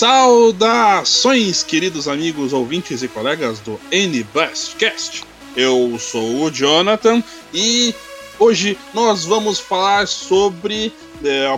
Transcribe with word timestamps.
Saudações, 0.00 1.62
queridos 1.62 2.08
amigos, 2.08 2.54
ouvintes 2.54 3.02
e 3.02 3.08
colegas 3.08 3.58
do 3.58 3.78
N 3.92 4.22
Blastcast. 4.32 5.24
Eu 5.54 5.98
sou 5.98 6.44
o 6.44 6.50
Jonathan 6.50 7.22
e 7.52 7.94
hoje 8.38 8.78
nós 8.94 9.26
vamos 9.26 9.60
falar 9.60 10.08
sobre 10.08 10.90
é, 11.22 11.54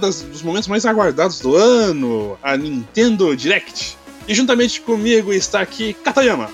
das, 0.00 0.22
dos 0.22 0.42
momentos 0.42 0.66
mais 0.66 0.84
aguardados 0.84 1.38
do 1.38 1.54
ano, 1.54 2.36
a 2.42 2.56
Nintendo 2.56 3.36
Direct. 3.36 3.96
E 4.26 4.34
juntamente 4.34 4.80
comigo 4.80 5.32
está 5.32 5.60
aqui 5.60 5.94
Katayama. 5.94 6.50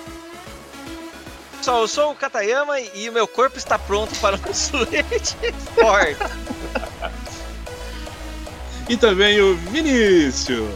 Pessoal, 1.56 1.80
eu 1.80 1.88
sou 1.88 2.10
o 2.10 2.14
Katayama 2.14 2.78
e 2.78 3.08
o 3.08 3.12
meu 3.14 3.26
corpo 3.26 3.56
está 3.56 3.78
pronto 3.78 4.14
para 4.16 4.36
um 4.36 4.52
Switch 4.52 5.36
Sport. 5.70 6.18
E 8.92 8.96
também 8.96 9.40
o 9.40 9.56
Vinícius. 9.56 10.68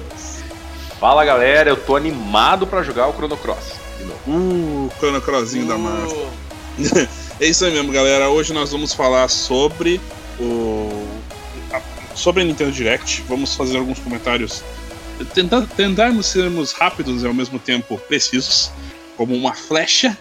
Fala 0.98 1.22
galera, 1.22 1.68
eu 1.68 1.76
tô 1.76 1.96
animado 1.96 2.66
para 2.66 2.82
jogar 2.82 3.08
o 3.08 3.12
Chrono 3.12 3.36
Cross. 3.36 3.74
De 3.98 4.04
novo. 4.04 4.20
Uh, 4.26 4.90
Chrono 4.96 5.20
Crossinho 5.20 5.66
uh. 5.66 5.68
da 5.68 5.76
massa. 5.76 6.16
é 7.38 7.46
isso 7.46 7.66
aí 7.66 7.72
mesmo, 7.72 7.92
galera. 7.92 8.30
Hoje 8.30 8.54
nós 8.54 8.72
vamos 8.72 8.94
falar 8.94 9.28
sobre 9.28 10.00
o 10.40 11.06
sobre 12.14 12.42
a 12.42 12.46
Nintendo 12.46 12.72
Direct. 12.72 13.22
Vamos 13.28 13.54
fazer 13.54 13.76
alguns 13.76 13.98
comentários. 13.98 14.64
Tentar, 15.34 15.66
tentarmos 15.76 16.24
sermos 16.24 16.72
rápidos 16.72 17.22
e 17.22 17.26
ao 17.26 17.34
mesmo 17.34 17.58
tempo 17.58 17.98
precisos, 18.08 18.70
como 19.18 19.34
uma 19.34 19.52
flecha 19.52 20.16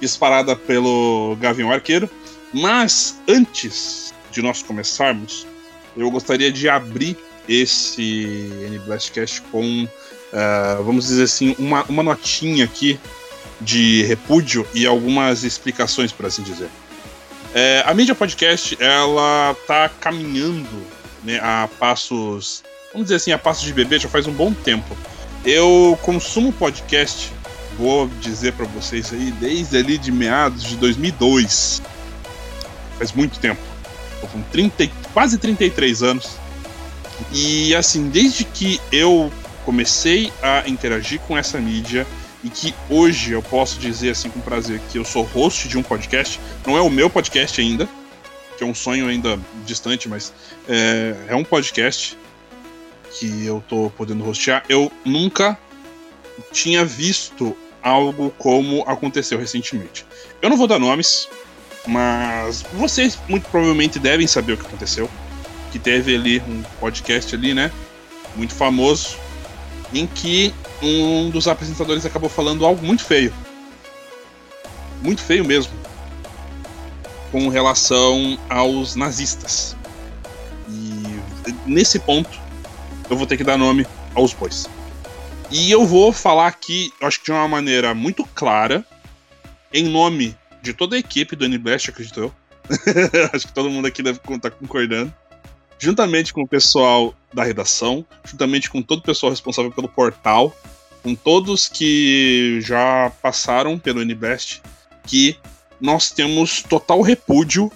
disparada 0.00 0.54
pelo 0.54 1.36
Gavião 1.40 1.72
Arqueiro. 1.72 2.08
Mas 2.52 3.20
antes 3.26 4.14
de 4.30 4.40
nós 4.40 4.62
começarmos, 4.62 5.44
eu 5.96 6.08
gostaria 6.12 6.52
de 6.52 6.68
abrir 6.68 7.16
esse 7.50 8.50
N-Blastcast 8.66 9.42
com, 9.50 9.84
uh, 9.84 10.82
vamos 10.84 11.06
dizer 11.06 11.24
assim, 11.24 11.54
uma, 11.58 11.82
uma 11.84 12.02
notinha 12.02 12.64
aqui 12.64 12.98
de 13.60 14.04
repúdio 14.04 14.66
e 14.72 14.86
algumas 14.86 15.42
explicações, 15.44 16.12
por 16.12 16.26
assim 16.26 16.42
dizer. 16.42 16.68
É, 17.52 17.82
a 17.84 17.92
mídia 17.92 18.14
podcast, 18.14 18.76
ela 18.80 19.56
tá 19.66 19.90
caminhando 20.00 20.86
né, 21.24 21.40
a 21.42 21.68
passos, 21.78 22.62
vamos 22.92 23.06
dizer 23.06 23.16
assim, 23.16 23.32
a 23.32 23.38
passos 23.38 23.64
de 23.64 23.72
bebê 23.72 23.98
já 23.98 24.08
faz 24.08 24.26
um 24.26 24.32
bom 24.32 24.52
tempo. 24.52 24.96
Eu 25.44 25.98
consumo 26.02 26.52
podcast 26.52 27.32
vou 27.80 28.08
dizer 28.20 28.52
para 28.52 28.66
vocês 28.66 29.10
aí, 29.10 29.30
desde 29.40 29.78
ali 29.78 29.96
de 29.96 30.12
meados 30.12 30.64
de 30.64 30.76
2002. 30.76 31.80
Faz 32.98 33.12
muito 33.12 33.38
tempo. 33.38 33.60
Tô 34.20 34.26
com 34.26 34.42
30, 34.42 34.86
quase 35.14 35.38
33 35.38 36.02
anos. 36.02 36.36
E 37.32 37.74
assim, 37.74 38.08
desde 38.08 38.44
que 38.44 38.80
eu 38.90 39.32
comecei 39.64 40.32
a 40.42 40.68
interagir 40.68 41.20
com 41.20 41.36
essa 41.36 41.58
mídia 41.60 42.06
e 42.42 42.48
que 42.48 42.74
hoje 42.88 43.32
eu 43.32 43.42
posso 43.42 43.78
dizer 43.78 44.10
assim 44.10 44.30
com 44.30 44.40
prazer 44.40 44.80
que 44.90 44.98
eu 44.98 45.04
sou 45.04 45.22
host 45.24 45.68
de 45.68 45.76
um 45.76 45.82
podcast, 45.82 46.40
não 46.66 46.76
é 46.76 46.80
o 46.80 46.90
meu 46.90 47.10
podcast 47.10 47.60
ainda, 47.60 47.88
que 48.56 48.64
é 48.64 48.66
um 48.66 48.74
sonho 48.74 49.06
ainda 49.08 49.38
distante, 49.66 50.08
mas 50.08 50.32
é, 50.68 51.14
é 51.28 51.36
um 51.36 51.44
podcast 51.44 52.16
que 53.12 53.44
eu 53.44 53.62
tô 53.68 53.90
podendo 53.96 54.28
hostear. 54.28 54.64
Eu 54.68 54.90
nunca 55.04 55.58
tinha 56.52 56.84
visto 56.84 57.56
algo 57.82 58.30
como 58.38 58.82
aconteceu 58.86 59.38
recentemente. 59.38 60.06
Eu 60.40 60.48
não 60.48 60.56
vou 60.56 60.66
dar 60.66 60.78
nomes, 60.78 61.28
mas 61.86 62.62
vocês 62.74 63.18
muito 63.28 63.48
provavelmente 63.50 63.98
devem 63.98 64.26
saber 64.26 64.54
o 64.54 64.56
que 64.56 64.66
aconteceu. 64.66 65.08
Que 65.70 65.78
teve 65.78 66.14
ali 66.14 66.40
um 66.40 66.62
podcast 66.80 67.34
ali, 67.34 67.54
né? 67.54 67.70
Muito 68.36 68.54
famoso, 68.54 69.16
em 69.92 70.06
que 70.06 70.54
um 70.82 71.30
dos 71.30 71.46
apresentadores 71.48 72.06
acabou 72.06 72.28
falando 72.28 72.64
algo 72.64 72.84
muito 72.84 73.04
feio. 73.04 73.32
Muito 75.02 75.22
feio 75.22 75.44
mesmo. 75.44 75.72
Com 77.30 77.48
relação 77.48 78.38
aos 78.48 78.96
nazistas. 78.96 79.76
E 80.68 81.52
nesse 81.66 81.98
ponto, 81.98 82.38
eu 83.08 83.16
vou 83.16 83.26
ter 83.26 83.36
que 83.36 83.44
dar 83.44 83.56
nome 83.56 83.86
aos 84.14 84.32
bois. 84.32 84.68
E 85.50 85.70
eu 85.70 85.84
vou 85.84 86.12
falar 86.12 86.46
aqui, 86.46 86.92
acho 87.02 87.18
que 87.18 87.26
de 87.26 87.32
uma 87.32 87.48
maneira 87.48 87.92
muito 87.92 88.24
clara, 88.24 88.84
em 89.72 89.84
nome 89.84 90.36
de 90.62 90.72
toda 90.72 90.94
a 90.94 90.98
equipe 90.98 91.34
do 91.34 91.44
NBest, 91.44 91.90
acredito 91.90 92.20
eu. 92.20 92.34
acho 93.32 93.48
que 93.48 93.52
todo 93.52 93.70
mundo 93.70 93.86
aqui 93.86 94.02
deve 94.02 94.20
estar 94.32 94.50
concordando. 94.50 95.12
Juntamente 95.80 96.34
com 96.34 96.42
o 96.42 96.48
pessoal 96.48 97.14
da 97.32 97.42
redação, 97.42 98.04
juntamente 98.24 98.68
com 98.68 98.82
todo 98.82 98.98
o 98.98 99.02
pessoal 99.02 99.30
responsável 99.30 99.72
pelo 99.72 99.88
portal, 99.88 100.54
com 101.02 101.14
todos 101.14 101.68
que 101.68 102.60
já 102.60 103.10
passaram 103.22 103.78
pelo 103.78 104.02
NBest, 104.02 104.60
que 105.06 105.38
nós 105.80 106.10
temos 106.10 106.62
total 106.62 107.00
repúdio 107.00 107.72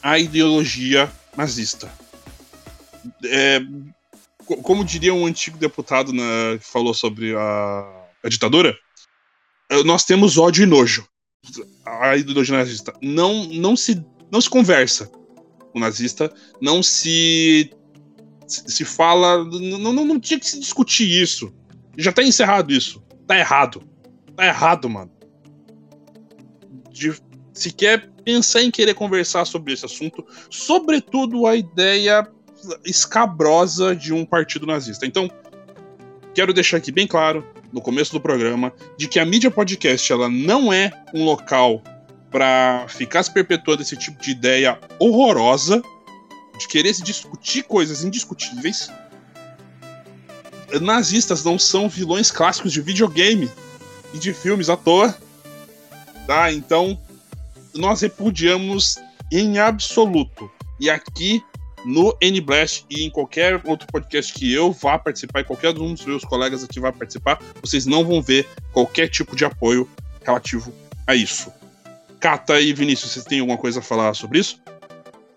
à 0.00 0.20
ideologia 0.20 1.10
nazista. 1.36 1.90
É, 3.24 3.60
como 4.62 4.84
diria 4.84 5.12
um 5.12 5.26
antigo 5.26 5.58
deputado 5.58 6.12
né, 6.12 6.58
que 6.58 6.64
falou 6.64 6.94
sobre 6.94 7.34
a, 7.34 8.04
a 8.22 8.28
ditadura, 8.28 8.76
eh, 9.68 9.82
nós 9.82 10.04
temos 10.04 10.38
ódio 10.38 10.62
e 10.62 10.66
nojo. 10.66 11.04
A 11.84 12.16
ideologia 12.16 12.56
nazista 12.56 12.92
não, 13.02 13.44
não, 13.46 13.74
se, 13.74 14.00
não 14.30 14.40
se 14.40 14.48
conversa 14.48 15.10
o 15.74 15.80
nazista, 15.80 16.32
não 16.60 16.82
se 16.82 17.70
se 18.46 18.84
fala. 18.84 19.44
Não, 19.44 19.92
não, 19.92 20.04
não 20.04 20.20
tinha 20.20 20.38
que 20.38 20.46
se 20.46 20.58
discutir 20.58 21.08
isso. 21.08 21.52
Já 21.96 22.12
tá 22.12 22.22
encerrado 22.22 22.72
isso. 22.72 23.02
Tá 23.26 23.38
errado. 23.38 23.82
Tá 24.36 24.46
errado, 24.46 24.88
mano. 24.88 25.10
De 26.90 27.14
sequer 27.52 28.10
pensar 28.24 28.62
em 28.62 28.70
querer 28.70 28.94
conversar 28.94 29.44
sobre 29.44 29.72
esse 29.72 29.84
assunto, 29.84 30.24
sobretudo 30.48 31.46
a 31.46 31.56
ideia 31.56 32.26
escabrosa 32.84 33.96
de 33.96 34.12
um 34.12 34.24
partido 34.24 34.66
nazista. 34.66 35.04
Então, 35.06 35.28
quero 36.34 36.52
deixar 36.52 36.76
aqui 36.76 36.92
bem 36.92 37.06
claro, 37.06 37.44
no 37.72 37.80
começo 37.80 38.12
do 38.12 38.20
programa, 38.20 38.72
de 38.96 39.08
que 39.08 39.18
a 39.18 39.24
mídia 39.24 39.50
podcast 39.50 40.12
ela 40.12 40.28
não 40.28 40.72
é 40.72 40.92
um 41.12 41.24
local 41.24 41.82
para 42.32 42.86
ficar 42.88 43.22
se 43.22 43.30
perpetuando 43.30 43.82
esse 43.82 43.96
tipo 43.96 44.20
de 44.20 44.30
ideia 44.30 44.80
horrorosa, 44.98 45.82
de 46.58 46.66
querer 46.66 46.94
se 46.94 47.02
discutir 47.02 47.62
coisas 47.64 48.02
indiscutíveis. 48.02 48.90
Nazistas 50.80 51.44
não 51.44 51.58
são 51.58 51.88
vilões 51.88 52.30
clássicos 52.30 52.72
de 52.72 52.80
videogame 52.80 53.50
e 54.14 54.18
de 54.18 54.32
filmes 54.32 54.70
à 54.70 54.76
toa. 54.76 55.14
Tá? 56.26 56.50
Então, 56.50 56.98
nós 57.74 58.00
repudiamos 58.00 58.98
em 59.30 59.58
absoluto. 59.58 60.50
E 60.80 60.88
aqui 60.88 61.42
no 61.84 62.16
NBlast 62.22 62.86
e 62.88 63.04
em 63.04 63.10
qualquer 63.10 63.60
outro 63.64 63.86
podcast 63.88 64.32
que 64.32 64.52
eu 64.52 64.72
vá 64.72 64.98
participar, 64.98 65.40
e 65.40 65.44
qualquer 65.44 65.76
um 65.76 65.92
dos 65.92 66.06
meus 66.06 66.24
colegas 66.24 66.64
aqui 66.64 66.80
vá 66.80 66.92
participar, 66.92 67.38
vocês 67.60 67.86
não 67.86 68.04
vão 68.04 68.22
ver 68.22 68.48
qualquer 68.72 69.08
tipo 69.08 69.34
de 69.36 69.44
apoio 69.44 69.88
relativo 70.24 70.72
a 71.06 71.14
isso. 71.14 71.52
Cata 72.22 72.60
e 72.60 72.72
Vinícius, 72.72 73.10
vocês 73.10 73.24
têm 73.24 73.40
alguma 73.40 73.58
coisa 73.58 73.80
a 73.80 73.82
falar 73.82 74.14
sobre 74.14 74.38
isso? 74.38 74.62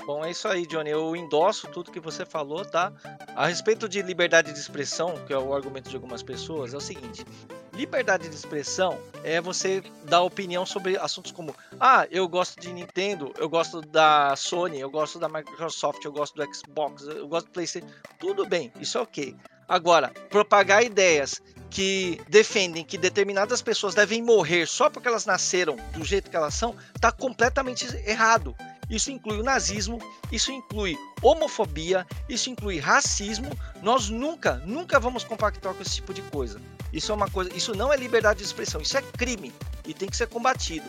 Bom, 0.05 0.23
é 0.23 0.29
isso 0.29 0.47
aí, 0.47 0.67
Johnny. 0.67 0.91
Eu 0.91 1.15
endosso 1.15 1.67
tudo 1.69 1.91
que 1.91 1.99
você 1.99 2.23
falou, 2.23 2.63
tá? 2.63 2.93
A 3.35 3.47
respeito 3.47 3.89
de 3.89 4.03
liberdade 4.03 4.53
de 4.53 4.59
expressão, 4.59 5.15
que 5.25 5.33
é 5.33 5.37
o 5.37 5.51
argumento 5.55 5.89
de 5.89 5.95
algumas 5.95 6.21
pessoas, 6.21 6.75
é 6.75 6.77
o 6.77 6.79
seguinte: 6.79 7.25
liberdade 7.73 8.29
de 8.29 8.35
expressão 8.35 8.99
é 9.23 9.41
você 9.41 9.81
dar 10.03 10.21
opinião 10.21 10.63
sobre 10.63 10.95
assuntos 10.95 11.31
como: 11.31 11.55
ah, 11.79 12.05
eu 12.11 12.27
gosto 12.27 12.61
de 12.61 12.71
Nintendo, 12.71 13.33
eu 13.39 13.49
gosto 13.49 13.81
da 13.81 14.35
Sony, 14.35 14.79
eu 14.79 14.91
gosto 14.91 15.17
da 15.17 15.27
Microsoft, 15.27 16.05
eu 16.05 16.11
gosto 16.11 16.35
do 16.35 16.53
Xbox, 16.53 17.07
eu 17.07 17.27
gosto 17.27 17.47
do 17.47 17.51
PlayStation. 17.51 17.87
Tudo 18.19 18.45
bem, 18.45 18.71
isso 18.79 18.99
é 18.99 19.01
ok. 19.01 19.35
Agora, 19.67 20.13
propagar 20.29 20.83
ideias 20.83 21.41
que 21.75 22.21
defendem 22.29 22.85
que 22.85 22.97
determinadas 22.97 23.61
pessoas 23.61 23.93
devem 23.93 24.21
morrer 24.21 24.65
só 24.65 24.89
porque 24.89 25.09
elas 25.09 25.25
nasceram 25.25 25.75
do 25.93 26.05
jeito 26.05 26.29
que 26.29 26.35
elas 26.37 26.53
são, 26.53 26.73
está 26.95 27.11
completamente 27.11 27.85
errado. 28.07 28.55
Isso 28.89 29.11
inclui 29.11 29.39
o 29.41 29.43
nazismo, 29.43 29.99
isso 30.31 30.53
inclui 30.53 30.97
homofobia, 31.21 32.07
isso 32.29 32.49
inclui 32.49 32.79
racismo. 32.79 33.49
Nós 33.83 34.09
nunca, 34.09 34.53
nunca 34.65 35.01
vamos 35.01 35.25
compactar 35.25 35.73
com 35.73 35.81
esse 35.81 35.95
tipo 35.95 36.13
de 36.13 36.21
coisa. 36.21 36.61
Isso 36.93 37.11
é 37.11 37.15
uma 37.15 37.29
coisa, 37.29 37.53
isso 37.53 37.75
não 37.75 37.91
é 37.91 37.97
liberdade 37.97 38.39
de 38.39 38.45
expressão, 38.45 38.79
isso 38.79 38.97
é 38.97 39.01
crime 39.01 39.51
e 39.85 39.93
tem 39.93 40.07
que 40.07 40.15
ser 40.15 40.27
combatido. 40.27 40.85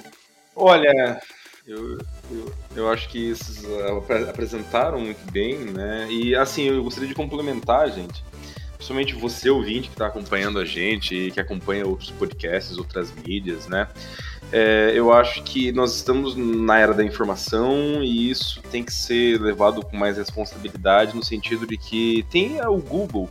Olha, 0.55 1.21
eu, 1.67 1.99
eu, 2.31 2.55
eu 2.77 2.93
acho 2.93 3.09
que 3.09 3.31
esses 3.31 3.65
uh, 3.65 4.31
apresentaram 4.31 5.01
muito 5.01 5.33
bem, 5.33 5.57
né? 5.57 6.07
E 6.09 6.37
assim, 6.37 6.69
eu 6.69 6.85
gostaria 6.85 7.09
de 7.09 7.15
complementar, 7.17 7.91
gente 7.91 8.23
principalmente 8.77 9.15
você 9.15 9.51
ouvinte 9.51 9.89
que 9.89 9.95
está 9.95 10.07
acompanhando 10.07 10.59
a 10.59 10.65
gente 10.65 11.15
e 11.15 11.31
que 11.31 11.41
acompanha 11.41 11.87
outros 11.87 12.11
podcasts, 12.11 12.79
outras 12.79 13.13
mídias, 13.27 13.67
né? 13.67 13.89
É, 14.53 14.93
eu 14.95 15.13
acho 15.13 15.43
que 15.43 15.73
nós 15.73 15.97
estamos 15.97 16.37
na 16.37 16.79
era 16.79 16.95
da 16.95 17.03
informação 17.03 18.03
e 18.03 18.31
isso 18.31 18.63
tem 18.71 18.85
que 18.85 18.93
ser 18.93 19.41
levado 19.41 19.83
com 19.83 19.97
mais 19.97 20.17
responsabilidade 20.17 21.17
no 21.17 21.25
sentido 21.25 21.67
de 21.67 21.77
que 21.77 22.25
tem 22.31 22.65
o 22.65 22.77
Google 22.79 23.29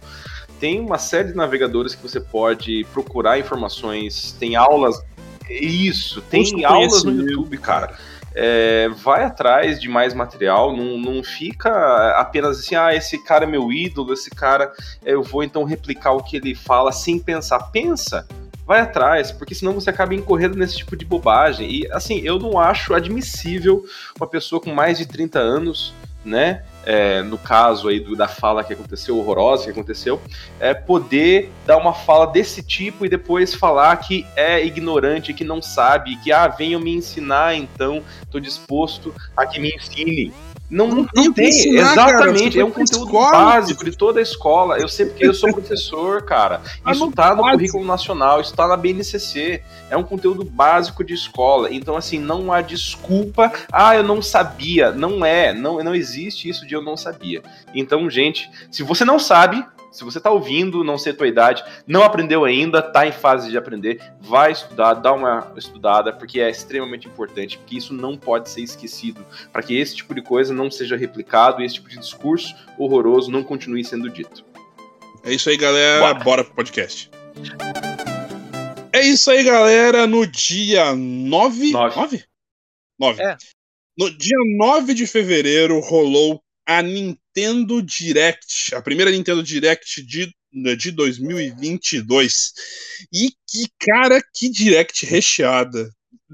Tem 0.60 0.80
uma 0.80 0.98
série 0.98 1.30
de 1.30 1.36
navegadores 1.36 1.96
que 1.96 2.04
você 2.04 2.20
pode 2.20 2.86
procurar 2.92 3.40
informações, 3.40 4.34
tem 4.38 4.56
aulas. 4.56 5.02
Isso, 5.50 6.22
tem 6.22 6.66
aulas 6.66 7.04
no 7.04 7.12
YouTube, 7.12 7.58
cara. 7.60 7.96
É, 8.36 8.90
vai 8.90 9.24
atrás 9.24 9.80
de 9.80 9.88
mais 9.88 10.14
material, 10.14 10.76
não, 10.76 10.98
não 10.98 11.24
fica 11.24 12.20
apenas 12.20 12.60
assim, 12.60 12.76
ah, 12.76 12.94
esse 12.94 13.18
cara 13.24 13.46
é 13.46 13.48
meu 13.48 13.72
ídolo, 13.72 14.12
esse 14.14 14.30
cara, 14.30 14.74
eu 15.06 15.24
vou 15.24 15.42
então 15.42 15.64
replicar 15.64 16.12
o 16.12 16.22
que 16.22 16.36
ele 16.36 16.54
fala 16.54 16.92
sem 16.92 17.18
pensar. 17.18 17.60
Pensa, 17.72 18.28
vai 18.66 18.82
atrás, 18.82 19.32
porque 19.32 19.54
senão 19.54 19.74
você 19.74 19.90
acaba 19.90 20.16
incorrendo 20.16 20.58
nesse 20.58 20.78
tipo 20.78 20.98
de 20.98 21.06
bobagem. 21.06 21.70
E 21.70 21.92
assim, 21.92 22.20
eu 22.20 22.40
não 22.40 22.60
acho 22.60 22.94
admissível 22.94 23.86
uma 24.20 24.28
pessoa 24.28 24.60
com 24.60 24.74
mais 24.74 24.98
de 24.98 25.06
30 25.06 25.40
anos, 25.40 25.94
né? 26.26 26.64
É, 26.84 27.24
no 27.24 27.38
caso 27.38 27.88
aí 27.88 28.00
do, 28.00 28.16
da 28.16 28.28
fala 28.28 28.64
que 28.64 28.74
aconteceu, 28.74 29.18
horrorosa 29.18 29.66
que 29.66 29.72
aconteceu, 29.72 30.22
é 30.60 30.74
poder 30.74 31.52
dar 31.66 31.78
uma 31.78 31.94
fala 31.94 32.28
desse 32.28 32.62
tipo 32.62 33.06
e 33.06 33.10
depois 33.10 33.54
falar 33.54 33.96
que 33.98 34.26
é 34.36 34.64
ignorante, 34.64 35.34
que 35.34 35.44
não 35.44 35.62
sabe, 35.62 36.16
que 36.18 36.32
ah, 36.32 36.48
venham 36.48 36.80
me 36.80 36.94
ensinar, 36.94 37.56
então 37.56 38.04
estou 38.22 38.40
disposto 38.40 39.14
a 39.36 39.46
que 39.48 39.60
me 39.60 39.70
ensinem. 39.70 40.32
Não, 40.70 40.88
não, 40.88 41.08
não 41.14 41.34
tem, 41.34 41.50
ensinar, 41.50 41.92
exatamente. 41.92 42.60
É 42.60 42.66
um 42.66 42.72
conteúdo 42.72 43.06
escola. 43.06 43.32
básico 43.32 43.86
de 43.86 43.96
toda 43.96 44.20
a 44.20 44.24
escola. 44.24 44.80
Eu 44.80 44.88
sei 44.88 45.06
porque 45.06 45.26
eu 45.26 45.34
sou 45.34 45.52
professor, 45.52 46.24
cara. 46.24 46.62
Isso 46.88 47.12
tá 47.12 47.36
no 47.36 47.44
currículo 47.44 47.86
nacional, 47.86 48.42
isso 48.42 48.56
tá 48.56 48.68
na 48.68 48.76
BNCC. 48.76 49.62
É 49.90 49.96
um 49.96 50.04
conteúdo 50.04 50.44
básico 50.44 51.04
de 51.04 51.14
escola. 51.14 51.72
Então, 51.72 51.96
assim, 51.96 52.20
não 52.20 52.52
há 52.52 52.62
desculpa. 52.62 53.52
Ah, 53.72 53.96
eu 53.96 54.04
não 54.04 54.22
sabia. 54.22 54.92
Não 54.92 55.24
é. 55.24 55.54
Não, 55.54 55.84
não 55.84 55.94
existe 55.94 56.50
isso 56.50 56.66
de 56.66 56.74
eu 56.74 56.82
não 56.82 56.98
sabia. 56.98 57.44
Então, 57.74 58.10
gente, 58.10 58.50
se 58.72 58.82
você 58.82 59.06
não 59.06 59.20
sabe, 59.20 59.64
se 59.96 60.04
você 60.04 60.18
está 60.18 60.30
ouvindo, 60.30 60.84
não 60.84 60.98
sei 60.98 61.14
a 61.14 61.16
tua 61.16 61.28
idade, 61.28 61.64
não 61.88 62.04
aprendeu 62.04 62.44
ainda, 62.44 62.80
está 62.80 63.08
em 63.08 63.14
fase 63.14 63.50
de 63.50 63.58
aprender, 63.58 64.02
vai 64.20 64.52
estudar, 64.52 64.96
dá 64.96 65.14
uma 65.14 65.54
estudada, 65.56 66.12
porque 66.12 66.42
é 66.42 66.50
extremamente 66.50 67.08
importante, 67.08 67.58
porque 67.58 67.78
isso 67.78 67.94
não 67.94 68.18
pode 68.18 68.50
ser 68.50 68.62
esquecido, 68.62 69.26
para 69.54 69.64
que 69.64 69.74
esse 69.78 69.96
tipo 69.96 70.14
de 70.14 70.22
coisa 70.22 70.54
não 70.54 70.70
seja 70.70 70.98
replicado 70.98 71.62
e 71.62 71.66
esse 71.66 71.76
tipo 71.76 71.88
de 71.88 71.98
discurso 71.98 72.54
horroroso 72.78 73.32
não 73.32 73.42
continue 73.42 73.86
sendo 73.86 74.10
dito. 74.10 74.44
É 75.24 75.34
isso 75.34 75.50
aí, 75.50 75.56
galera. 75.56 76.02
Bora, 76.02 76.24
Bora 76.26 76.44
pro 76.44 76.56
podcast. 76.56 77.10
É 78.92 79.02
isso 79.02 79.32
aí, 79.32 79.44
galera. 79.44 80.06
No 80.06 80.28
dia 80.28 80.94
9. 80.94 81.72
9? 81.72 81.96
9? 81.96 82.24
9. 83.00 83.24
É. 83.24 83.38
No 83.98 84.10
dia 84.10 84.38
9 84.58 84.94
de 84.94 85.08
fevereiro 85.08 85.80
rolou 85.80 86.44
a 86.66 86.82
Nintendo 86.82 87.82
Direct, 87.82 88.74
a 88.74 88.82
primeira 88.82 89.12
Nintendo 89.12 89.44
Direct 89.44 90.02
de, 90.04 90.34
de 90.78 90.92
2022. 90.92 92.54
E 93.14 93.32
que, 93.48 93.68
cara, 93.80 94.22
que 94.34 94.50
Direct 94.50 95.06
recheada. 95.06 95.90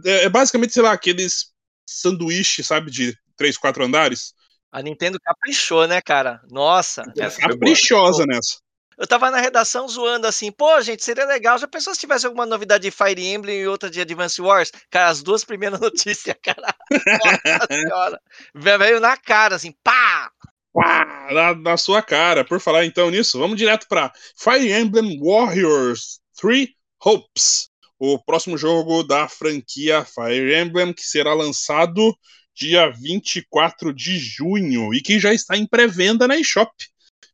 É, 0.05 0.25
é 0.25 0.29
basicamente, 0.29 0.73
sei 0.73 0.83
lá, 0.83 0.91
aqueles 0.91 1.51
sanduíches, 1.85 2.67
sabe, 2.67 2.89
de 2.89 3.17
três, 3.35 3.57
quatro 3.57 3.83
andares. 3.83 4.33
A 4.71 4.81
Nintendo 4.81 5.19
caprichou, 5.19 5.85
né, 5.85 6.01
cara? 6.01 6.41
Nossa. 6.49 7.03
Caprichosa 7.39 8.25
nessa. 8.25 8.57
Eu 9.01 9.07
tava 9.07 9.31
na 9.31 9.41
redação 9.41 9.87
zoando 9.87 10.27
assim, 10.27 10.51
pô, 10.51 10.79
gente, 10.79 11.03
seria 11.03 11.25
legal. 11.25 11.57
Já 11.57 11.67
pensou 11.67 11.91
se 11.91 11.99
tivesse 11.99 12.27
alguma 12.27 12.45
novidade 12.45 12.83
de 12.83 12.91
Fire 12.91 13.19
Emblem 13.19 13.61
e 13.61 13.67
outra 13.67 13.89
de 13.89 13.99
Advance 13.99 14.39
Wars? 14.39 14.71
Cara, 14.91 15.09
as 15.09 15.23
duas 15.23 15.43
primeiras 15.43 15.79
notícias, 15.81 16.35
cara. 16.39 16.75
Nossa 16.91 17.67
senhora. 17.67 18.21
Veio 18.53 18.99
na 18.99 19.17
cara, 19.17 19.55
assim, 19.55 19.73
pá! 19.83 20.29
Pá! 20.71 21.29
Na, 21.31 21.55
na 21.55 21.77
sua 21.77 22.03
cara. 22.03 22.45
Por 22.45 22.59
falar 22.59 22.85
então 22.85 23.09
nisso, 23.09 23.39
vamos 23.39 23.57
direto 23.57 23.87
pra 23.89 24.13
Fire 24.37 24.71
Emblem 24.71 25.19
Warriors 25.19 26.19
3 26.39 26.69
Hopes. 27.03 27.71
O 27.97 28.23
próximo 28.23 28.55
jogo 28.55 29.01
da 29.01 29.27
franquia 29.27 30.05
Fire 30.05 30.55
Emblem, 30.55 30.93
que 30.93 31.01
será 31.01 31.33
lançado 31.33 32.15
dia 32.53 32.91
24 32.91 33.91
de 33.95 34.19
junho 34.19 34.93
e 34.93 35.01
que 35.01 35.19
já 35.19 35.33
está 35.33 35.57
em 35.57 35.65
pré-venda 35.65 36.27
na 36.27 36.37
eShop 36.37 36.71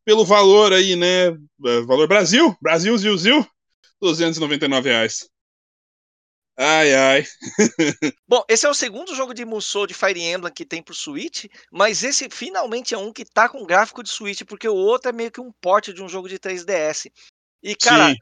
pelo 0.08 0.24
valor 0.24 0.72
aí, 0.72 0.96
né? 0.96 1.26
É, 1.26 1.80
valor 1.82 2.08
Brasil, 2.08 2.56
Brasil, 2.62 2.96
Zil, 2.96 3.18
Zil, 3.18 3.46
299 4.00 4.88
reais. 4.88 5.28
Ai, 6.56 6.94
ai. 6.94 7.24
Bom, 8.26 8.42
esse 8.48 8.64
é 8.64 8.70
o 8.70 8.74
segundo 8.74 9.14
jogo 9.14 9.34
de 9.34 9.44
Musou 9.44 9.86
de 9.86 9.92
Fire 9.92 10.18
Emblem 10.18 10.50
que 10.50 10.64
tem 10.64 10.82
pro 10.82 10.94
Switch, 10.94 11.44
mas 11.70 12.02
esse 12.02 12.26
finalmente 12.30 12.94
é 12.94 12.98
um 12.98 13.12
que 13.12 13.22
tá 13.22 13.50
com 13.50 13.66
gráfico 13.66 14.02
de 14.02 14.08
Switch, 14.08 14.44
porque 14.44 14.66
o 14.66 14.74
outro 14.74 15.10
é 15.10 15.12
meio 15.12 15.30
que 15.30 15.42
um 15.42 15.52
porte 15.60 15.92
de 15.92 16.02
um 16.02 16.08
jogo 16.08 16.26
de 16.26 16.38
3DS. 16.38 17.12
E, 17.62 17.76
cara, 17.76 18.08
Sim. 18.08 18.16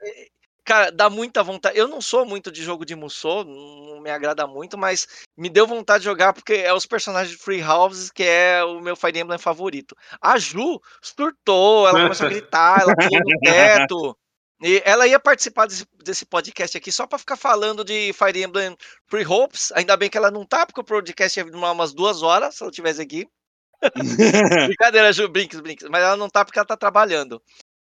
Cara, 0.66 0.90
dá 0.90 1.08
muita 1.08 1.44
vontade. 1.44 1.78
Eu 1.78 1.86
não 1.86 2.00
sou 2.00 2.26
muito 2.26 2.50
de 2.50 2.60
jogo 2.60 2.84
de 2.84 2.96
Musou, 2.96 3.44
não 3.44 4.00
me 4.00 4.10
agrada 4.10 4.48
muito, 4.48 4.76
mas 4.76 5.06
me 5.36 5.48
deu 5.48 5.64
vontade 5.64 6.00
de 6.00 6.06
jogar 6.06 6.32
porque 6.32 6.54
é 6.54 6.74
os 6.74 6.84
personagens 6.84 7.30
de 7.30 7.40
Free 7.40 7.62
Houses 7.62 8.10
que 8.10 8.24
é 8.24 8.64
o 8.64 8.80
meu 8.80 8.96
Fire 8.96 9.16
Emblem 9.16 9.38
favorito. 9.38 9.96
A 10.20 10.36
Ju 10.38 10.80
surtou, 11.00 11.86
ela 11.86 12.02
começou 12.02 12.26
a 12.26 12.30
gritar, 12.30 12.80
ela 12.82 12.96
pulou 12.96 13.20
no 13.24 13.40
teto. 13.40 14.18
E 14.60 14.82
ela 14.84 15.06
ia 15.06 15.20
participar 15.20 15.66
desse, 15.66 15.86
desse 16.02 16.26
podcast 16.26 16.76
aqui 16.76 16.90
só 16.90 17.06
para 17.06 17.18
ficar 17.18 17.36
falando 17.36 17.84
de 17.84 18.12
Fire 18.12 18.42
Emblem 18.42 18.76
Free 19.06 19.24
Hopes. 19.24 19.70
Ainda 19.70 19.96
bem 19.96 20.10
que 20.10 20.18
ela 20.18 20.32
não 20.32 20.44
tá, 20.44 20.66
porque 20.66 20.80
o 20.80 20.84
podcast 20.84 21.38
ia 21.38 21.44
demorar 21.44 21.72
umas 21.72 21.92
duas 21.92 22.22
horas 22.22 22.56
se 22.56 22.64
ela 22.64 22.70
estivesse 22.70 23.00
aqui. 23.00 23.28
Brincadeira, 24.66 25.12
Ju, 25.12 25.28
brinks, 25.28 25.60
brinks. 25.60 25.88
Mas 25.88 26.02
ela 26.02 26.16
não 26.16 26.28
tá 26.28 26.44
porque 26.44 26.58
ela 26.58 26.66
tá 26.66 26.76
trabalhando. 26.76 27.40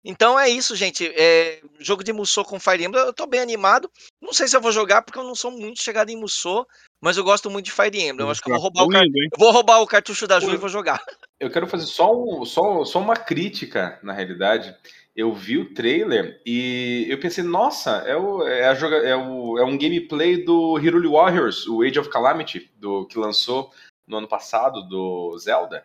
Então 0.04 0.38
é 0.38 0.48
isso, 0.48 0.74
gente. 0.74 1.06
É, 1.14 1.60
jogo 1.78 2.02
de 2.02 2.12
Musou 2.12 2.44
com 2.44 2.58
Fire 2.58 2.82
Emblem, 2.82 3.04
eu 3.04 3.12
tô 3.12 3.26
bem 3.26 3.40
animado. 3.40 3.90
Não 4.20 4.32
sei 4.32 4.48
se 4.48 4.56
eu 4.56 4.60
vou 4.60 4.72
jogar, 4.72 5.02
porque 5.02 5.18
eu 5.18 5.24
não 5.24 5.34
sou 5.34 5.50
muito 5.50 5.82
chegado 5.82 6.10
em 6.10 6.16
Musou, 6.16 6.66
mas 7.00 7.16
eu 7.16 7.24
gosto 7.24 7.50
muito 7.50 7.66
de 7.66 7.72
Fire 7.72 8.00
Emblem. 8.00 8.26
Eu 8.26 8.30
acho 8.30 8.40
que 8.40 8.50
eu 8.50 8.54
vou 8.54 8.62
roubar, 8.62 8.84
o, 8.84 8.88
car... 8.88 9.02
vou 9.38 9.52
roubar 9.52 9.80
o 9.80 9.86
cartucho 9.86 10.26
da 10.26 10.40
Ju 10.40 10.52
e 10.52 10.56
vou 10.56 10.68
jogar. 10.68 11.00
Eu 11.40 11.50
quero 11.50 11.66
fazer 11.66 11.86
só, 11.86 12.12
um, 12.12 12.44
só, 12.44 12.84
só 12.84 12.98
uma 12.98 13.16
crítica, 13.16 13.98
na 14.02 14.12
realidade. 14.12 14.76
Eu 15.16 15.32
vi 15.32 15.56
o 15.56 15.72
trailer 15.72 16.38
e 16.44 17.06
eu 17.08 17.18
pensei, 17.18 17.42
nossa, 17.42 17.92
é, 18.06 18.14
o, 18.14 18.46
é, 18.46 18.68
a 18.68 18.74
joga, 18.74 18.96
é, 18.96 19.16
o, 19.16 19.58
é 19.58 19.64
um 19.64 19.78
gameplay 19.78 20.44
do 20.44 20.78
Hiruli 20.78 21.08
Warriors, 21.08 21.66
o 21.66 21.80
Age 21.80 21.98
of 21.98 22.10
Calamity, 22.10 22.70
do, 22.76 23.06
que 23.06 23.18
lançou 23.18 23.72
no 24.06 24.18
ano 24.18 24.28
passado, 24.28 24.82
do 24.82 25.34
Zelda. 25.38 25.82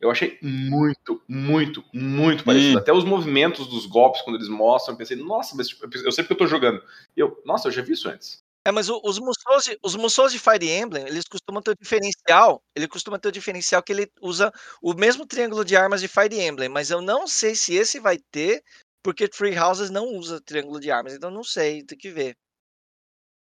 Eu 0.00 0.10
achei 0.10 0.38
muito, 0.40 1.20
muito, 1.28 1.84
muito 1.92 2.44
parecido. 2.44 2.76
Hum. 2.76 2.80
Até 2.80 2.92
os 2.92 3.04
movimentos 3.04 3.66
dos 3.66 3.84
golpes, 3.84 4.22
quando 4.22 4.36
eles 4.36 4.48
mostram, 4.48 4.94
eu 4.94 4.98
pensei, 4.98 5.16
nossa, 5.16 5.56
mas 5.56 5.68
tipo, 5.68 5.84
eu 5.86 6.12
sei 6.12 6.22
porque 6.22 6.34
eu 6.34 6.38
tô 6.38 6.46
jogando. 6.46 6.82
E 7.16 7.20
eu, 7.20 7.42
nossa, 7.44 7.68
eu 7.68 7.72
já 7.72 7.82
vi 7.82 7.92
isso 7.92 8.08
antes. 8.08 8.42
É, 8.64 8.70
mas 8.70 8.88
os 8.88 9.18
Musous, 9.18 9.64
de, 9.64 9.78
os 9.82 9.96
Musous 9.96 10.30
de 10.30 10.38
Fire 10.38 10.70
Emblem, 10.70 11.06
eles 11.06 11.24
costumam 11.24 11.62
ter 11.62 11.70
o 11.70 11.76
diferencial, 11.80 12.62
ele 12.76 12.86
costuma 12.86 13.18
ter 13.18 13.28
o 13.28 13.32
diferencial 13.32 13.82
que 13.82 13.92
ele 13.92 14.10
usa 14.20 14.52
o 14.82 14.94
mesmo 14.94 15.26
triângulo 15.26 15.64
de 15.64 15.74
armas 15.74 16.00
de 16.00 16.08
Fire 16.08 16.38
Emblem, 16.38 16.68
mas 16.68 16.90
eu 16.90 17.00
não 17.00 17.26
sei 17.26 17.54
se 17.54 17.74
esse 17.74 17.98
vai 17.98 18.18
ter, 18.30 18.62
porque 19.02 19.28
Free 19.32 19.58
Houses 19.58 19.90
não 19.90 20.06
usa 20.08 20.40
triângulo 20.40 20.78
de 20.78 20.90
armas, 20.90 21.14
então 21.14 21.30
não 21.30 21.42
sei, 21.42 21.82
tem 21.82 21.96
que 21.96 22.10
ver. 22.10 22.36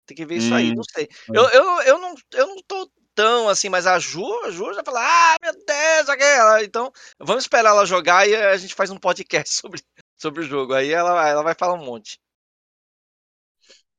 Tem 0.06 0.18
que 0.18 0.26
ver 0.26 0.38
isso 0.38 0.54
aí, 0.54 0.72
hum, 0.72 0.76
não 0.76 0.84
sei. 0.84 1.08
Eu, 1.34 1.44
eu, 1.50 1.82
eu, 1.84 1.98
não, 2.00 2.16
eu 2.34 2.48
não 2.48 2.58
tô 2.68 2.90
tão 3.15 3.50
assim, 3.50 3.70
mas 3.70 3.88
a 3.88 4.00
Ju, 4.00 4.25
a 4.46 4.51
Ju 4.51 4.74
já 4.74 4.84
fala, 4.84 5.01
ah, 5.01 5.36
meu 5.41 5.53
Deus, 5.53 6.10
aquela. 6.10 6.63
Então, 6.63 6.91
vamos 7.20 7.43
esperar 7.43 7.70
ela 7.70 7.86
jogar 7.86 8.27
e 8.27 8.36
a 8.36 8.58
gente 8.58 8.75
faz 8.75 8.89
um 8.89 8.98
podcast 8.98 9.53
sobre, 9.55 9.82
sobre 10.17 10.41
o 10.41 10.48
jogo. 10.48 10.74
Aí 10.74 10.91
ela, 10.91 11.27
ela 11.27 11.43
vai 11.43 11.55
falar 11.58 11.74
um 11.74 11.86
monte. 11.86 12.20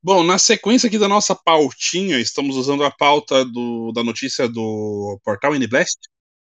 Bom, 0.03 0.23
na 0.23 0.39
sequência 0.39 0.87
aqui 0.87 0.99
da 0.99 1.09
nossa 1.09 1.35
pautinha, 1.35 2.21
estamos 2.21 2.57
usando 2.57 2.85
a 2.85 2.91
pauta 2.91 3.43
do, 3.43 3.91
da 3.93 4.05
notícia 4.05 4.47
do 4.47 5.19
portal 5.25 5.55
NBlast. 5.55 5.99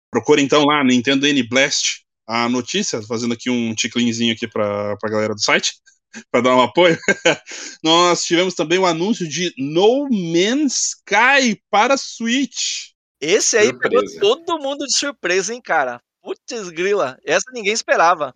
Procure 0.09 0.41
então 0.41 0.63
lá, 0.63 0.81
Nintendo 0.83 1.27
NBlast, 1.27 2.05
a 2.25 2.47
notícia, 2.47 3.01
fazendo 3.01 3.33
aqui 3.33 3.49
um 3.49 3.75
ticlinzinho 3.75 4.33
aqui 4.33 4.47
para 4.47 4.93
a 4.93 5.09
galera 5.09 5.35
do 5.35 5.41
site. 5.41 5.73
para 6.31 6.41
dar 6.41 6.55
um 6.55 6.61
apoio, 6.61 6.97
nós 7.83 8.23
tivemos 8.23 8.53
também 8.53 8.79
o 8.79 8.85
anúncio 8.85 9.27
de 9.27 9.53
No 9.57 10.07
Man's 10.09 10.95
Sky 10.97 11.61
para 11.69 11.97
Switch. 11.97 12.91
Esse 13.21 13.57
aí 13.57 13.67
surpresa. 13.67 14.13
pegou 14.13 14.19
todo 14.19 14.61
mundo 14.61 14.85
de 14.85 14.97
surpresa, 14.97 15.53
hein, 15.53 15.61
cara? 15.61 16.01
Putz, 16.21 16.69
grila, 16.69 17.17
essa 17.25 17.51
ninguém 17.51 17.73
esperava. 17.73 18.33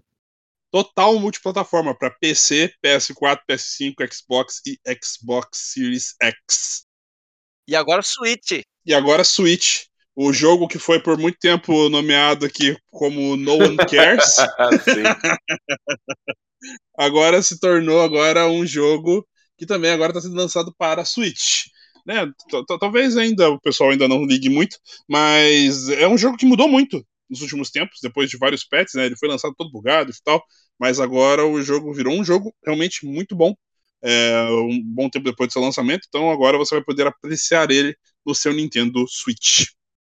Total 0.72 1.18
multiplataforma 1.20 1.96
para 1.96 2.10
PC, 2.10 2.74
PS4, 2.84 3.42
PS5, 3.48 3.94
Xbox 4.12 4.62
e 4.66 4.80
Xbox 5.04 5.72
Series 5.72 6.16
X. 6.22 6.86
E 7.68 7.76
agora 7.76 8.02
Switch. 8.02 8.64
E 8.86 8.94
agora 8.94 9.24
Switch. 9.24 9.86
O 10.16 10.32
jogo 10.32 10.68
que 10.68 10.78
foi 10.78 11.00
por 11.00 11.18
muito 11.18 11.40
tempo 11.40 11.90
nomeado 11.90 12.46
aqui 12.46 12.78
como 12.92 13.36
No 13.36 13.56
One 13.56 13.78
Cares. 13.90 14.36
Agora 16.98 17.42
se 17.42 17.60
tornou 17.60 18.02
agora 18.02 18.48
um 18.48 18.66
jogo 18.66 19.28
que 19.58 19.66
também 19.66 19.92
agora 19.92 20.12
está 20.12 20.22
sendo 20.22 20.36
lançado 20.36 20.74
para 20.78 21.06
Switch. 21.06 21.66
Né? 22.06 22.30
Talvez 22.80 23.16
ainda 23.16 23.50
o 23.50 23.60
pessoal 23.60 23.92
ainda 23.92 24.08
não 24.08 24.26
ligue 24.26 24.50
muito, 24.50 24.78
mas 25.08 25.90
é 25.90 26.08
um 26.08 26.18
jogo 26.18 26.38
que 26.38 26.46
mudou 26.46 26.68
muito 26.68 27.06
nos 27.30 27.42
últimos 27.42 27.72
tempos, 27.72 28.00
depois 28.02 28.30
de 28.30 28.38
vários 28.38 28.64
patches, 28.64 28.96
né? 28.96 29.06
Ele 29.06 29.16
foi 29.16 29.30
lançado 29.30 29.56
todo 29.56 29.72
bugado 29.72 30.12
e 30.12 30.24
tal, 30.24 30.44
mas 30.78 31.00
agora 31.00 31.46
o 31.46 31.62
jogo 31.62 31.94
virou 31.94 32.14
um 32.14 32.24
jogo 32.24 32.54
realmente 32.64 33.06
muito 33.06 33.36
bom. 33.36 33.56
É, 34.06 34.44
um 34.52 34.82
bom 34.84 35.10
tempo 35.10 35.24
depois 35.24 35.48
do 35.48 35.54
seu 35.54 35.62
lançamento, 35.62 36.06
então 36.10 36.30
agora 36.30 36.58
você 36.58 36.76
vai 36.76 36.84
poder 36.84 37.08
apreciar 37.08 37.72
ele 37.72 37.96
no 38.26 38.36
seu 38.36 38.52
Nintendo 38.52 39.06
Switch. 39.08 39.66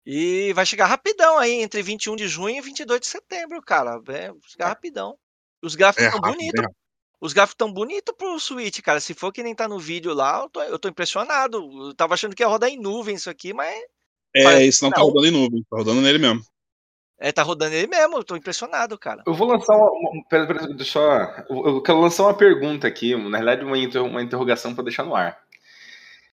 E 0.05 0.53
vai 0.53 0.67
chegar 0.67 0.87
rapidão 0.87 1.39
aí, 1.39 1.63
entre 1.63 1.83
21 1.83 2.17
de 2.17 2.29
junho 2.29 2.57
e 2.57 2.61
22 2.61 3.01
de 3.01 3.07
setembro, 3.07 3.61
cara. 3.63 4.01
Vai 4.01 4.31
chegar 4.49 4.69
rapidão. 4.69 5.17
Os 5.63 5.75
gráficos 5.75 6.07
estão 6.07 6.29
é 6.29 6.33
bonitos. 6.33 6.65
É 6.65 6.87
os 7.21 7.33
gráficos 7.33 7.55
estão 7.55 7.73
bonitos 7.73 8.15
pro 8.17 8.39
Switch, 8.39 8.81
cara. 8.81 9.01
Se 9.01 9.15
for 9.15 9.33
que 9.33 9.43
nem 9.43 9.55
tá 9.55 9.67
no 9.67 9.79
vídeo 9.79 10.13
lá, 10.13 10.43
eu 10.43 10.51
tô, 10.51 10.63
eu 10.63 10.79
tô 10.79 10.89
impressionado. 10.89 11.59
Eu 11.89 11.95
tava 11.95 12.15
achando 12.15 12.37
que 12.37 12.43
ia 12.43 12.47
rodar 12.47 12.69
em 12.69 12.79
nuvem 12.79 13.15
isso 13.15 13.31
aqui, 13.31 13.53
mas. 13.53 13.75
É, 14.35 14.65
isso 14.65 14.85
não, 14.85 14.91
não 14.91 14.95
tá 14.97 15.03
rodando 15.03 15.27
em 15.27 15.31
nuvem, 15.31 15.63
tá 15.69 15.77
rodando 15.77 16.01
nele 16.03 16.19
mesmo. 16.19 16.43
É, 17.19 17.33
tá 17.33 17.43
rodando 17.43 17.75
ele 17.75 17.87
mesmo, 17.87 18.19
eu 18.19 18.25
tô 18.25 18.37
impressionado, 18.37 18.99
cara. 18.99 19.23
Eu 19.27 19.33
vou 19.33 19.49
lançar 19.49 19.75
uma. 19.75 20.11
uma 20.11 20.25
pera, 20.29 20.47
pera, 20.47 20.69
deixa 20.75 20.99
eu, 21.49 21.67
eu 21.67 21.83
quero 21.83 22.01
lançar 22.01 22.25
uma 22.25 22.37
pergunta 22.37 22.87
aqui, 22.87 23.17
na 23.17 23.39
realidade, 23.39 23.65
uma, 23.65 23.79
inter, 23.79 24.05
uma 24.05 24.23
interrogação 24.23 24.75
para 24.75 24.85
deixar 24.85 25.05
no 25.05 25.15
ar. 25.15 25.41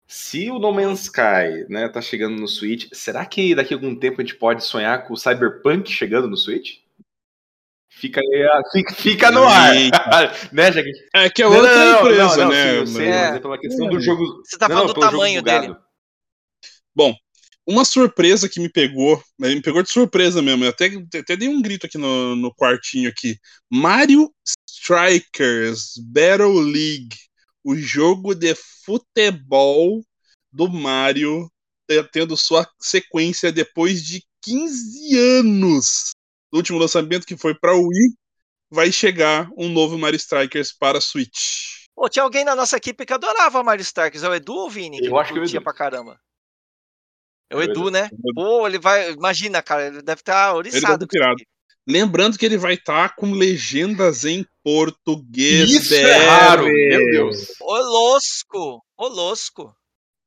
Se 0.05 0.51
o 0.51 0.59
No 0.59 0.73
Man's 0.73 1.03
Sky 1.03 1.65
né, 1.71 1.89
tá 1.89 2.03
chegando 2.03 2.39
no 2.39 2.49
Switch, 2.49 2.89
será 2.93 3.25
que 3.25 3.55
daqui 3.55 3.73
a 3.73 3.77
algum 3.77 3.95
tempo 3.95 4.21
a 4.21 4.25
gente 4.25 4.35
pode 4.35 4.65
sonhar 4.65 5.07
com 5.07 5.15
o 5.15 5.17
Cyberpunk 5.17 5.91
chegando 5.91 6.29
no 6.29 6.37
Switch? 6.37 6.82
Fica, 7.95 8.21
fica, 8.73 8.95
fica 8.95 9.31
no 9.31 9.45
ar. 9.45 9.73
né, 10.53 10.73
já 10.73 10.83
É 11.15 11.31
que 11.31 11.43
é 11.43 11.47
outra 11.47 11.73
não, 11.73 12.01
empresa, 12.01 12.37
não, 12.37 12.45
não, 12.45 12.51
né? 12.51 12.73
Sim, 12.73 12.79
eu 12.79 12.87
sei, 12.87 13.07
é. 13.07 13.27
mas 13.27 13.37
é 13.37 13.41
pela 13.41 13.59
questão 13.59 13.89
do 13.89 14.01
jogo. 14.01 14.43
Você 14.45 14.59
tá 14.59 14.69
falando 14.69 14.93
do 14.93 15.01
tamanho 15.01 15.43
dele. 15.43 15.77
Bom, 16.95 17.15
uma 17.67 17.85
surpresa 17.85 18.49
que 18.49 18.61
me 18.61 18.69
pegou, 18.69 19.23
me 19.39 19.63
pegou 19.63 19.83
de 19.83 19.91
surpresa 19.91 20.43
mesmo, 20.43 20.65
eu 20.65 20.71
até, 20.71 20.91
até 21.17 21.37
dei 21.37 21.49
um 21.49 21.63
grito 21.63 21.87
aqui 21.87 21.97
no, 21.97 22.35
no 22.35 22.53
quartinho 22.55 23.09
aqui. 23.09 23.39
Mario 23.71 24.33
Strikers 24.69 25.95
Battle 25.99 26.61
League, 26.61 27.17
o 27.63 27.77
jogo 27.77 28.35
de 28.35 28.55
futebol 28.85 30.03
do 30.51 30.69
Mario 30.69 31.49
tendo 32.11 32.37
sua 32.37 32.67
sequência 32.81 33.53
depois 33.53 34.03
de 34.03 34.25
15 34.43 35.19
anos 35.39 36.13
do 36.53 36.59
último 36.59 36.79
lançamento 36.79 37.27
que 37.27 37.37
foi 37.37 37.55
para 37.55 37.75
o 37.75 37.89
Wii, 37.89 38.15
vai 38.71 38.93
chegar 38.93 39.49
um 39.57 39.69
novo 39.69 39.99
Mario 39.99 40.17
Strikers 40.17 40.73
para 40.73 41.01
Switch. 41.01 41.89
Pô, 41.95 42.09
tinha 42.09 42.23
alguém 42.23 42.45
na 42.45 42.55
nossa 42.55 42.77
equipe 42.77 43.07
que 43.07 43.13
adorava 43.13 43.63
Mario 43.63 43.83
Strikers, 43.83 44.23
é 44.23 44.29
o 44.29 44.35
Edu 44.35 44.55
ou 44.55 44.67
o 44.67 44.71
Vini? 44.71 44.99
Eu 45.03 45.19
acho 45.19 45.33
que 45.33 45.39
eu 45.39 45.47
tinha 45.47 45.61
pra 45.63 45.73
caramba. 45.73 46.21
É 47.51 47.57
o 47.57 47.63
Edu, 47.63 47.91
né? 47.91 48.11
Pô, 48.35 48.67
ele 48.67 48.79
vai. 48.79 49.13
Imagina, 49.13 49.63
cara, 49.63 49.87
ele 49.87 50.03
deve 50.03 50.21
estar 50.21 50.49
tá 50.49 50.55
oriçado. 50.55 51.07
Ele 51.11 51.45
Lembrando 51.87 52.39
que 52.39 52.47
ele 52.47 52.57
vai 52.57 52.75
estar 52.75 53.09
tá 53.09 53.15
com 53.15 53.33
legendas 53.33 54.25
em 54.25 54.47
português. 54.63 55.69
Isso 55.71 55.95
é 55.95 56.27
raro, 56.27 56.65
meu 56.65 57.11
Deus. 57.11 57.61
Ô, 57.61 57.77
losco, 57.77 58.83
ô, 58.97 59.09
losco. 59.09 59.75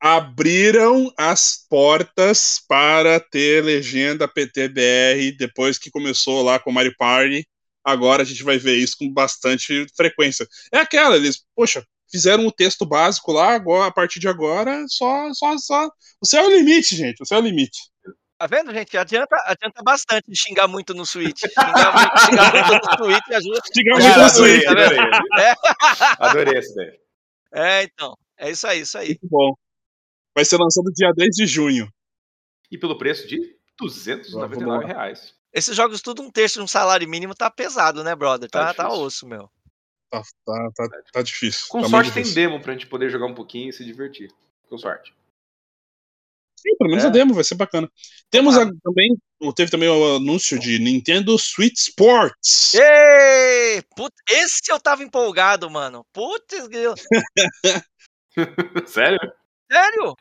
Abriram 0.08 1.12
as 1.18 1.66
portas 1.68 2.64
para 2.68 3.20
ter 3.20 3.64
legenda 3.64 4.28
PTBR 4.28 5.32
depois 5.36 5.80
que 5.80 5.90
começou 5.90 6.44
lá 6.44 6.60
com 6.60 6.70
o 6.70 6.74
Mario 6.74 6.96
Party. 6.96 7.44
Agora 7.84 8.22
a 8.22 8.26
gente 8.26 8.44
vai 8.44 8.60
ver 8.60 8.76
isso 8.76 8.98
com 9.00 9.12
bastante 9.12 9.88
frequência. 9.98 10.48
É 10.72 10.78
aquela, 10.78 11.16
eles, 11.16 11.44
poxa, 11.56 11.84
fizeram 12.12 12.46
o 12.46 12.52
texto 12.52 12.86
básico 12.86 13.32
lá, 13.32 13.56
agora, 13.56 13.88
a 13.88 13.92
partir 13.92 14.20
de 14.20 14.28
agora, 14.28 14.86
só, 14.88 15.34
só, 15.34 15.58
só. 15.58 15.90
O 16.22 16.26
céu 16.28 16.44
é 16.44 16.48
o 16.50 16.56
limite, 16.56 16.96
gente. 16.96 17.24
O 17.24 17.26
céu 17.26 17.40
é 17.40 17.42
o 17.42 17.46
limite. 17.46 17.80
Tá 18.38 18.46
vendo, 18.46 18.72
gente? 18.72 18.96
Adianta, 18.96 19.36
adianta 19.48 19.82
bastante 19.84 20.28
xingar 20.36 20.68
muito 20.68 20.94
no 20.94 21.08
Switch. 21.08 21.40
Xingar 21.40 21.94
muito, 21.96 22.20
xingar 22.20 22.54
muito 22.54 22.86
no 22.86 23.06
Switch 23.06 23.32
ajuda. 23.32 23.62
Xingar 23.76 24.00
muito 24.00 24.20
no 24.20 24.30
Switch. 24.30 24.64
Tá 24.66 24.72
adorei, 24.72 25.00
é. 25.40 25.56
adorei 26.20 26.60
esse 26.60 26.76
daí. 26.76 27.00
É, 27.56 27.84
então. 27.86 28.16
É 28.38 28.52
isso 28.52 28.68
aí, 28.68 28.82
isso 28.82 28.98
aí. 29.00 29.08
Muito 29.08 29.28
bom. 29.32 29.65
Vai 30.36 30.44
ser 30.44 30.58
lançado 30.58 30.92
dia 30.94 31.14
10 31.16 31.36
de 31.36 31.48
junho. 31.48 31.90
E 32.70 32.78
pelo 32.78 32.98
preço 32.98 33.26
de 33.26 33.58
299 33.80 34.86
reais. 34.86 35.34
Esses 35.54 35.76
jogos 35.76 36.02
tudo 36.02 36.22
um 36.22 36.30
terço 36.30 36.60
de 36.60 36.66
um 36.66 36.68
salário 36.68 37.08
mínimo 37.08 37.34
tá 37.34 37.50
pesado, 37.50 38.04
né, 38.04 38.14
brother? 38.14 38.50
Tá, 38.50 38.74
tá, 38.74 38.84
tá 38.84 38.94
osso, 38.94 39.26
meu. 39.26 39.50
Tá, 40.10 40.22
tá, 40.46 40.70
tá, 40.76 40.90
tá 41.14 41.22
difícil. 41.22 41.68
Com 41.70 41.82
tá 41.82 41.88
sorte 41.88 42.12
tem 42.12 42.34
demo 42.34 42.60
pra 42.60 42.74
gente 42.74 42.88
poder 42.88 43.10
jogar 43.10 43.28
um 43.28 43.34
pouquinho 43.34 43.70
e 43.70 43.74
se 43.74 43.86
divertir. 43.86 44.30
Com 44.68 44.78
sorte. 44.78 45.16
Sim, 46.60 46.76
pelo 46.78 46.90
menos 46.90 47.06
é. 47.06 47.08
a 47.08 47.12
demo 47.12 47.34
vai 47.34 47.44
ser 47.44 47.56
bacana. 47.56 47.90
Temos 48.30 48.58
a, 48.58 48.66
também, 48.66 49.16
teve 49.56 49.72
também 49.72 49.88
o 49.88 50.16
anúncio 50.18 50.60
de 50.60 50.80
Nintendo 50.80 51.38
Switch 51.38 51.78
Sports. 51.78 52.74
Ei! 52.74 53.82
Put, 53.96 54.14
esse 54.30 54.70
eu 54.70 54.80
tava 54.80 55.04
empolgado, 55.04 55.70
mano. 55.70 56.06
Putz, 56.12 56.68
Sério? 58.88 59.20
Sério? 59.76 60.16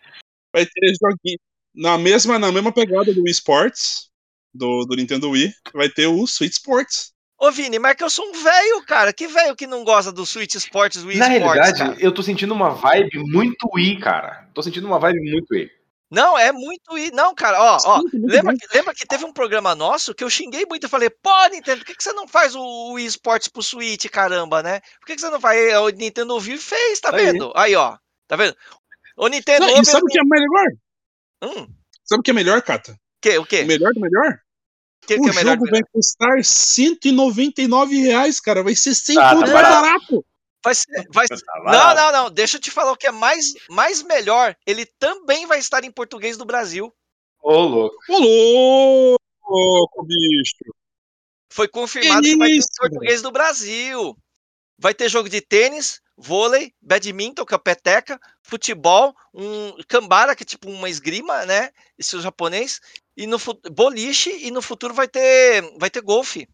Vai 0.52 0.66
ter 0.66 0.94
joguinho 1.00 1.38
na 1.75 1.99
mesma, 1.99 2.38
na 2.38 2.52
mesma 2.52 2.73
pegada 2.73 3.12
do 3.12 3.23
Wii 3.23 3.32
Sports, 3.32 4.08
do, 4.54 4.84
do 4.84 4.94
Nintendo 4.94 5.30
Wii, 5.30 5.52
vai 5.73 5.88
ter 5.88 6.06
o 6.06 6.26
Switch 6.26 6.52
Sports. 6.52 7.12
Ô, 7.37 7.50
Vini, 7.50 7.78
mas 7.78 7.96
que 7.96 8.04
eu 8.04 8.08
sou 8.08 8.25
um 8.28 8.32
velho, 8.32 8.84
cara. 8.87 9.12
Que 9.12 9.26
velho 9.26 9.56
que 9.56 9.66
não 9.66 9.82
gosta 9.82 10.12
do 10.12 10.25
Switch 10.25 10.54
Sports, 10.54 11.02
Wii 11.04 11.18
Na 11.18 11.26
Sports, 11.28 11.54
realidade, 11.54 11.78
cara. 11.78 11.96
eu 12.00 12.12
tô 12.12 12.23
sentindo 12.23 12.54
uma 12.54 12.70
vibe 12.70 13.18
muito 13.26 13.68
Wii, 13.75 13.99
cara. 13.99 14.49
Tô 14.54 14.62
sentindo 14.62 14.87
uma 14.87 15.00
vibe 15.00 15.20
muito 15.30 15.46
Wii. 15.50 15.68
Não, 16.11 16.38
é 16.38 16.52
muito 16.52 16.92
Wii. 16.92 17.11
Não, 17.11 17.34
cara, 17.34 17.61
ó, 17.61 17.78
ó. 17.84 18.00
Lembra 18.12 18.54
que, 18.56 18.66
lembra 18.73 18.94
que 18.94 19.04
teve 19.04 19.25
um 19.25 19.32
programa 19.32 19.75
nosso 19.75 20.14
que 20.14 20.23
eu 20.23 20.30
xinguei 20.30 20.64
muito. 20.64 20.84
Eu 20.84 20.88
falei, 20.88 21.11
pô, 21.11 21.46
Nintendo, 21.50 21.78
por 21.78 21.87
que, 21.87 21.96
que 21.96 22.04
você 22.04 22.12
não 22.12 22.28
faz 22.28 22.54
o 22.54 22.92
Wii 22.92 23.06
Sports 23.06 23.49
pro 23.49 23.62
Switch, 23.62 24.06
caramba, 24.06 24.62
né? 24.62 24.80
Por 25.00 25.06
que, 25.06 25.16
que 25.16 25.20
você 25.20 25.28
não 25.28 25.40
faz? 25.40 25.76
O 25.78 25.88
Nintendo 25.88 26.34
ouviu 26.34 26.54
e 26.54 26.58
fez, 26.58 27.00
tá 27.00 27.14
Aí. 27.14 27.26
vendo? 27.26 27.52
Aí, 27.56 27.75
ó. 27.75 27.96
Tá 28.28 28.37
vendo? 28.37 28.56
O 29.16 29.28
Nintendo. 29.28 29.66
Não, 29.66 29.80
e 29.80 29.85
sabe 29.85 30.04
o 30.04 30.06
que 30.06 30.18
é 30.18 30.25
melhor? 30.25 30.66
Hum. 31.42 31.66
Sabe 32.04 32.21
o 32.21 32.23
que 32.23 32.30
é 32.30 32.35
melhor, 32.35 32.61
Cata? 32.62 32.99
Que, 33.21 33.38
o 33.38 33.47
quê? 33.47 33.62
O 33.62 33.66
melhor 33.66 33.92
do 33.92 34.00
melhor? 34.00 34.38
Que, 35.06 35.14
o 35.16 35.23
que 35.23 35.30
é 35.30 35.33
melhor 35.35 35.52
jogo 35.59 35.71
vai 35.71 35.83
custar 35.92 36.42
199 36.42 37.97
reais, 38.00 38.40
cara. 38.40 38.62
Vai 38.62 38.75
ser 38.75 38.94
100 38.94 39.18
Ah, 39.18 39.21
tá 39.30 39.35
mais 39.37 39.52
barato. 39.52 40.25
Vai 40.64 40.75
ser, 40.75 41.06
vai 41.12 41.26
ser- 41.26 41.37
Tá 41.44 41.52
Não, 41.59 41.64
barato. 41.64 42.00
não, 42.00 42.12
não. 42.25 42.30
Deixa 42.30 42.56
eu 42.56 42.61
te 42.61 42.71
falar 42.71 42.92
o 42.92 42.97
que 42.97 43.06
é 43.06 43.11
mais, 43.12 43.52
mais 43.68 44.02
melhor. 44.02 44.56
Ele 44.66 44.87
também 44.87 45.47
vai 45.47 45.59
estar 45.59 45.85
em 45.85 45.90
português 45.90 46.37
do 46.38 46.44
Brasil. 46.47 46.92
Ô, 47.42 47.61
louco. 47.61 47.97
Ô, 48.09 49.16
louco, 49.47 50.06
bicho. 50.06 50.54
Foi 51.52 51.68
confirmado 51.68 52.23
Que 52.23 52.30
que 52.33 52.38
vai 52.38 52.49
ter 52.49 52.56
em 52.56 52.61
português 52.78 53.23
do 53.23 53.30
Brasil. 53.30 54.16
Vai 54.78 54.95
ter 54.95 55.09
jogo 55.09 55.28
de 55.28 55.40
tênis, 55.40 56.00
vôlei, 56.16 56.73
badminton, 56.81 57.45
que 57.45 57.54
é 57.54 57.59
peteca, 57.59 58.19
futebol, 58.43 59.14
um 59.33 59.76
cambara, 59.88 60.35
que 60.35 60.43
é 60.43 60.47
tipo 60.47 60.69
uma 60.71 60.88
esgrima, 60.88 61.45
né? 61.47 61.71
Isso 61.99 62.19
é 62.19 62.21
japonês. 62.21 62.81
E 63.16 63.26
no 63.26 63.38
boliche, 63.73 64.31
e 64.47 64.50
no 64.50 64.62
futuro 64.62 64.95
vai 64.95 65.09
ter, 65.09 65.62
vai 65.78 65.90
ter 65.90 66.02
golfe. 66.02 66.49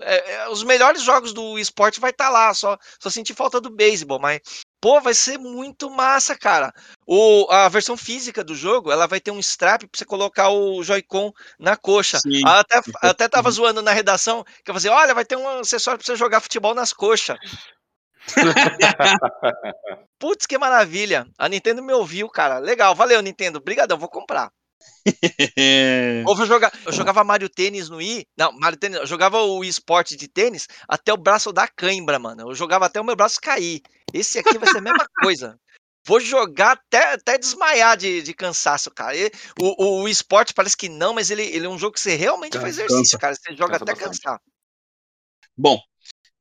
É, 0.00 0.32
é, 0.32 0.48
os 0.48 0.62
melhores 0.62 1.02
jogos 1.02 1.32
do 1.32 1.58
esporte 1.58 2.00
vai 2.00 2.10
estar 2.10 2.28
lá, 2.28 2.52
só, 2.54 2.76
só 2.98 3.08
senti 3.08 3.34
falta 3.34 3.60
do 3.60 3.70
beisebol, 3.70 4.18
mas 4.18 4.40
pô, 4.80 5.00
vai 5.00 5.14
ser 5.14 5.38
muito 5.38 5.88
massa, 5.88 6.36
cara. 6.36 6.72
O, 7.06 7.46
a 7.50 7.68
versão 7.68 7.96
física 7.96 8.42
do 8.42 8.54
jogo, 8.54 8.90
ela 8.90 9.06
vai 9.06 9.20
ter 9.20 9.30
um 9.30 9.38
strap 9.38 9.82
pra 9.82 9.90
você 9.92 10.04
colocar 10.04 10.48
o 10.50 10.82
Joy-Con 10.82 11.32
na 11.58 11.76
coxa. 11.76 12.18
Sim. 12.18 12.42
Até, 12.44 12.80
até 13.00 13.28
tava 13.28 13.50
zoando 13.50 13.80
na 13.80 13.92
redação, 13.92 14.44
que 14.64 14.70
eu 14.70 14.74
falei, 14.74 14.90
olha, 14.90 15.14
vai 15.14 15.24
ter 15.24 15.36
um 15.36 15.48
acessório 15.60 15.98
pra 15.98 16.06
você 16.06 16.16
jogar 16.16 16.40
futebol 16.40 16.74
nas 16.74 16.92
coxas. 16.92 17.38
Putz, 20.18 20.46
que 20.46 20.58
maravilha. 20.58 21.26
A 21.38 21.48
Nintendo 21.48 21.82
me 21.82 21.92
ouviu, 21.92 22.28
cara. 22.28 22.58
Legal, 22.58 22.94
valeu, 22.94 23.20
Nintendo. 23.20 23.58
Obrigadão, 23.58 23.98
vou 23.98 24.08
comprar. 24.08 24.50
Ou 26.26 26.38
eu, 26.38 26.46
jogar, 26.46 26.72
eu 26.86 26.92
jogava 26.92 27.24
Mario 27.24 27.48
Tênis 27.48 27.88
no 27.88 27.96
Wii. 27.96 28.26
Não, 28.36 28.52
Mario 28.52 28.78
Tênis. 28.78 28.98
Eu 28.98 29.06
jogava 29.06 29.40
o 29.42 29.64
esporte 29.64 30.16
de 30.16 30.28
tênis 30.28 30.68
até 30.88 31.12
o 31.12 31.16
braço 31.16 31.52
dar 31.52 31.68
cãibra, 31.68 32.18
mano. 32.18 32.50
Eu 32.50 32.54
jogava 32.54 32.86
até 32.86 33.00
o 33.00 33.04
meu 33.04 33.16
braço 33.16 33.40
cair. 33.40 33.82
Esse 34.12 34.38
aqui 34.38 34.58
vai 34.58 34.68
ser 34.68 34.78
a 34.78 34.82
mesma 34.82 35.06
coisa. 35.20 35.58
Vou 36.04 36.18
jogar 36.18 36.72
até, 36.72 37.12
até 37.12 37.38
desmaiar 37.38 37.96
de, 37.96 38.22
de 38.22 38.34
cansaço, 38.34 38.90
cara. 38.90 39.16
E 39.16 39.30
o, 39.60 39.84
o, 39.84 40.02
o 40.02 40.08
esporte 40.08 40.52
parece 40.52 40.76
que 40.76 40.88
não, 40.88 41.14
mas 41.14 41.30
ele, 41.30 41.42
ele 41.42 41.66
é 41.66 41.68
um 41.68 41.78
jogo 41.78 41.94
que 41.94 42.00
você 42.00 42.16
realmente 42.16 42.58
faz 42.58 42.76
Cansa. 42.76 42.82
exercício, 42.82 43.18
cara. 43.18 43.34
Você 43.36 43.54
joga 43.54 43.78
Cansa 43.78 43.84
até 43.84 43.92
bastante. 43.92 44.20
cansar. 44.20 44.40
Bom, 45.56 45.80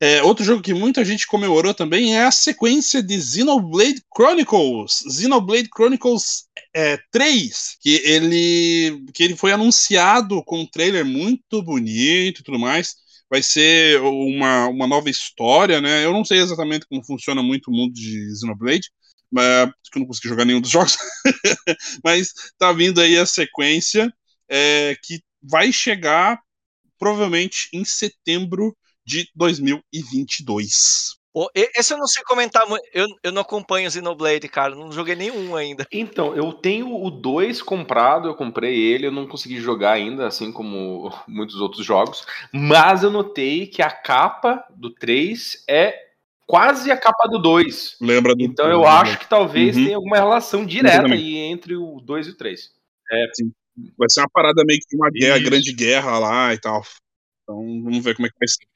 é, 0.01 0.23
outro 0.23 0.43
jogo 0.43 0.63
que 0.63 0.73
muita 0.73 1.05
gente 1.05 1.27
comemorou 1.27 1.75
também 1.75 2.15
é 2.15 2.23
a 2.23 2.31
sequência 2.31 3.03
de 3.03 3.21
Xenoblade 3.21 4.01
Chronicles. 4.11 5.03
Xenoblade 5.15 5.69
Chronicles 5.71 6.47
é, 6.75 6.97
3, 7.11 7.77
que 7.79 8.01
ele, 8.03 9.05
que 9.13 9.23
ele 9.23 9.35
foi 9.35 9.51
anunciado 9.51 10.43
com 10.43 10.61
um 10.61 10.65
trailer 10.65 11.05
muito 11.05 11.61
bonito 11.61 12.39
e 12.39 12.43
tudo 12.43 12.57
mais. 12.57 12.95
Vai 13.29 13.43
ser 13.43 14.01
uma, 14.01 14.69
uma 14.69 14.87
nova 14.87 15.07
história, 15.07 15.79
né? 15.79 16.03
Eu 16.03 16.11
não 16.11 16.25
sei 16.25 16.39
exatamente 16.39 16.87
como 16.87 17.05
funciona 17.05 17.43
muito 17.43 17.69
o 17.69 17.71
mundo 17.71 17.93
de 17.93 18.35
Xenoblade, 18.39 18.89
mas, 19.31 19.69
porque 19.83 19.99
eu 19.99 19.99
não 19.99 20.07
consegui 20.07 20.29
jogar 20.29 20.45
nenhum 20.45 20.61
dos 20.61 20.71
jogos. 20.73 20.97
mas 22.03 22.33
tá 22.57 22.73
vindo 22.73 22.99
aí 22.99 23.19
a 23.19 23.25
sequência 23.27 24.11
é, 24.49 24.97
que 25.03 25.21
vai 25.43 25.71
chegar 25.71 26.39
provavelmente 26.97 27.69
em 27.71 27.85
setembro 27.85 28.75
de 29.11 29.27
2022. 29.35 31.19
Pô, 31.33 31.49
esse 31.53 31.93
eu 31.93 31.97
não 31.97 32.07
sei 32.07 32.23
comentar, 32.23 32.63
eu, 32.93 33.07
eu 33.23 33.31
não 33.31 33.41
acompanho 33.41 33.87
o 33.87 33.91
Xenoblade, 33.91 34.49
cara, 34.49 34.75
não 34.75 34.91
joguei 34.91 35.15
nenhum 35.15 35.55
ainda. 35.55 35.85
Então, 35.89 36.35
eu 36.35 36.51
tenho 36.51 36.93
o 36.93 37.09
2 37.09 37.61
comprado, 37.61 38.27
eu 38.27 38.35
comprei 38.35 38.77
ele, 38.77 39.07
eu 39.07 39.11
não 39.11 39.27
consegui 39.27 39.57
jogar 39.57 39.93
ainda, 39.93 40.27
assim 40.27 40.51
como 40.51 41.09
muitos 41.27 41.61
outros 41.61 41.85
jogos, 41.85 42.25
mas 42.53 43.03
eu 43.03 43.11
notei 43.11 43.67
que 43.67 43.81
a 43.81 43.89
capa 43.89 44.65
do 44.75 44.93
3 44.93 45.63
é 45.69 45.95
quase 46.45 46.91
a 46.91 46.97
capa 46.97 47.27
do 47.29 47.39
2. 47.39 47.97
Lembra 48.01 48.35
do 48.35 48.43
Então 48.43 48.69
eu 48.69 48.85
acho 48.85 49.17
que 49.17 49.27
talvez 49.27 49.75
uhum. 49.75 49.83
tenha 49.85 49.95
alguma 49.95 50.17
relação 50.17 50.65
direta 50.65 51.13
aí 51.13 51.37
entre 51.37 51.75
o 51.75 52.01
2 52.01 52.27
e 52.27 52.29
o 52.31 52.37
3. 52.37 52.69
É, 53.11 53.25
sim. 53.33 53.51
Vai 53.97 54.09
ser 54.09 54.19
uma 54.19 54.29
parada 54.29 54.63
meio 54.65 54.79
que 54.79 54.95
uma 54.97 55.09
guerra, 55.09 55.39
grande 55.39 55.73
guerra 55.73 56.19
lá 56.19 56.53
e 56.53 56.59
tal. 56.59 56.81
Então 57.43 57.83
vamos 57.83 58.03
ver 58.03 58.15
como 58.15 58.27
é 58.27 58.29
que 58.29 58.37
vai 58.37 58.47
ser. 58.47 58.70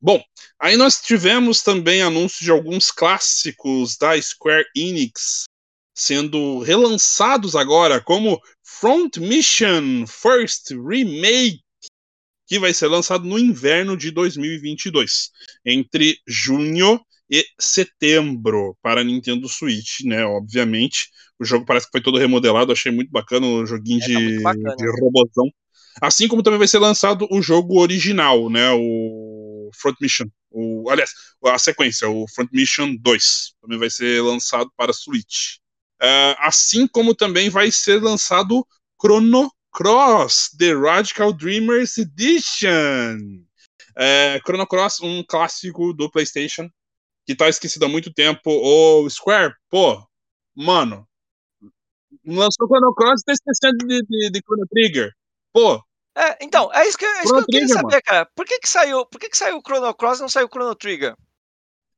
Bom, 0.00 0.22
aí 0.60 0.76
nós 0.76 1.00
tivemos 1.00 1.62
também 1.62 2.02
anúncios 2.02 2.40
de 2.40 2.50
alguns 2.50 2.90
clássicos 2.90 3.96
da 3.96 4.20
Square 4.20 4.64
Enix 4.76 5.48
sendo 5.98 6.60
relançados 6.60 7.56
agora, 7.56 8.00
como 8.00 8.40
Front 8.62 9.16
Mission 9.16 10.06
First 10.06 10.70
Remake, 10.70 11.60
que 12.46 12.56
vai 12.56 12.72
ser 12.72 12.86
lançado 12.86 13.24
no 13.24 13.36
inverno 13.36 13.96
de 13.96 14.12
2022, 14.12 15.30
entre 15.66 16.16
junho 16.24 17.00
e 17.28 17.44
setembro 17.58 18.76
para 18.80 19.02
Nintendo 19.02 19.48
Switch, 19.48 20.04
né? 20.04 20.24
Obviamente, 20.24 21.10
o 21.36 21.44
jogo 21.44 21.66
parece 21.66 21.86
que 21.86 21.92
foi 21.92 22.00
todo 22.00 22.16
remodelado, 22.16 22.70
achei 22.70 22.92
muito 22.92 23.10
bacana 23.10 23.46
o 23.46 23.66
joguinho 23.66 24.02
é, 24.02 24.06
de, 24.06 24.42
tá 24.42 24.52
de 24.52 25.00
robozão. 25.00 25.50
Assim 26.00 26.28
como 26.28 26.44
também 26.44 26.58
vai 26.58 26.68
ser 26.68 26.78
lançado 26.78 27.26
o 27.28 27.42
jogo 27.42 27.80
original, 27.80 28.48
né? 28.48 28.70
O 28.70 29.27
Front 29.74 29.96
Mission. 30.00 30.26
O, 30.50 30.88
aliás, 30.90 31.12
a 31.44 31.58
sequência, 31.58 32.08
o 32.08 32.26
Front 32.28 32.50
Mission 32.52 32.96
2. 32.96 33.54
Também 33.60 33.78
vai 33.78 33.90
ser 33.90 34.22
lançado 34.22 34.70
para 34.76 34.92
Switch. 34.92 35.56
Uh, 36.00 36.34
assim 36.38 36.86
como 36.86 37.14
também 37.14 37.50
vai 37.50 37.70
ser 37.70 38.00
lançado 38.00 38.66
Chrono 39.00 39.52
Cross 39.72 40.50
The 40.58 40.74
Radical 40.74 41.32
Dreamers 41.32 41.98
Edition. 41.98 43.18
Uh, 43.96 44.38
Chrono 44.44 44.66
Cross, 44.66 45.00
um 45.00 45.24
clássico 45.24 45.92
do 45.92 46.10
PlayStation, 46.10 46.70
que 47.26 47.34
tá 47.34 47.48
esquecido 47.48 47.84
há 47.84 47.88
muito 47.88 48.12
tempo. 48.12 48.40
O 48.46 49.08
Square, 49.10 49.54
pô, 49.68 50.00
mano, 50.54 51.06
lançou 52.24 52.66
Chrono 52.66 52.94
Cross 52.94 53.22
e 53.22 53.24
tá 53.24 53.32
esquecendo 53.32 53.86
de, 53.86 54.02
de, 54.02 54.30
de 54.30 54.40
Chrono 54.40 54.66
Trigger. 54.68 55.12
Pô, 55.52 55.82
é, 56.18 56.38
então, 56.42 56.72
é 56.74 56.86
isso 56.86 56.98
que, 56.98 57.04
é 57.04 57.22
isso 57.22 57.32
que 57.32 57.40
eu 57.40 57.46
queria 57.46 57.68
saber, 57.68 57.82
mano. 57.82 58.02
cara. 58.04 58.26
Por 58.34 58.44
que 58.44 58.58
que 58.58 58.68
saiu, 58.68 59.06
por 59.06 59.20
que 59.20 59.28
que 59.28 59.38
saiu 59.38 59.58
o 59.58 59.62
Chrono 59.62 59.94
Cross 59.94 60.18
e 60.18 60.22
não 60.22 60.28
saiu 60.28 60.46
o 60.46 60.50
Chrono 60.50 60.74
Trigger? 60.74 61.14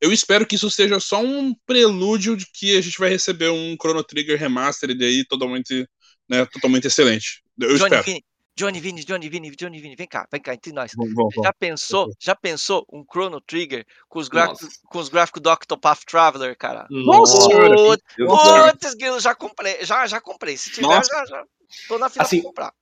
Eu 0.01 0.13
espero 0.13 0.47
que 0.47 0.57
isso 0.57 0.71
seja 0.71 0.99
só 1.01 1.21
um 1.21 1.55
prelúdio 1.67 2.37
de 2.37 2.47
que 2.47 2.77
a 2.77 2.81
gente 2.81 2.99
vai 2.99 3.11
receber 3.11 3.51
um 3.51 3.77
Chrono 3.81 4.03
Trigger 4.03 4.39
Remastered 4.39 5.03
aí 5.03 5.25
totalmente, 5.25 5.89
né, 6.29 6.47
totalmente 6.47 6.87
excelente. 6.87 7.43
Eu 7.59 7.77
Johnny 7.77 7.85
espero. 7.85 8.03
Vini, 8.05 8.25
Johnny 8.57 8.81
Vini, 8.81 9.05
Johnny 9.05 9.29
Vini, 9.29 9.51
Johnny 9.57 9.81
Vini, 9.81 9.97
vem 9.97 10.07
cá, 10.07 10.27
vem 10.31 10.41
cá 10.41 10.55
entre 10.55 10.73
nós. 10.73 10.93
Vamos, 10.95 11.15
vamos, 11.15 11.35
já 11.43 11.53
pensou, 11.53 12.11
já 12.19 12.35
pensou 12.35 12.87
um 12.93 13.05
Chrono 13.11 13.41
Trigger 13.41 13.87
com 14.09 14.19
os 14.19 14.29
gráficos, 14.29 14.81
com 14.85 14.99
os 14.99 15.09
gráficos 15.09 15.41
do 15.41 15.51
Octopath 15.51 16.05
Traveler, 16.05 16.57
cara? 16.59 16.87
Nossa, 16.91 17.49
Putz, 17.49 19.23
já 19.23 19.35
comprei, 19.35 19.79
já 19.83 20.07
já 20.07 20.21
comprei. 20.21 20.57
Se 20.57 20.71
tiver, 20.71 20.89
Nossa. 20.89 21.11
já, 21.11 21.25
já 21.27 21.45
tô 21.89 21.99
na 21.99 22.09
fila 22.09 22.25
assim, 22.25 22.41
pra 22.41 22.49
comprar. 22.49 22.80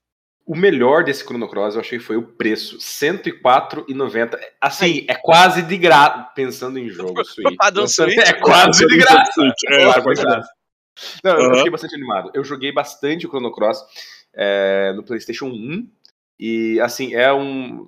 O 0.49 0.55
melhor 0.55 1.03
desse 1.03 1.23
Chrono 1.23 1.47
Cross 1.47 1.75
eu 1.75 1.81
achei 1.81 1.99
foi 1.99 2.17
o 2.17 2.23
preço, 2.23 2.77
R$ 2.77 2.81
104,90. 2.81 4.35
Assim, 4.59 5.05
é 5.07 5.13
quase 5.13 5.61
de 5.61 5.77
graça, 5.77 6.27
pensando 6.33 6.79
em 6.79 6.89
jogo 6.89 7.23
Switch. 7.23 7.55
Switch. 7.87 8.17
É 8.17 8.33
quase 8.33 8.87
de 8.87 8.97
graça. 8.97 9.53
É, 9.67 9.83
é 9.83 10.01
quase 10.01 10.21
de 10.21 10.27
graça. 10.27 10.49
Não, 11.23 11.39
eu 11.39 11.53
fiquei 11.53 11.69
bastante 11.69 11.93
animado. 11.93 12.31
Eu 12.33 12.43
joguei 12.43 12.71
bastante 12.71 13.27
o 13.27 13.29
Chrono 13.29 13.51
Cross 13.51 13.79
é, 14.33 14.91
no 14.93 15.03
PlayStation 15.03 15.45
1. 15.45 15.87
E, 16.39 16.79
assim, 16.81 17.13
é 17.13 17.31
um. 17.31 17.87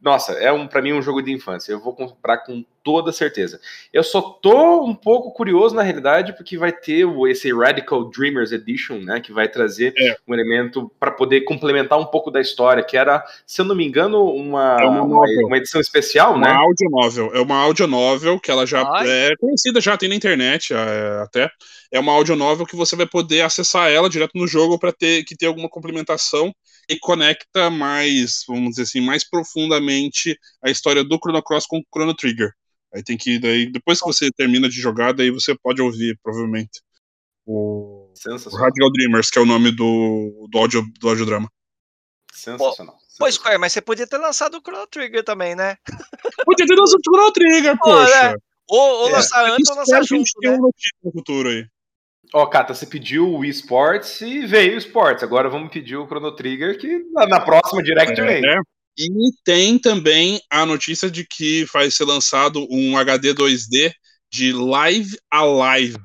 Nossa, 0.00 0.34
é 0.34 0.52
um 0.52 0.68
para 0.68 0.80
mim 0.80 0.92
um 0.92 1.02
jogo 1.02 1.20
de 1.20 1.32
infância. 1.32 1.72
Eu 1.72 1.80
vou 1.80 1.92
comprar 1.92 2.38
com 2.38 2.64
toda 2.86 3.10
certeza. 3.10 3.60
Eu 3.92 4.04
só 4.04 4.20
tô 4.20 4.84
um 4.84 4.94
pouco 4.94 5.32
curioso 5.32 5.74
na 5.74 5.82
realidade 5.82 6.32
porque 6.36 6.56
vai 6.56 6.70
ter 6.70 7.04
o, 7.04 7.26
esse 7.26 7.52
Radical 7.52 8.08
Dreamers 8.08 8.52
Edition, 8.52 9.00
né, 9.00 9.18
que 9.18 9.32
vai 9.32 9.48
trazer 9.48 9.92
é. 9.98 10.16
um 10.24 10.32
elemento 10.32 10.88
para 11.00 11.10
poder 11.10 11.40
complementar 11.40 11.98
um 11.98 12.04
pouco 12.04 12.30
da 12.30 12.40
história, 12.40 12.84
que 12.84 12.96
era, 12.96 13.24
se 13.44 13.60
eu 13.60 13.64
não 13.64 13.74
me 13.74 13.84
engano, 13.84 14.24
uma, 14.24 14.76
é 14.80 14.84
uma, 14.84 15.02
uma, 15.02 15.24
uma, 15.46 15.56
edição 15.56 15.80
especial, 15.80 16.36
uma 16.36 16.46
né? 16.46 16.52
Uma 16.52 16.62
audionovel. 16.62 17.34
É 17.34 17.40
uma 17.40 17.56
audionovel 17.56 18.38
que 18.38 18.52
ela 18.52 18.64
já 18.64 18.88
Ai. 18.88 19.08
é 19.08 19.36
conhecida, 19.36 19.80
já 19.80 19.96
tem 19.96 20.08
na 20.08 20.14
internet 20.14 20.72
é, 20.72 21.22
até. 21.24 21.50
É 21.90 21.98
uma 21.98 22.12
audionovel 22.12 22.66
que 22.66 22.76
você 22.76 22.94
vai 22.94 23.06
poder 23.06 23.40
acessar 23.40 23.90
ela 23.90 24.08
direto 24.08 24.32
no 24.36 24.46
jogo 24.46 24.78
para 24.78 24.92
ter 24.92 25.24
que 25.24 25.36
ter 25.36 25.46
alguma 25.46 25.68
complementação 25.68 26.54
e 26.88 26.96
conecta 26.96 27.68
mais, 27.68 28.44
vamos 28.46 28.70
dizer 28.70 28.82
assim, 28.82 29.00
mais 29.00 29.28
profundamente 29.28 30.38
a 30.62 30.70
história 30.70 31.02
do 31.02 31.18
Chrono 31.18 31.42
Cross 31.42 31.66
com 31.66 31.78
o 31.78 31.84
Chrono 31.92 32.14
Trigger. 32.14 32.52
Aí 32.94 33.02
tem 33.02 33.16
que 33.16 33.38
daí 33.38 33.70
depois 33.70 34.00
que 34.00 34.06
você 34.06 34.30
termina 34.30 34.68
de 34.68 34.80
jogar, 34.80 35.12
daí 35.12 35.30
você 35.30 35.54
pode 35.54 35.82
ouvir 35.82 36.18
provavelmente 36.22 36.80
o, 37.44 38.12
o 38.12 38.56
Radical 38.56 38.92
Dreamers, 38.92 39.30
que 39.30 39.38
é 39.38 39.42
o 39.42 39.46
nome 39.46 39.70
do 39.70 40.48
do 40.50 40.58
audio 40.58 40.82
do 41.00 41.08
audiodrama. 41.08 41.50
Sensacional. 42.32 42.96
Pô, 43.18 43.30
Square, 43.30 43.58
mas 43.58 43.72
você 43.72 43.80
podia 43.80 44.06
ter 44.06 44.18
lançado 44.18 44.58
o 44.58 44.60
Chrono 44.60 44.86
Trigger 44.86 45.24
também, 45.24 45.54
né? 45.54 45.76
Podia 46.44 46.66
ter 46.66 46.74
lançado 46.74 47.00
o 47.00 47.02
Chrono 47.02 47.32
Trigger, 47.32 47.78
poxa. 47.78 48.30
Né? 48.30 48.36
Ou, 48.68 49.02
ou 49.02 49.08
é. 49.08 49.12
lançar 49.12 49.50
antes 49.50 49.70
ou 49.70 49.76
lançar 49.76 50.02
junto, 50.02 50.30
né? 50.42 50.50
Um 50.50 50.70
no 51.04 51.12
futuro 51.12 51.48
aí. 51.48 51.64
Ó, 52.34 52.42
oh, 52.42 52.46
Cata, 52.48 52.74
você 52.74 52.84
pediu 52.84 53.32
o 53.32 53.44
eSports 53.44 54.20
e 54.20 54.44
veio 54.44 54.74
o 54.74 54.76
eSports. 54.76 55.22
Agora 55.22 55.48
vamos 55.48 55.70
pedir 55.70 55.96
o 55.96 56.06
Chrono 56.06 56.34
Trigger, 56.34 56.78
que 56.78 56.98
na, 57.12 57.26
na 57.26 57.40
próxima 57.40 57.82
Direct 57.82 58.20
é, 58.20 58.24
vem. 58.24 58.44
É. 58.44 58.58
E 58.98 59.08
tem 59.44 59.78
também 59.78 60.40
a 60.50 60.64
notícia 60.64 61.10
de 61.10 61.26
que 61.26 61.64
vai 61.66 61.90
ser 61.90 62.04
lançado 62.04 62.66
um 62.70 62.96
HD 62.96 63.34
2D 63.34 63.92
de 64.30 64.52
Live 64.52 65.18
Alive. 65.30 65.98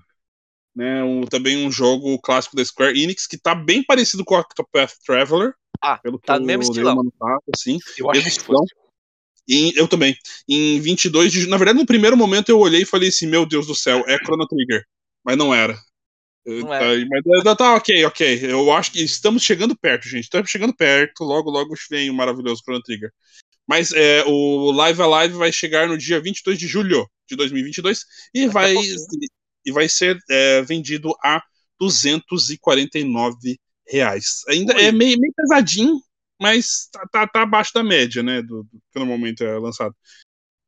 Né, 0.74 1.04
um, 1.04 1.24
também 1.24 1.66
um 1.66 1.72
jogo 1.72 2.18
clássico 2.20 2.56
da 2.56 2.64
Square 2.64 2.98
Enix 2.98 3.28
que 3.28 3.38
tá 3.38 3.54
bem 3.54 3.84
parecido 3.84 4.24
com 4.24 4.36
o 4.36 4.40
Octopath 4.40 4.94
Traveler. 5.06 5.54
Ah, 5.82 5.98
pelo 5.98 6.18
tá 6.20 6.40
no 6.40 6.46
mesmo 6.46 6.64
estilo. 6.64 7.02
assim, 7.54 7.78
eu 7.98 8.10
acho 8.10 8.24
que 8.24 8.40
foi. 8.40 8.56
E 9.48 9.74
eu 9.76 9.88
também. 9.88 10.16
Em 10.48 10.80
22 10.80 11.32
de. 11.32 11.48
Na 11.48 11.58
verdade, 11.58 11.80
no 11.80 11.86
primeiro 11.86 12.16
momento 12.16 12.50
eu 12.50 12.60
olhei 12.60 12.84
e 12.84 12.86
falei 12.86 13.10
assim: 13.10 13.28
Meu 13.28 13.46
Deus 13.46 13.68
do 13.68 13.76
céu, 13.76 14.04
é 14.08 14.18
Chrono 14.18 14.48
Trigger. 14.48 14.86
Mas 15.26 15.38
não 15.38 15.54
era. 15.54 15.78
Não 16.46 16.74
é. 16.74 17.06
Mas 17.06 17.58
tá 17.58 17.76
ok, 17.76 18.06
ok. 18.06 18.52
Eu 18.52 18.72
acho 18.72 18.92
que 18.92 19.04
estamos 19.04 19.44
chegando 19.44 19.76
perto, 19.76 20.08
gente. 20.08 20.24
Estamos 20.24 20.50
chegando 20.50 20.76
perto. 20.76 21.24
Logo, 21.24 21.50
logo 21.50 21.76
vem 21.90 22.10
o 22.10 22.14
maravilhoso 22.14 22.62
Chrono 22.64 22.82
Trigger. 22.82 23.12
Mas 23.68 23.92
é, 23.92 24.24
o 24.26 24.72
Live 24.72 25.02
Alive 25.02 25.36
vai 25.36 25.52
chegar 25.52 25.88
no 25.88 25.98
dia 25.98 26.20
22 26.20 26.58
de 26.58 26.68
julho 26.68 27.08
de 27.30 27.36
2022 27.36 28.06
e 28.34 28.48
vai, 28.48 28.76
e 29.66 29.72
vai 29.72 29.88
ser 29.88 30.18
é, 30.30 30.62
vendido 30.64 31.16
a 31.24 31.42
249 31.80 33.60
reais. 33.88 34.42
Ainda 34.50 34.76
Oi. 34.76 34.86
é 34.86 34.92
meio, 34.92 35.20
meio 35.20 35.34
pesadinho, 35.36 36.02
mas 36.40 36.90
tá, 36.92 37.08
tá, 37.12 37.28
tá, 37.28 37.42
abaixo 37.44 37.72
da 37.74 37.84
média, 37.84 38.24
né? 38.24 38.42
Do, 38.42 38.64
do 38.64 38.82
que 38.92 39.00
normalmente 39.00 39.44
é 39.44 39.58
lançado. 39.58 39.96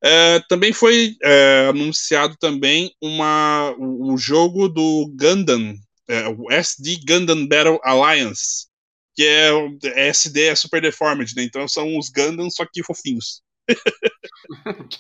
É, 0.03 0.41
também 0.49 0.73
foi 0.73 1.15
é, 1.23 1.67
anunciado 1.69 2.35
também 2.37 2.93
uma, 3.01 3.73
o, 3.77 4.13
o 4.13 4.17
jogo 4.17 4.67
do 4.67 5.09
Gundam, 5.15 5.75
é, 6.09 6.27
o 6.27 6.51
SD 6.51 6.99
Gundam 7.07 7.47
Battle 7.47 7.79
Alliance, 7.83 8.67
que 9.15 9.25
é, 9.25 9.49
é 9.85 10.09
SD 10.09 10.47
é 10.47 10.55
Super 10.55 10.81
Deformed, 10.81 11.33
né? 11.35 11.43
Então 11.43 11.65
são 11.69 11.97
os 11.97 12.09
Gundam, 12.09 12.49
só 12.49 12.65
que 12.65 12.83
fofinhos. 12.83 13.41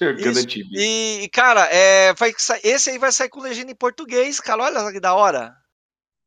e, 0.71 1.29
cara, 1.33 1.65
é, 1.65 2.13
vai, 2.13 2.33
esse 2.63 2.89
aí 2.89 2.97
vai 2.97 3.11
sair 3.11 3.27
com 3.27 3.41
legenda 3.41 3.71
em 3.71 3.75
português, 3.75 4.39
cara. 4.39 4.63
Olha 4.63 4.91
que 4.91 5.01
da 5.01 5.13
hora. 5.13 5.53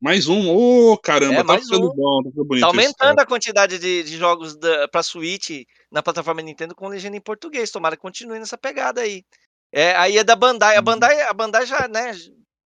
Mais 0.00 0.28
um, 0.28 0.50
ô 0.50 0.92
oh, 0.92 0.98
caramba, 0.98 1.40
é, 1.40 1.44
tá 1.44 1.58
ficando 1.58 1.90
um. 1.90 1.94
bom, 1.94 2.22
tá 2.22 2.30
bonito. 2.34 2.60
Tá 2.60 2.66
aumentando 2.66 3.12
isso, 3.12 3.20
a 3.20 3.26
quantidade 3.26 3.78
de, 3.78 4.02
de 4.02 4.16
jogos 4.16 4.54
da, 4.56 4.86
pra 4.88 5.02
Switch 5.02 5.64
na 5.90 6.02
plataforma 6.02 6.42
Nintendo 6.42 6.74
com 6.74 6.88
legenda 6.88 7.16
em 7.16 7.20
português. 7.20 7.70
Tomara 7.70 7.96
que 7.96 8.02
continue 8.02 8.38
nessa 8.38 8.58
pegada 8.58 9.00
aí. 9.00 9.24
É, 9.72 9.96
aí 9.96 10.18
é 10.18 10.24
da 10.24 10.36
Bandai. 10.36 10.76
A 10.76 10.80
uhum. 10.80 10.84
Bandai, 10.84 11.22
a 11.22 11.32
Bandai 11.32 11.66
já, 11.66 11.88
né, 11.88 12.12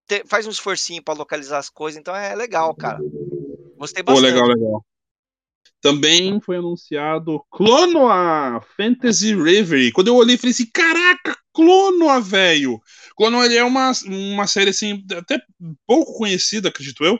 te, 0.08 0.24
faz 0.26 0.46
um 0.46 0.50
esforcinho 0.50 1.02
para 1.02 1.14
localizar 1.14 1.58
as 1.58 1.70
coisas, 1.70 2.00
então 2.00 2.14
é 2.14 2.34
legal, 2.34 2.74
cara. 2.74 2.98
Gostei 3.76 4.02
bastante. 4.02 4.32
Pô, 4.32 4.34
legal, 4.34 4.48
legal. 4.48 4.84
Também 5.80 6.40
foi 6.40 6.56
anunciado 6.56 7.42
Clonoa 7.50 8.60
Fantasy 8.76 9.34
Reverie. 9.34 9.92
Quando 9.92 10.08
eu 10.08 10.16
olhei, 10.16 10.36
falei 10.36 10.50
assim: 10.50 10.66
caraca, 10.66 11.36
Clonoa, 11.52 12.20
velho! 12.20 12.80
Clonoa 13.16 13.44
ele 13.46 13.56
é 13.56 13.64
uma, 13.64 13.92
uma 14.06 14.46
série 14.46 14.70
assim, 14.70 15.04
até 15.16 15.40
pouco 15.86 16.16
conhecida, 16.18 16.68
acredito 16.68 17.04
eu. 17.04 17.18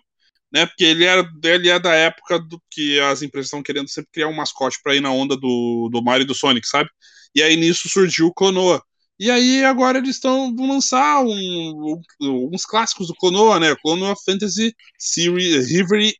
né? 0.53 0.67
Porque 0.67 0.85
ele 0.85 1.05
é, 1.05 1.23
ele 1.45 1.69
é 1.69 1.79
da 1.79 1.95
época 1.95 2.39
do 2.39 2.61
que 2.71 2.99
as 3.01 3.23
empresas 3.23 3.47
estão 3.47 3.63
querendo 3.63 3.89
sempre 3.89 4.11
criar 4.13 4.29
um 4.29 4.35
mascote 4.37 4.79
para 4.83 4.95
ir 4.95 5.01
na 5.01 5.13
onda 5.13 5.37
do, 5.37 5.89
do 5.93 6.03
Mario 6.03 6.25
e 6.25 6.27
do 6.27 6.35
Sonic, 6.35 6.67
sabe? 6.69 6.91
E 7.35 7.43
aí 7.43 7.57
nisso 7.57 7.89
surgiu 7.89 8.29
o 8.29 8.35
Clonoa. 8.35 8.83
E 9.19 9.31
aí 9.31 9.65
agora 9.65 9.99
eles 9.99 10.17
estão 10.17 10.55
vão 10.57 10.69
lançar 10.69 11.23
um, 11.23 12.01
um, 12.21 12.51
uns 12.53 12.65
clássicos 12.65 13.09
do 13.09 13.15
Clonoa, 13.15 13.61
né? 13.61 13.77
Clonoa 13.83 14.15
Fantasy 14.25 14.75
Series, 14.99 15.69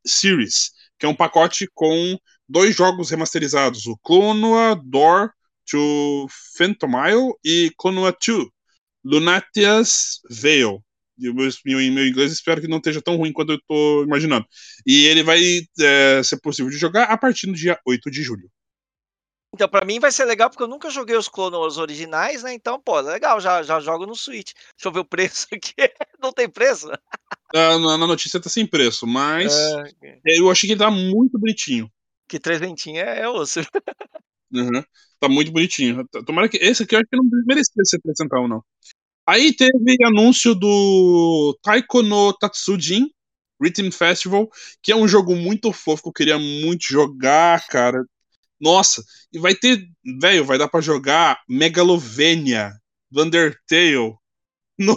Series, 0.07 0.71
que 0.99 1.07
é 1.07 1.09
um 1.09 1.15
pacote 1.15 1.67
com 1.75 2.19
dois 2.49 2.77
jogos 2.77 3.11
remasterizados, 3.11 3.87
o 3.87 3.97
Clonoa 3.99 4.81
Door 4.85 5.31
to 5.71 6.27
Phantomile 6.57 7.33
e 7.45 7.71
Clonoa 7.77 8.13
2, 8.13 8.47
Lunatia's 9.05 10.21
Veil. 10.29 10.83
E 11.19 11.29
o 11.29 11.35
meu, 11.35 11.49
meu 11.67 12.07
inglês 12.07 12.33
espero 12.33 12.63
que 12.63 12.69
não 12.69 12.79
esteja 12.79 13.03
tão 13.03 13.17
ruim 13.17 13.33
quanto 13.33 13.53
eu 13.53 13.57
estou 13.57 14.05
imaginando. 14.05 14.47
E 14.87 15.07
ele 15.07 15.23
vai 15.23 15.41
é, 15.79 16.23
ser 16.23 16.41
possível 16.41 16.71
de 16.71 16.79
jogar 16.79 17.05
a 17.05 17.19
partir 17.19 17.47
do 17.47 17.53
dia 17.53 17.79
8 17.87 18.11
de 18.11 18.23
julho. 18.23 18.51
Então, 19.53 19.69
pra 19.69 19.85
mim 19.85 19.99
vai 19.99 20.13
ser 20.13 20.25
legal 20.25 20.49
porque 20.49 20.63
eu 20.63 20.69
nunca 20.69 20.89
joguei 20.91 21.17
os 21.17 21.29
clones 21.29 21.77
originais, 21.77 22.43
né? 22.43 22.55
Então, 22.55 22.81
pô, 22.81 22.99
legal, 23.01 23.41
já, 23.41 23.63
já 23.63 23.81
jogo 23.81 24.07
no 24.07 24.15
Switch. 24.15 24.53
Deixa 24.55 24.89
eu 24.89 24.93
ver 24.93 25.01
o 25.01 25.05
preço 25.05 25.47
aqui. 25.53 25.75
Não 26.23 26.33
tem 26.33 26.49
preço? 26.49 26.89
Ah, 27.55 27.79
na, 27.79 27.99
na, 27.99 28.07
notícia 28.07 28.41
tá 28.41 28.49
sem 28.49 28.65
preço, 28.65 29.07
mas 29.07 29.53
é... 30.03 30.39
eu 30.39 30.51
achei 30.51 30.69
que 30.69 30.73
ele 30.73 30.81
tá 30.81 30.91
muito 30.91 31.39
bonitinho. 31.39 31.91
Que 32.29 32.39
trezentinho 32.39 32.99
é, 32.99 33.23
é 33.23 33.29
osso. 33.29 33.61
Uhum. 34.53 34.83
Tá 35.19 35.29
muito 35.29 35.53
bonitinho. 35.53 36.07
Tomara 36.27 36.49
que. 36.49 36.57
Esse 36.57 36.83
aqui 36.83 36.95
eu 36.95 37.01
acho 37.01 37.09
que 37.11 37.17
não 37.17 37.25
merecia 37.47 37.85
ser 37.85 38.01
3 38.01 38.17
centavos, 38.17 38.49
não. 38.49 38.65
Aí 39.27 39.55
teve 39.55 39.97
anúncio 40.05 40.55
do 40.55 41.57
Taiko 41.63 42.03
no 42.03 42.33
Tatsujin 42.33 43.07
Rhythm 43.63 43.91
Festival, 43.91 44.49
que 44.83 44.91
é 44.91 44.97
um 44.97 45.07
jogo 45.07 45.37
muito 45.37 45.73
fofo 45.73 46.03
que 46.05 46.09
eu 46.09 46.13
queria 46.13 46.39
muito 46.39 46.85
jogar, 46.89 47.65
cara. 47.69 48.03
Nossa, 48.61 49.03
e 49.33 49.39
vai 49.39 49.55
ter, 49.55 49.87
velho, 50.21 50.45
vai 50.45 50.59
dar 50.59 50.69
para 50.69 50.81
jogar 50.81 51.41
Megalovania 51.49 52.73
do 53.11 53.23
Undertale. 53.23 54.15
No... 54.81 54.97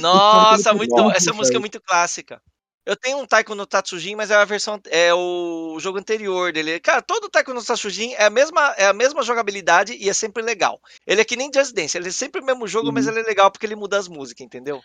Nossa, 0.00 0.72
muito, 0.72 1.10
essa 1.10 1.30
música 1.34 1.58
é 1.58 1.60
muito 1.60 1.78
clássica. 1.78 2.40
Eu 2.84 2.96
tenho 2.96 3.18
um 3.18 3.26
Taiko 3.26 3.54
no 3.54 3.64
Tatsujin, 3.64 4.16
mas 4.16 4.30
é 4.30 4.34
a 4.34 4.44
versão 4.44 4.80
é 4.86 5.14
o 5.14 5.78
jogo 5.78 5.98
anterior 5.98 6.52
dele. 6.52 6.80
Cara, 6.80 7.00
todo 7.00 7.28
Taiko 7.28 7.54
no 7.54 7.64
Tatsujin 7.64 8.12
é 8.14 8.24
a 8.24 8.30
mesma 8.30 8.74
é 8.76 8.86
a 8.86 8.92
mesma 8.92 9.22
jogabilidade 9.22 9.94
e 9.94 10.08
é 10.08 10.12
sempre 10.12 10.42
legal. 10.42 10.80
Ele 11.06 11.20
é 11.20 11.24
que 11.24 11.36
nem 11.36 11.50
Just 11.54 11.74
Dance, 11.74 11.96
ele 11.96 12.08
é 12.08 12.12
sempre 12.12 12.40
o 12.40 12.44
mesmo 12.44 12.66
jogo, 12.66 12.88
uhum. 12.88 12.92
mas 12.92 13.06
ele 13.06 13.20
é 13.20 13.22
legal 13.22 13.50
porque 13.52 13.66
ele 13.66 13.76
muda 13.76 13.98
as 13.98 14.08
músicas, 14.08 14.44
entendeu? 14.44 14.80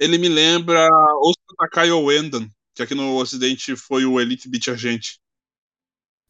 Ele 0.00 0.18
me 0.18 0.28
lembra 0.28 0.88
Osaka 1.20 1.54
Takai 1.58 1.90
Oendan, 1.92 2.48
que 2.74 2.82
aqui 2.82 2.94
no 2.94 3.16
ocidente 3.16 3.76
foi 3.76 4.04
o 4.04 4.20
Elite 4.20 4.48
Beat 4.48 4.68
Agente. 4.68 5.20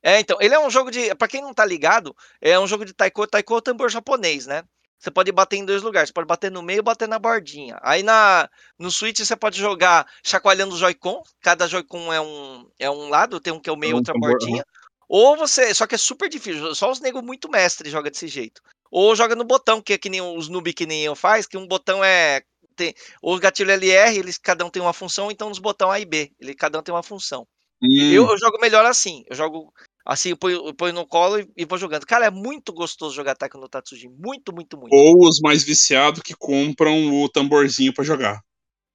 É, 0.03 0.21
então, 0.21 0.39
ele 0.41 0.55
é 0.55 0.59
um 0.59 0.71
jogo 0.71 0.91
de, 0.91 1.15
para 1.17 1.29
quem 1.29 1.43
não 1.43 1.53
tá 1.53 1.65
ligado, 1.65 2.15
é 2.41 2.59
um 2.59 2.67
jogo 2.67 2.85
de 2.85 2.95
taiko, 2.95 3.27
taiko 3.27 3.59
é 3.59 3.61
tambor 3.61 3.91
japonês, 3.91 4.47
né? 4.47 4.63
Você 4.99 5.11
pode 5.11 5.31
bater 5.31 5.57
em 5.57 5.65
dois 5.65 5.83
lugares. 5.83 6.09
Você 6.09 6.13
pode 6.13 6.27
bater 6.27 6.51
no 6.51 6.63
meio 6.63 6.81
e 6.81 6.83
bater 6.83 7.09
na 7.09 7.19
bordinha. 7.19 7.79
Aí 7.83 8.03
na, 8.03 8.49
no 8.79 8.91
Switch 8.91 9.19
você 9.21 9.37
pode 9.37 9.59
jogar 9.59 10.07
chacoalhando 10.25 10.75
o 10.75 10.79
Joy-Con. 10.79 11.23
Cada 11.41 11.69
Joy-Con 11.69 12.13
é 12.13 12.21
um, 12.21 12.69
é 12.79 12.91
um 12.91 13.09
lado, 13.09 13.41
tem 13.41 13.53
um 13.53 13.61
que 13.61 13.71
é 13.71 13.73
o 13.73 13.77
meio 13.77 13.93
e 13.93 13.95
outra 13.95 14.15
bordinha. 14.19 14.65
Ou 15.09 15.37
você. 15.37 15.73
Só 15.73 15.87
que 15.87 15.95
é 15.95 15.99
super 15.99 16.29
difícil. 16.29 16.75
Só 16.75 16.91
os 16.91 17.01
negros 17.01 17.25
muito 17.25 17.49
mestres 17.49 17.93
jogam 17.93 18.11
desse 18.11 18.27
jeito. 18.27 18.61
Ou 18.91 19.15
joga 19.15 19.37
no 19.37 19.45
botão, 19.45 19.81
que 19.81 19.93
é 19.93 19.99
que 19.99 20.09
nem 20.09 20.21
os 20.21 20.49
noob 20.49 20.73
que 20.73 20.87
nem 20.87 21.05
eu 21.05 21.15
faz, 21.15 21.47
que 21.47 21.57
um 21.57 21.67
botão 21.67 22.03
é. 22.03 22.43
Tem, 22.75 22.95
o 23.21 23.37
gatilho 23.39 23.73
LR, 23.73 24.17
eles 24.17 24.39
cada 24.39 24.65
um 24.65 24.71
tem 24.71 24.81
uma 24.81 24.93
função, 24.93 25.33
então 25.33 25.49
nos 25.49 25.59
botão 25.59 25.91
A 25.91 25.99
e 25.99 26.05
B, 26.05 26.31
ele, 26.39 26.55
cada 26.55 26.79
um 26.79 26.83
tem 26.83 26.95
uma 26.95 27.03
função. 27.03 27.45
Hum. 27.83 28.13
Eu, 28.13 28.29
eu, 28.29 28.39
jogo 28.39 28.59
melhor 28.61 28.85
assim. 28.85 29.25
Eu 29.29 29.37
jogo 29.37 29.73
Assim, 30.09 30.31
eu 30.31 30.39
ponho, 30.39 30.67
eu 30.67 30.73
ponho 30.73 30.95
no 30.95 31.07
colo 31.07 31.39
e, 31.39 31.47
e, 31.55 31.67
vou 31.67 31.77
jogando. 31.77 32.07
Cara, 32.07 32.25
é 32.25 32.31
muito 32.31 32.73
gostoso 32.73 33.15
jogar 33.15 33.35
Taiko 33.35 33.59
no 33.59 33.69
Tatsujin. 33.69 34.09
Muito, 34.09 34.55
muito, 34.55 34.79
muito. 34.79 34.91
Ou 34.91 35.29
os 35.29 35.39
mais 35.39 35.63
viciados 35.63 36.23
que 36.23 36.35
compram 36.35 37.23
o 37.23 37.29
tamborzinho 37.29 37.93
para 37.93 38.05
jogar. 38.05 38.41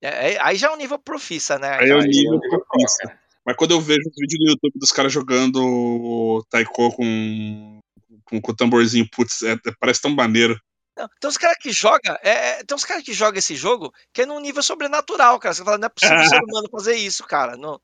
É, 0.02 0.34
é, 0.34 0.42
aí 0.42 0.56
já 0.56 0.70
é 0.70 0.72
um 0.72 0.76
nível 0.76 0.98
profissa, 0.98 1.60
né? 1.60 1.78
Aí 1.78 1.92
é 1.92 1.96
o 1.96 2.00
nível 2.00 2.40
profissa. 2.40 3.16
Mas 3.46 3.56
quando 3.56 3.72
eu 3.72 3.80
vejo 3.80 4.02
os 4.02 4.16
vídeos 4.18 4.40
no 4.40 4.52
YouTube 4.54 4.80
dos 4.80 4.92
caras 4.92 5.14
jogando 5.14 6.44
Taiko 6.50 6.92
com, 6.96 7.80
com, 8.26 8.42
com 8.42 8.52
o 8.52 8.56
tamborzinho, 8.56 9.08
putz, 9.12 9.44
é, 9.44 9.56
parece 9.80 10.02
tão 10.02 10.10
maneiro. 10.10 10.60
Não, 10.98 11.08
tem 11.22 11.30
uns 11.30 11.38
caras 11.38 11.58
que 11.60 11.72
jogam, 11.72 12.18
é, 12.24 12.32
é, 12.32 12.64
tem 12.64 12.76
uns 12.76 12.86
caras 12.86 13.04
que 13.04 13.14
jogam 13.14 13.38
esse 13.38 13.56
jogo 13.56 13.94
que 14.12 14.24
é 14.24 14.26
num 14.26 14.40
nível 14.40 14.64
sobrenatural, 14.64 15.40
cara. 15.40 15.54
Você 15.54 15.64
fala, 15.64 15.78
não 15.78 15.86
é 15.86 15.90
possível 15.90 16.18
um 16.18 16.26
ser 16.30 16.44
humano 16.44 16.70
fazer 16.72 16.96
isso, 16.96 17.24
cara. 17.24 17.56
Não, 17.56 17.80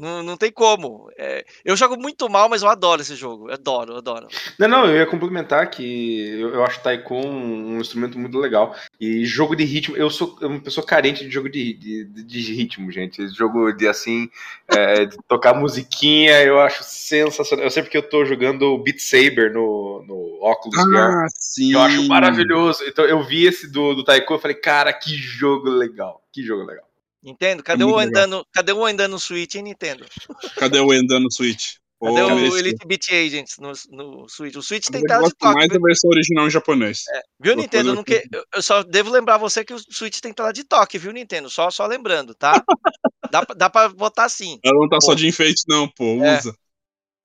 não, 0.00 0.22
não 0.22 0.36
tem 0.36 0.50
como. 0.50 1.10
É, 1.18 1.44
eu 1.62 1.76
jogo 1.76 1.96
muito 1.96 2.28
mal, 2.28 2.48
mas 2.48 2.62
eu 2.62 2.68
adoro 2.68 3.02
esse 3.02 3.14
jogo. 3.14 3.48
Eu 3.48 3.54
adoro, 3.54 3.92
eu 3.92 3.98
adoro. 3.98 4.28
Não, 4.58 4.66
não, 4.66 4.86
eu 4.86 4.96
ia 4.96 5.06
complementar 5.06 5.68
que 5.68 6.40
eu, 6.40 6.54
eu 6.54 6.64
acho 6.64 6.82
Taiko 6.82 7.14
um, 7.14 7.74
um, 7.74 7.80
instrumento 7.80 8.18
muito 8.18 8.38
legal. 8.38 8.74
E 8.98 9.24
jogo 9.26 9.54
de 9.54 9.64
ritmo, 9.64 9.96
eu 9.96 10.08
sou 10.08 10.38
uma 10.40 10.58
pessoa 10.58 10.86
carente 10.86 11.24
de 11.24 11.30
jogo 11.30 11.50
de, 11.50 11.74
de, 11.74 12.04
de 12.24 12.54
ritmo, 12.54 12.90
gente. 12.90 13.28
Jogo 13.28 13.72
de 13.72 13.86
assim, 13.86 14.30
é, 14.66 15.04
de 15.04 15.18
tocar 15.28 15.52
musiquinha, 15.52 16.42
eu 16.42 16.58
acho 16.58 16.82
sensacional. 16.82 17.66
Eu 17.66 17.70
sei 17.70 17.82
porque 17.82 17.98
eu 17.98 18.08
tô 18.08 18.24
jogando 18.24 18.78
Beat 18.78 19.00
Saber 19.00 19.52
no, 19.52 20.02
no 20.06 20.38
Oculus 20.40 20.78
ah, 20.78 21.26
Sim. 21.28 21.74
Eu 21.74 21.80
acho 21.82 22.08
maravilhoso. 22.08 22.82
Então 22.86 23.04
eu 23.04 23.22
vi 23.22 23.46
esse 23.46 23.70
do, 23.70 23.94
do 23.94 24.02
Taiko 24.02 24.34
e 24.34 24.38
falei, 24.38 24.56
cara, 24.56 24.92
que 24.94 25.14
jogo 25.14 25.68
legal. 25.68 26.22
Que 26.32 26.42
jogo 26.42 26.64
legal. 26.64 26.89
Nintendo? 27.22 27.62
Cadê, 27.62 27.82
é 27.82 27.86
o 27.86 27.98
andando, 27.98 28.46
cadê 28.52 28.72
o 28.72 28.84
andando 28.84 29.12
no 29.12 29.20
Switch, 29.20 29.54
hein, 29.54 29.62
Nintendo? 29.62 30.06
Cadê 30.56 30.80
o 30.80 30.90
andando 30.90 31.24
no 31.24 31.32
Switch? 31.32 31.74
Cadê 32.02 32.22
o 32.22 32.56
Elite 32.56 32.86
Beat 32.86 33.10
Agents 33.10 33.58
no, 33.58 33.72
no 33.90 34.28
Switch? 34.28 34.56
O 34.56 34.62
Switch 34.62 34.88
tem 34.88 35.02
tela 35.02 35.28
de 35.28 35.34
toque. 35.36 35.54
mais 35.54 35.68
viu? 35.68 35.76
a 35.76 35.82
versão 35.82 36.10
original 36.10 36.46
em 36.46 36.50
japonês. 36.50 37.02
É. 37.14 37.20
Viu, 37.38 37.54
Nintendo? 37.54 37.90
Eu, 37.90 37.94
não 37.94 38.02
que... 38.02 38.26
eu 38.54 38.62
só 38.62 38.82
devo 38.82 39.10
lembrar 39.10 39.36
você 39.36 39.62
que 39.62 39.74
o 39.74 39.78
Switch 39.78 40.18
tem 40.20 40.32
tela 40.32 40.50
de 40.50 40.64
toque, 40.64 40.96
viu, 40.96 41.12
Nintendo? 41.12 41.50
Só, 41.50 41.70
só 41.70 41.86
lembrando, 41.86 42.34
tá? 42.34 42.52
dá, 43.30 43.46
dá 43.54 43.68
pra 43.68 43.90
botar 43.90 44.30
sim. 44.30 44.58
Ela 44.64 44.80
não 44.80 44.88
tá 44.88 44.96
pô. 44.96 45.06
só 45.06 45.14
de 45.14 45.26
enfeite, 45.26 45.62
não, 45.68 45.86
pô. 45.88 46.24
É. 46.24 46.38
Usa. 46.38 46.54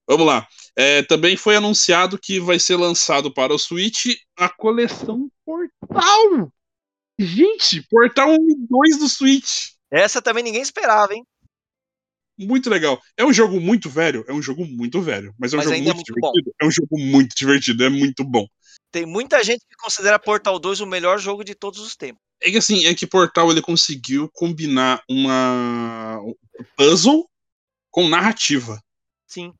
Vamos 0.07 0.27
lá. 0.27 0.45
É, 0.75 1.01
também 1.03 1.37
foi 1.37 1.55
anunciado 1.55 2.19
que 2.19 2.39
vai 2.39 2.59
ser 2.59 2.75
lançado 2.75 3.33
para 3.33 3.53
o 3.53 3.57
Switch 3.57 4.07
a 4.37 4.49
coleção 4.49 5.29
Portal. 5.45 6.51
Gente, 7.17 7.81
Portal 7.89 8.29
1 8.29 8.33
e 8.33 8.67
2 8.69 8.99
do 8.99 9.07
Switch. 9.07 9.74
Essa 9.95 10.21
também 10.21 10.43
ninguém 10.43 10.61
esperava, 10.61 11.13
hein? 11.13 11.25
Muito 12.37 12.69
legal. 12.69 13.01
É 13.15 13.23
um 13.23 13.31
jogo 13.31 13.61
muito 13.61 13.89
velho, 13.89 14.25
é 14.27 14.33
um 14.33 14.41
jogo 14.41 14.65
muito 14.65 15.01
velho, 15.01 15.33
mas 15.39 15.53
é 15.53 15.55
um 15.55 15.59
mas 15.59 15.69
jogo 15.69 15.77
muito, 15.77 15.89
é 15.89 15.93
muito 15.93 16.05
divertido. 16.05 16.45
Bom. 16.45 16.55
É 16.61 16.67
um 16.67 16.71
jogo 16.71 16.99
muito 16.99 17.35
divertido, 17.35 17.83
é 17.85 17.89
muito 17.89 18.23
bom. 18.25 18.45
Tem 18.91 19.05
muita 19.05 19.41
gente 19.41 19.65
que 19.65 19.75
considera 19.77 20.19
Portal 20.19 20.59
2 20.59 20.81
o 20.81 20.85
melhor 20.85 21.17
jogo 21.17 21.45
de 21.45 21.55
todos 21.55 21.79
os 21.79 21.95
tempos. 21.95 22.21
É 22.41 22.51
que 22.51 22.57
assim, 22.57 22.85
é 22.85 22.93
que 22.93 23.07
Portal 23.07 23.49
ele 23.51 23.61
conseguiu 23.61 24.29
combinar 24.33 25.01
uma 25.09 26.19
um 26.21 26.35
puzzle 26.75 27.29
com 27.89 28.09
narrativa. 28.09 28.81
Sim. 29.25 29.53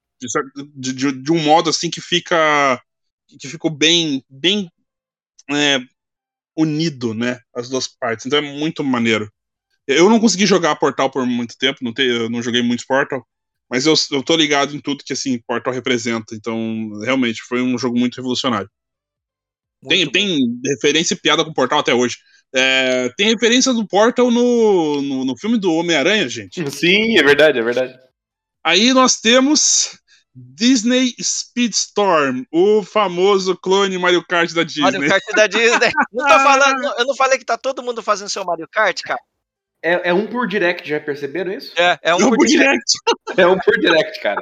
De, 0.76 0.94
de, 0.94 1.12
de, 1.22 1.32
um 1.32 1.42
modo 1.42 1.70
assim 1.70 1.90
que 1.90 2.02
fica 2.02 2.82
que 3.40 3.48
ficou 3.48 3.72
bem 3.72 4.22
bem 4.30 4.70
é, 5.50 5.80
unido, 6.58 7.14
né, 7.14 7.40
as 7.54 7.70
duas 7.70 7.88
partes. 7.88 8.26
Então 8.26 8.40
é 8.40 8.42
muito 8.42 8.84
maneiro. 8.84 9.32
Eu 9.88 10.10
não 10.10 10.20
consegui 10.20 10.46
jogar 10.46 10.76
Portal 10.76 11.10
por 11.10 11.26
muito 11.26 11.56
tempo, 11.58 11.80
não, 11.82 11.94
te, 11.94 12.04
eu 12.04 12.30
não 12.30 12.42
joguei 12.42 12.62
muitos 12.62 12.86
Portal, 12.86 13.26
mas 13.70 13.86
eu, 13.86 13.94
eu 14.12 14.24
tô 14.24 14.36
ligado 14.36 14.76
em 14.76 14.80
tudo 14.80 15.04
que 15.04 15.14
assim 15.14 15.40
Portal 15.48 15.74
representa. 15.74 16.36
Então, 16.36 17.00
realmente, 17.04 17.42
foi 17.48 17.62
um 17.62 17.78
jogo 17.78 17.98
muito 17.98 18.16
revolucionário. 18.16 18.70
Muito 19.84 20.12
tem, 20.12 20.38
tem 20.40 20.60
referência 20.66 21.14
e 21.14 21.18
piada 21.18 21.44
com 21.46 21.54
Portal 21.54 21.80
até 21.80 21.94
hoje. 21.94 22.18
É, 22.54 23.10
tem 23.18 23.28
referência 23.28 23.74
do 23.74 23.88
Portal 23.88 24.32
no, 24.32 25.02
no, 25.02 25.26
no 25.26 25.38
filme 25.38 25.58
do 25.58 25.74
Homem-Aranha, 25.74 26.28
gente. 26.28 26.64
Sim, 26.72 27.18
é 27.18 27.24
verdade, 27.24 27.60
é 27.60 27.62
verdade. 27.62 27.98
Aí 28.64 28.94
nós 28.94 29.20
temos 29.20 30.00
Disney 30.34 31.14
Speedstorm, 31.22 32.44
o 32.52 32.84
famoso 32.84 33.56
clone 33.56 33.98
Mario 33.98 34.26
Kart 34.28 34.52
da 34.54 34.64
Disney. 34.64 34.82
Mario 34.82 35.08
Kart 35.08 35.24
da 35.36 35.46
Disney. 35.48 35.92
Não 36.12 36.28
tô 36.28 36.40
falando, 36.40 36.84
eu 36.98 37.06
não 37.06 37.16
falei 37.16 37.38
que 37.38 37.46
tá 37.46 37.58
todo 37.58 37.84
mundo 37.84 38.02
fazendo 38.02 38.30
seu 38.30 38.44
Mario 38.44 38.68
Kart, 38.72 39.02
cara. 39.02 39.20
É, 39.86 40.10
é 40.10 40.14
um 40.16 40.26
por 40.26 40.48
direct, 40.48 40.90
já 40.90 41.00
perceberam 41.00 41.52
isso? 41.52 41.72
É, 41.78 42.00
é 42.02 42.16
um, 42.16 42.18
por, 42.18 42.38
por 42.38 42.48
direct. 42.48 42.74
direct. 42.74 42.92
é 43.38 43.46
um 43.46 43.60
por 43.60 43.80
direct, 43.80 44.20
cara. 44.20 44.42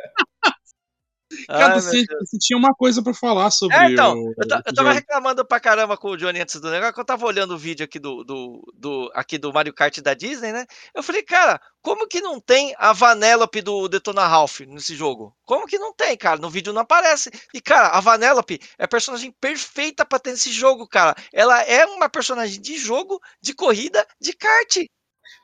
Cara, 1.47 1.81
você, 1.81 2.05
você, 2.21 2.37
tinha 2.39 2.57
uma 2.57 2.73
coisa 2.73 3.03
pra 3.03 3.13
falar 3.13 3.51
sobre. 3.51 3.75
É, 3.75 3.91
então, 3.91 4.13
o, 4.13 4.33
eu, 4.37 4.61
eu 4.65 4.73
tava 4.73 4.93
reclamando 4.93 5.45
pra 5.45 5.59
caramba 5.59 5.97
com 5.97 6.11
o 6.11 6.17
Johnny 6.17 6.39
antes 6.39 6.61
do 6.61 6.69
negócio, 6.69 6.93
que 6.93 6.99
eu 6.99 7.05
tava 7.05 7.25
olhando 7.25 7.55
o 7.55 7.57
vídeo 7.57 7.83
aqui 7.83 7.99
do, 7.99 8.23
do, 8.23 8.73
do, 8.73 9.11
aqui 9.13 9.37
do 9.37 9.51
Mario 9.51 9.73
Kart 9.73 9.99
da 9.99 10.13
Disney, 10.13 10.53
né? 10.53 10.65
Eu 10.93 11.03
falei, 11.03 11.23
cara, 11.23 11.59
como 11.81 12.07
que 12.07 12.21
não 12.21 12.39
tem 12.39 12.73
a 12.77 12.93
Vanellope 12.93 13.61
do 13.61 13.89
Detona 13.89 14.25
Ralph 14.25 14.61
nesse 14.61 14.95
jogo? 14.95 15.35
Como 15.43 15.67
que 15.67 15.77
não 15.77 15.93
tem, 15.93 16.15
cara? 16.15 16.39
No 16.39 16.49
vídeo 16.49 16.71
não 16.71 16.83
aparece. 16.83 17.29
E, 17.53 17.59
cara, 17.59 17.89
a 17.89 17.99
Vanellope 17.99 18.61
é 18.77 18.85
a 18.85 18.87
personagem 18.87 19.35
perfeita 19.41 20.05
pra 20.05 20.19
ter 20.19 20.31
nesse 20.31 20.51
jogo, 20.51 20.87
cara. 20.87 21.15
Ela 21.33 21.61
é 21.63 21.85
uma 21.85 22.07
personagem 22.07 22.61
de 22.61 22.77
jogo, 22.77 23.19
de 23.41 23.53
corrida, 23.53 24.05
de 24.21 24.31
kart. 24.33 24.77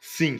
Sim. 0.09 0.39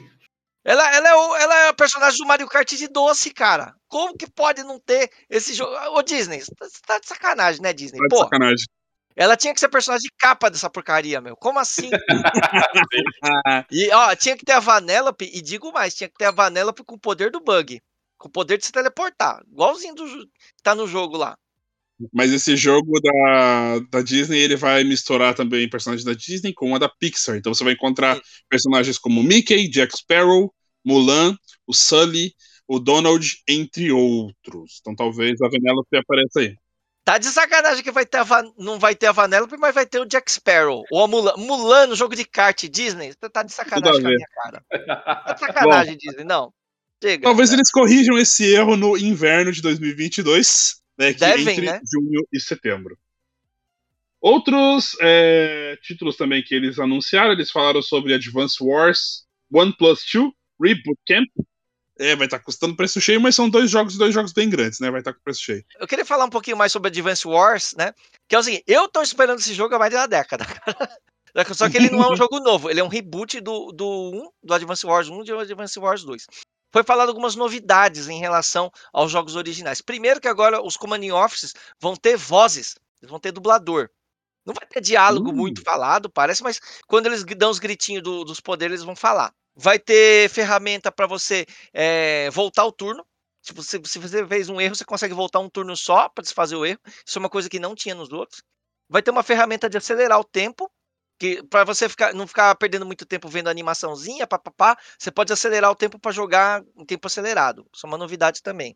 Ela, 0.66 0.94
ela, 0.94 1.10
é 1.10 1.16
o, 1.16 1.36
ela 1.36 1.56
é 1.68 1.70
o 1.70 1.76
personagem 1.76 2.18
do 2.18 2.26
Mario 2.28 2.48
Kart 2.48 2.70
de 2.70 2.88
doce, 2.88 3.32
cara. 3.32 3.76
Como 3.88 4.18
que 4.18 4.30
pode 4.30 4.64
não 4.64 4.80
ter 4.80 5.10
esse 5.30 5.54
jogo? 5.54 5.72
Ô, 5.96 6.02
Disney, 6.02 6.42
você 6.42 6.52
tá 6.86 7.00
de 7.00 7.08
sacanagem, 7.08 7.62
né, 7.62 7.72
Disney? 7.72 8.00
Tá 8.00 8.04
de 8.04 8.10
Pô, 8.10 8.24
sacanagem. 8.24 8.66
ela 9.16 9.38
tinha 9.38 9.54
que 9.54 9.60
ser 9.60 9.70
personagem 9.70 10.04
de 10.04 10.16
capa 10.18 10.50
dessa 10.50 10.70
porcaria, 10.70 11.22
meu. 11.22 11.36
Como 11.38 11.60
assim? 11.60 11.90
e, 13.72 13.90
ó, 13.92 14.16
tinha 14.16 14.36
que 14.36 14.44
ter 14.44 14.54
a 14.54 14.60
Vanellope, 14.60 15.30
e 15.34 15.42
digo 15.42 15.72
mais, 15.72 15.96
tinha 15.96 16.10
que 16.10 16.18
ter 16.18 16.26
a 16.26 16.32
Vanellope 16.32 16.84
com 16.84 16.96
o 16.96 17.00
poder 17.00 17.32
do 17.32 17.40
bug. 17.40 17.80
Com 18.18 18.28
o 18.28 18.32
poder 18.32 18.58
de 18.58 18.66
se 18.66 18.72
teleportar. 18.72 19.42
Igualzinho 19.48 19.96
do 19.96 20.06
que 20.06 20.62
tá 20.62 20.76
no 20.76 20.88
jogo 20.88 21.16
lá. 21.16 21.38
Mas 22.14 22.32
esse 22.32 22.56
jogo 22.56 23.00
da, 23.02 23.80
da 23.92 24.02
Disney, 24.02 24.40
ele 24.40 24.56
vai 24.56 24.84
misturar 24.84 25.34
também 25.36 25.70
personagens 25.70 26.06
da 26.06 26.14
Disney 26.14 26.54
com 26.54 26.74
a 26.76 26.80
da 26.80 26.88
Pixar. 26.88 27.36
Então 27.36 27.54
você 27.54 27.64
vai 27.64 27.74
encontrar 27.74 28.20
personagens 28.50 28.98
como 28.98 29.22
Mickey, 29.22 29.70
Jack 29.70 29.98
Sparrow, 29.98 30.54
Mulan, 30.86 31.36
o 31.68 31.74
Sully, 31.74 32.34
o 32.68 32.80
Donald, 32.80 33.28
entre 33.48 33.92
outros. 33.92 34.78
Então 34.80 34.96
talvez 34.96 35.42
a 35.42 35.50
Vanellope 35.50 35.98
apareça 35.98 36.40
aí. 36.40 36.56
Tá 37.04 37.18
de 37.18 37.26
sacanagem 37.26 37.84
que 37.84 37.92
vai 37.92 38.06
ter 38.06 38.18
a 38.18 38.24
Van- 38.24 38.54
não 38.58 38.78
vai 38.78 38.94
ter 38.94 39.08
a 39.08 39.12
Vanellope, 39.12 39.58
mas 39.58 39.74
vai 39.74 39.86
ter 39.86 40.00
o 40.00 40.06
Jack 40.06 40.32
Sparrow. 40.32 40.84
Ou 40.92 41.04
a 41.04 41.08
Mulan. 41.08 41.34
Mulan 41.38 41.88
no 41.88 41.96
jogo 41.96 42.16
de 42.16 42.24
kart 42.24 42.64
Disney. 42.70 43.12
Você 43.12 43.30
tá 43.30 43.42
de 43.44 43.52
sacanagem 43.52 44.02
com 44.02 44.08
a 44.08 44.12
minha 44.12 44.28
cara. 44.36 44.64
Tá 45.26 45.34
de 45.34 45.40
sacanagem, 45.40 45.98
Disney. 45.98 46.24
Não. 46.24 46.54
Chega. 47.02 47.24
Talvez 47.24 47.52
eles 47.52 47.72
corrijam 47.72 48.18
esse 48.18 48.46
erro 48.54 48.76
no 48.76 48.98
inverno 48.98 49.52
de 49.52 49.62
2022, 49.62 50.79
né, 51.00 51.14
que 51.14 51.20
Devem, 51.20 51.48
entre 51.48 51.66
né? 51.66 51.80
junho 51.92 52.28
e 52.32 52.40
setembro. 52.40 52.98
Outros 54.22 54.98
é, 55.00 55.78
títulos 55.82 56.18
também 56.18 56.44
que 56.44 56.54
eles 56.54 56.78
anunciaram, 56.78 57.32
eles 57.32 57.50
falaram 57.50 57.82
sobre 57.82 58.14
Advance 58.14 58.58
Wars 58.62 59.26
1 59.50 59.72
Plus 59.74 60.04
2, 60.14 60.34
Reboot 60.62 61.00
Camp. 61.08 61.30
É, 61.98 62.16
vai 62.16 62.28
estar 62.28 62.40
custando 62.40 62.76
preço 62.76 63.00
cheio, 63.00 63.20
mas 63.20 63.36
são 63.36 63.50
dois 63.50 63.70
jogos, 63.70 63.98
dois 63.98 64.14
jogos 64.14 64.32
bem 64.32 64.50
grandes, 64.50 64.80
né? 64.80 64.90
Vai 64.90 65.02
estar 65.02 65.14
com 65.14 65.22
preço 65.22 65.42
cheio. 65.42 65.64
Eu 65.80 65.88
queria 65.88 66.06
falar 66.06 66.26
um 66.26 66.30
pouquinho 66.30 66.56
mais 66.56 66.72
sobre 66.72 66.90
Advance 66.90 67.28
Wars, 67.28 67.74
né? 67.78 67.94
Que 68.28 68.36
é 68.36 68.40
o 68.40 68.44
seguinte, 68.44 68.64
eu 68.68 68.88
tô 68.88 69.02
esperando 69.02 69.40
esse 69.40 69.54
jogo 69.54 69.76
há 69.76 69.80
mais 69.80 69.92
de 69.92 69.98
uma 69.98 70.08
década, 70.08 70.46
cara. 70.48 71.54
Só 71.54 71.70
que 71.70 71.78
ele 71.78 71.90
não 71.90 72.04
é 72.04 72.12
um 72.12 72.16
jogo 72.18 72.40
novo, 72.40 72.70
ele 72.70 72.80
é 72.80 72.84
um 72.84 72.88
reboot 72.88 73.40
do, 73.42 73.72
do 73.72 74.12
1, 74.14 74.30
do 74.44 74.54
Advance 74.54 74.86
Wars 74.86 75.10
1 75.10 75.22
e 75.22 75.26
do 75.26 75.40
Advance 75.40 75.80
Wars 75.80 76.04
2. 76.04 76.26
Foi 76.72 76.84
falado 76.84 77.10
algumas 77.10 77.36
novidades 77.36 78.08
em 78.08 78.20
relação 78.20 78.72
aos 78.94 79.12
jogos 79.12 79.36
originais. 79.36 79.82
Primeiro 79.82 80.22
que 80.22 80.28
agora 80.28 80.62
os 80.62 80.78
Command 80.78 81.02
Offices 81.14 81.54
vão 81.80 81.96
ter 81.96 82.16
vozes, 82.18 82.76
eles 83.02 83.10
vão 83.10 83.20
ter 83.20 83.32
dublador. 83.32 83.90
Não 84.46 84.54
vai 84.54 84.68
ter 84.68 84.82
diálogo 84.82 85.32
Hum. 85.32 85.36
muito 85.36 85.62
falado, 85.64 86.10
parece, 86.10 86.44
mas 86.44 86.60
quando 86.88 87.06
eles 87.08 87.24
dão 87.38 87.52
os 87.52 87.60
gritinhos 87.60 88.04
do- 88.04 88.24
dos 88.24 88.40
poderes, 88.40 88.76
eles 88.76 88.86
vão 88.86 88.96
falar. 88.96 89.34
Vai 89.56 89.78
ter 89.80 90.30
ferramenta 90.30 90.92
para 90.92 91.08
você 91.08 91.46
eh, 91.74 92.30
voltar 92.32 92.66
o 92.66 92.72
turno. 92.72 93.06
Tipo, 93.44 93.62
se, 93.64 93.80
se 93.86 94.00
você 94.00 94.26
fez 94.28 94.50
um 94.50 94.60
erro, 94.60 94.76
você 94.76 94.86
consegue 94.86 95.14
voltar 95.14 95.40
um 95.40 95.50
turno 95.50 95.76
só 95.76 96.10
para 96.10 96.24
desfazer 96.24 96.56
o 96.56 96.66
erro. 96.66 96.80
Isso 97.06 97.18
é 97.18 97.22
uma 97.22 97.30
coisa 97.30 97.50
que 97.50 97.60
não 97.60 97.76
tinha 97.76 97.96
nos 97.96 98.12
outros. 98.12 98.42
Vai 98.90 99.02
ter 99.02 99.12
uma 99.12 99.24
ferramenta 99.24 99.70
de 99.70 99.78
acelerar 99.78 100.20
o 100.20 100.24
tempo, 100.24 100.70
que 101.20 101.44
para 101.44 101.66
você 101.66 101.90
ficar, 101.90 102.14
não 102.14 102.26
ficar 102.26 102.56
perdendo 102.56 102.86
muito 102.86 103.06
tempo 103.06 103.28
vendo 103.28 103.50
a 103.50 103.52
animaçãozinha, 103.52 104.26
papapá, 104.26 104.78
você 104.98 105.12
pode 105.12 105.34
acelerar 105.34 105.70
o 105.70 105.76
tempo 105.76 106.00
para 106.00 106.14
jogar 106.14 106.64
em 106.78 106.86
tempo 106.86 107.06
acelerado. 107.06 107.68
Isso 107.76 107.86
é 107.86 107.90
uma 107.90 107.98
novidade 107.98 108.42
também. 108.42 108.76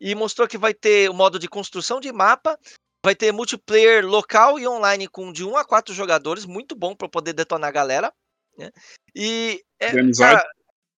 E 0.00 0.14
mostrou 0.14 0.46
que 0.46 0.56
vai 0.56 0.72
ter 0.72 1.10
o 1.10 1.14
modo 1.14 1.38
de 1.38 1.48
construção 1.48 2.00
de 2.00 2.12
mapa, 2.12 2.56
vai 3.04 3.16
ter 3.16 3.32
multiplayer 3.32 4.06
local 4.06 4.60
e 4.60 4.66
online 4.66 5.08
com 5.08 5.32
de 5.32 5.44
1 5.44 5.56
a 5.56 5.64
4 5.64 5.92
jogadores, 5.92 6.46
muito 6.46 6.76
bom 6.76 6.94
para 6.94 7.08
poder 7.08 7.32
detonar 7.32 7.68
a 7.68 7.72
galera. 7.72 8.12
Né? 8.56 8.70
E 9.14 9.60
é, 9.80 9.90
cara, 10.16 10.48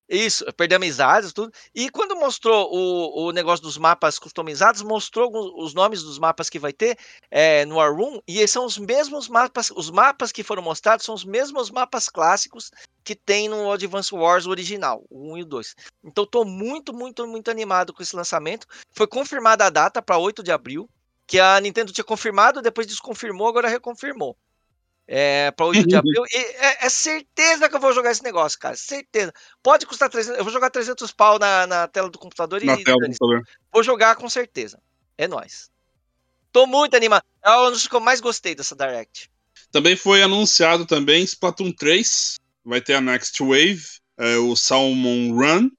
isso, 0.07 0.45
perder 0.53 0.75
amizades, 0.75 1.33
tudo. 1.33 1.51
E 1.73 1.89
quando 1.89 2.15
mostrou 2.15 2.69
o, 2.71 3.27
o 3.27 3.31
negócio 3.31 3.63
dos 3.63 3.77
mapas 3.77 4.19
customizados, 4.19 4.81
mostrou 4.81 5.31
os 5.57 5.73
nomes 5.73 6.03
dos 6.03 6.19
mapas 6.19 6.49
que 6.49 6.59
vai 6.59 6.71
ter 6.71 6.97
é, 7.31 7.65
no 7.65 7.75
War 7.75 7.93
Room, 7.93 8.19
e 8.27 8.47
são 8.47 8.65
os 8.65 8.77
mesmos 8.77 9.27
mapas, 9.27 9.71
os 9.71 9.89
mapas 9.89 10.31
que 10.31 10.43
foram 10.43 10.61
mostrados 10.61 11.05
são 11.05 11.15
os 11.15 11.25
mesmos 11.25 11.71
mapas 11.71 12.07
clássicos 12.07 12.71
que 13.03 13.15
tem 13.15 13.47
no 13.49 13.71
Advance 13.71 14.13
Wars 14.13 14.47
original, 14.47 15.03
o 15.09 15.33
1 15.33 15.37
e 15.37 15.41
o 15.43 15.45
2. 15.45 15.75
Então 16.03 16.25
tô 16.25 16.43
muito, 16.45 16.93
muito, 16.93 17.25
muito 17.27 17.49
animado 17.51 17.93
com 17.93 18.01
esse 18.01 18.15
lançamento. 18.15 18.67
Foi 18.91 19.07
confirmada 19.07 19.65
a 19.65 19.69
data 19.69 20.01
para 20.01 20.17
8 20.17 20.43
de 20.43 20.51
abril, 20.51 20.89
que 21.27 21.39
a 21.39 21.59
Nintendo 21.59 21.91
tinha 21.91 22.05
confirmado, 22.05 22.61
depois 22.61 22.87
desconfirmou, 22.87 23.47
agora 23.47 23.67
reconfirmou. 23.67 24.37
É, 25.07 25.51
para 25.51 25.67
8 25.67 25.87
de 25.87 25.95
abril. 25.95 26.23
E 26.31 26.37
é, 26.37 26.85
é 26.85 26.89
certeza 26.89 27.69
que 27.69 27.75
eu 27.75 27.79
vou 27.79 27.93
jogar 27.93 28.11
esse 28.11 28.23
negócio, 28.23 28.57
cara. 28.57 28.75
Certeza. 28.75 29.31
Pode 29.61 29.85
custar 29.85 30.09
300. 30.09 30.37
Eu 30.39 30.43
vou 30.43 30.51
jogar 30.51 30.69
300 30.69 31.11
pau 31.11 31.37
na, 31.37 31.67
na 31.67 31.87
tela 31.87 32.09
do 32.09 32.17
computador 32.17 32.63
Na 32.63 32.73
e 32.73 32.83
tela 32.83 32.97
do 32.97 33.01
dane-se. 33.01 33.19
computador. 33.19 33.47
vou 33.71 33.83
jogar 33.83 34.15
com 34.15 34.27
certeza. 34.27 34.81
É 35.17 35.27
nóis. 35.27 35.69
Tô 36.51 36.65
muito 36.65 36.95
animado. 36.95 37.23
É 37.43 37.49
o 37.49 37.67
anúncio 37.67 37.89
que 37.89 37.95
eu 37.95 37.99
mais 37.99 38.19
gostei 38.19 38.55
dessa 38.55 38.75
Direct. 38.75 39.29
Também 39.71 39.95
foi 39.95 40.23
anunciado 40.23 40.85
também 40.85 41.23
Splatoon 41.23 41.71
3. 41.71 42.35
Vai 42.63 42.81
ter 42.81 42.95
a 42.95 43.01
Next 43.01 43.37
Wave, 43.43 43.83
é, 44.17 44.37
o 44.37 44.55
Salmon 44.55 45.33
Run. 45.33 45.69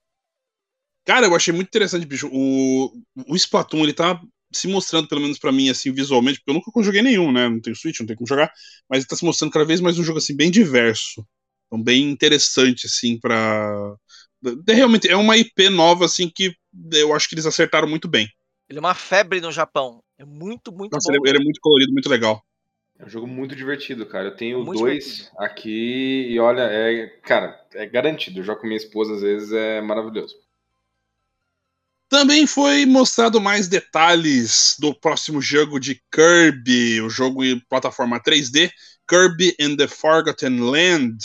Cara, 1.05 1.27
eu 1.27 1.35
achei 1.35 1.53
muito 1.53 1.69
interessante, 1.69 2.07
bicho. 2.07 2.29
O, 2.33 2.93
o 3.29 3.35
Splatoon, 3.35 3.83
ele 3.83 3.93
tá 3.93 4.21
se 4.57 4.69
mostrando, 4.69 5.09
pelo 5.09 5.21
menos 5.21 5.38
pra 5.38 5.53
mim, 5.53 5.69
assim, 5.71 5.92
visualmente, 5.92 6.38
porque 6.40 6.51
eu 6.51 6.55
nunca 6.55 6.83
joguei 6.83 7.03
nenhum, 7.03 7.33
né? 7.33 7.49
Não 7.49 7.61
tenho 7.61 7.77
Switch, 7.77 8.01
não 8.01 8.07
tenho 8.07 8.16
como 8.19 8.29
jogar. 8.29 8.51
Mas 8.88 9.01
ele 9.01 9.09
tá 9.09 9.16
se 9.16 9.25
mostrando 9.25 9.53
cada 9.53 9.64
vez 9.64 9.81
mais 9.81 9.99
um 9.99 10.05
jogo, 10.05 10.19
assim, 10.19 10.37
bem 10.37 10.51
diverso. 10.51 11.27
Então, 11.66 11.83
bem 11.83 12.11
interessante, 12.11 12.87
assim, 12.87 13.19
pra... 13.21 13.95
de- 14.42 14.73
Realmente, 14.75 15.09
é 15.09 15.16
uma 15.16 15.37
IP 15.37 15.69
nova, 15.71 16.05
assim, 16.07 16.31
que 16.35 16.55
eu 16.92 17.14
acho 17.14 17.29
que 17.29 17.35
eles 17.35 17.47
acertaram 17.47 17.88
muito 17.88 18.09
bem. 18.09 18.29
Ele 18.69 18.79
é 18.79 18.81
uma 18.81 18.95
febre 18.95 19.40
no 19.40 19.51
Japão. 19.51 20.05
É 20.16 20.25
muito, 20.25 20.71
muito 20.73 20.97
Nossa, 20.97 21.12
bom. 21.12 21.12
ele, 21.12 21.21
ele 21.29 21.38
é 21.38 21.45
muito 21.45 21.61
colorido, 21.61 21.92
muito 21.92 22.09
legal. 22.09 22.45
É 22.99 23.05
um 23.05 23.09
jogo 23.09 23.27
muito 23.27 23.55
divertido, 23.57 24.07
cara. 24.07 24.29
Eu 24.29 24.37
tenho 24.37 24.64
Muito 24.64 24.79
dois 24.79 25.07
divertido. 25.07 25.31
aqui 25.38 26.29
e 26.31 26.38
olha, 26.38 26.62
é, 26.62 27.07
cara, 27.23 27.59
é 27.75 27.87
garantido. 27.87 28.40
Eu 28.40 28.45
jogo 28.45 28.61
com 28.61 28.66
minha 28.66 28.77
esposa 28.77 29.14
às 29.14 29.23
vezes, 29.23 29.53
é 29.53 29.81
maravilhoso. 29.81 30.35
Também 32.09 32.47
foi 32.47 32.87
mostrado 32.87 33.40
mais 33.40 33.66
detalhes 33.66 34.77
do 34.79 34.95
próximo 34.95 35.42
jogo 35.42 35.81
de 35.81 36.01
Kirby, 36.12 37.01
o 37.01 37.11
jogo 37.11 37.45
em 37.45 37.59
plataforma 37.69 38.21
3D, 38.21 38.71
Kirby 39.09 39.57
and 39.61 39.77
the 39.77 39.88
Forgotten 39.88 40.61
Land. 40.61 41.19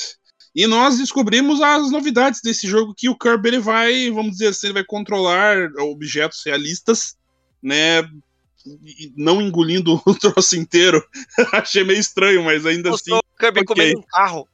E 0.56 0.66
nós 0.66 0.98
descobrimos 0.98 1.62
as 1.62 1.92
novidades 1.92 2.42
desse 2.42 2.68
jogo 2.68 2.96
que 2.98 3.08
o 3.08 3.18
Kirby 3.18 3.50
ele 3.50 3.60
vai, 3.60 4.10
vamos 4.10 4.34
dizer 4.34 4.48
assim, 4.48 4.68
ele 4.68 4.74
vai 4.74 4.84
controlar 4.84 5.70
objetos 5.78 6.42
realistas, 6.44 7.16
né? 7.62 8.02
Não 9.16 9.40
engolindo 9.40 10.02
o 10.06 10.16
troço 10.16 10.56
inteiro. 10.56 11.04
Achei 11.54 11.84
meio 11.84 12.00
estranho, 12.00 12.44
mas 12.44 12.66
ainda 12.66 12.90
assim, 12.90 13.14
o 13.14 13.22
Kirby 13.40 13.62
ok. 13.62 13.66
comendo 13.68 14.00
um 14.00 14.04
carro. 14.04 14.48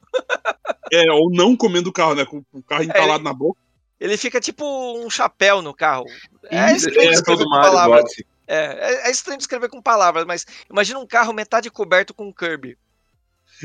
é, 0.92 1.10
ou 1.10 1.30
não 1.30 1.56
comendo 1.56 1.88
o 1.88 1.92
carro, 1.92 2.14
né? 2.14 2.26
Com 2.26 2.44
o 2.52 2.62
carro 2.62 2.84
entalado 2.84 3.24
na 3.24 3.32
boca. 3.32 3.58
Ele 4.00 4.16
fica 4.16 4.40
tipo 4.40 4.64
um 5.04 5.10
chapéu 5.10 5.60
no 5.60 5.74
carro. 5.74 6.06
É 6.44 6.72
estranho 6.72 7.08
é 7.08 7.10
descrever 7.10 7.44
com 7.44 7.50
palavras. 7.50 8.12
É, 8.46 8.56
é, 8.56 9.08
é 9.08 9.10
estranho 9.10 9.38
descrever 9.38 9.68
com 9.68 9.82
palavras, 9.82 10.24
mas 10.24 10.46
imagina 10.70 10.98
um 10.98 11.06
carro 11.06 11.32
metade 11.32 11.70
coberto 11.70 12.14
com 12.14 12.32
Kirby. 12.32 12.78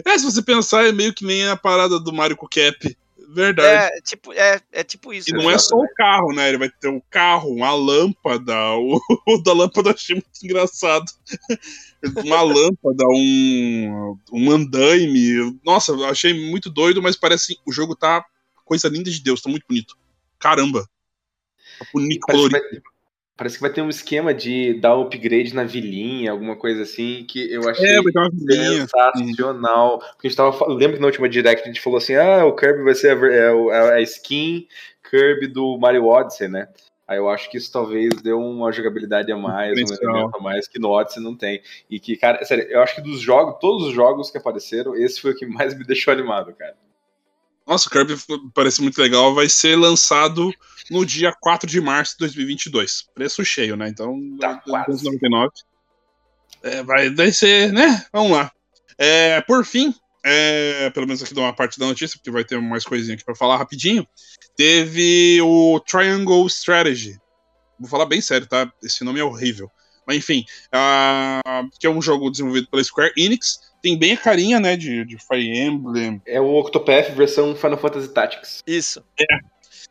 É, 0.06 0.18
se 0.18 0.26
você 0.26 0.42
pensar, 0.42 0.86
é 0.86 0.92
meio 0.92 1.14
que 1.14 1.24
nem 1.24 1.48
a 1.48 1.56
parada 1.56 2.00
do 2.00 2.12
Mario 2.12 2.36
com 2.36 2.48
Cap. 2.48 2.98
Verdade. 3.30 3.92
É 3.96 4.02
tipo, 4.02 4.34
é, 4.34 4.62
é 4.72 4.84
tipo 4.84 5.14
isso. 5.14 5.30
E 5.30 5.34
não 5.34 5.50
é 5.50 5.58
só 5.58 5.76
o 5.76 5.88
carro, 5.96 6.34
né? 6.34 6.50
Ele 6.50 6.58
vai 6.58 6.70
ter 6.70 6.88
o 6.88 7.02
carro, 7.10 7.50
uma 7.50 7.74
lâmpada. 7.74 8.56
O, 8.76 9.00
o 9.28 9.38
da 9.42 9.54
lâmpada 9.54 9.90
eu 9.90 9.94
achei 9.94 10.16
muito 10.16 10.44
engraçado. 10.44 11.06
Uma 12.24 12.42
lâmpada, 12.42 13.06
um, 13.08 14.18
um 14.32 14.52
andaime. 14.52 15.58
Nossa, 15.66 15.92
eu 15.94 16.06
achei 16.06 16.34
muito 16.50 16.70
doido, 16.70 17.02
mas 17.02 17.16
parece 17.16 17.58
o 17.66 17.72
jogo 17.72 17.96
tá 17.96 18.24
coisa 18.66 18.88
linda 18.88 19.10
de 19.10 19.22
Deus, 19.22 19.42
tá 19.42 19.50
muito 19.50 19.66
bonito. 19.68 19.96
Caramba. 20.44 20.86
Parece 22.28 22.44
que, 22.44 22.52
vai, 22.52 22.62
parece 23.38 23.56
que 23.56 23.62
vai 23.62 23.72
ter 23.72 23.82
um 23.82 23.88
esquema 23.88 24.34
de 24.34 24.74
dar 24.74 24.94
upgrade 24.96 25.56
na 25.56 25.64
vilinha, 25.64 26.32
alguma 26.32 26.58
coisa 26.58 26.84
assim, 26.84 27.26
que 27.26 27.50
eu 27.50 27.70
achei 27.70 27.96
É, 27.96 28.02
uma 28.02 28.30
vilinha. 28.30 28.86
sensacional. 28.86 30.00
Porque 30.00 30.28
a 30.28 30.30
gente 30.30 30.36
tava 30.36 30.68
lembra 30.68 30.98
que 30.98 31.00
na 31.02 31.08
última 31.08 31.30
direct 31.30 31.64
a 31.64 31.68
gente 31.68 31.80
falou 31.80 31.98
assim: 31.98 32.16
ah, 32.16 32.46
o 32.46 32.54
Kirby 32.58 32.84
vai 32.84 32.94
ser 32.94 33.12
a, 33.12 33.16
ver- 33.16 33.32
é, 33.32 33.68
é 33.70 33.94
a 33.94 34.02
skin 34.02 34.68
Kirby 35.10 35.48
do 35.48 35.78
Mario 35.78 36.06
Odyssey, 36.08 36.50
né? 36.50 36.68
Aí 37.08 37.18
eu 37.18 37.30
acho 37.30 37.50
que 37.50 37.58
isso 37.58 37.72
talvez 37.72 38.14
deu 38.22 38.40
uma 38.40 38.70
jogabilidade 38.74 39.32
a 39.32 39.38
mais, 39.38 39.78
um 39.78 39.94
elemento 39.94 40.36
a 40.36 40.42
mais 40.42 40.68
que 40.68 40.80
no 40.80 40.90
Odyssey 40.90 41.24
não 41.24 41.38
tem. 41.38 41.62
E 41.90 42.02
que, 42.02 42.18
cara, 42.18 42.44
sério, 42.44 42.66
eu 42.70 42.82
acho 42.82 42.96
que 42.96 43.02
dos 43.02 43.22
jogos, 43.22 43.60
todos 43.62 43.88
os 43.88 43.94
jogos 43.94 44.30
que 44.30 44.38
apareceram, 44.38 44.94
esse 44.94 45.22
foi 45.22 45.32
o 45.32 45.36
que 45.36 45.46
mais 45.46 45.78
me 45.78 45.86
deixou 45.88 46.14
animado, 46.14 46.54
cara. 46.54 46.76
Nossa, 47.66 47.88
o 47.88 47.92
Kirby 47.92 48.16
parece 48.54 48.82
muito 48.82 49.02
legal. 49.02 49.34
Vai 49.34 49.48
ser 49.50 49.76
lançado 49.78 50.52
no 50.92 51.06
dia 51.06 51.32
4 51.32 51.70
de 51.70 51.80
março 51.80 52.14
de 52.14 52.20
2022. 52.20 53.08
Preço 53.14 53.44
cheio, 53.46 53.76
né? 53.76 53.88
Então, 53.88 54.20
Tá 54.40 54.56
quase. 54.58 54.88
299. 54.88 55.52
É, 56.62 56.84
vai, 56.84 57.10
vai 57.10 57.32
ser, 57.32 57.72
né? 57.72 58.06
Vamos 58.12 58.32
lá. 58.32 58.52
É, 58.98 59.42
por 59.42 59.66
fim, 59.66 59.94
é, 60.26 60.90
pelo 60.92 61.06
menos 61.06 61.22
aqui 61.22 61.34
de 61.34 61.40
uma 61.40 61.54
parte 61.54 61.78
da 61.78 61.86
notícia, 61.86 62.18
porque 62.18 62.32
vai 62.32 62.44
ter 62.44 62.60
mais 62.62 62.86
coisinha 62.86 63.16
aqui 63.16 63.26
para 63.26 63.36
falar 63.36 63.58
rapidinho. 63.58 64.08
Teve 64.56 65.42
o 65.42 65.80
Triangle 65.82 66.48
Strategy. 66.48 67.20
Vou 67.80 67.90
falar 67.90 68.06
bem 68.06 68.22
sério, 68.22 68.48
tá? 68.48 68.72
Esse 68.82 69.04
nome 69.04 69.20
é 69.20 69.24
horrível. 69.24 69.70
Mas 70.08 70.18
enfim, 70.18 70.46
uh, 70.68 71.70
que 71.80 71.88
é 71.88 71.90
um 71.90 72.02
jogo 72.02 72.30
desenvolvido 72.30 72.68
pela 72.70 72.84
Square 72.84 73.14
Enix. 73.18 73.60
Tem 73.84 73.98
bem 73.98 74.14
a 74.14 74.18
carinha, 74.18 74.62
né, 74.62 74.78
de, 74.78 75.04
de 75.04 75.18
Fire 75.18 75.46
Emblem. 75.46 76.22
É 76.26 76.40
o 76.40 76.56
Octopath 76.56 77.12
versão 77.12 77.54
Final 77.54 77.78
Fantasy 77.78 78.08
Tactics. 78.08 78.64
Isso. 78.66 79.04
É. 79.20 79.26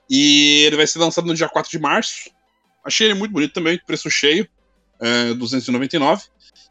E 0.08 0.64
ele 0.64 0.76
vai 0.76 0.86
ser 0.86 0.98
lançado 0.98 1.26
no 1.26 1.34
dia 1.34 1.46
4 1.46 1.70
de 1.70 1.78
março. 1.78 2.30
Achei 2.82 3.08
ele 3.08 3.14
muito 3.14 3.32
bonito 3.32 3.52
também, 3.52 3.78
preço 3.86 4.10
cheio, 4.10 4.48
é, 4.98 5.34
299. 5.34 6.24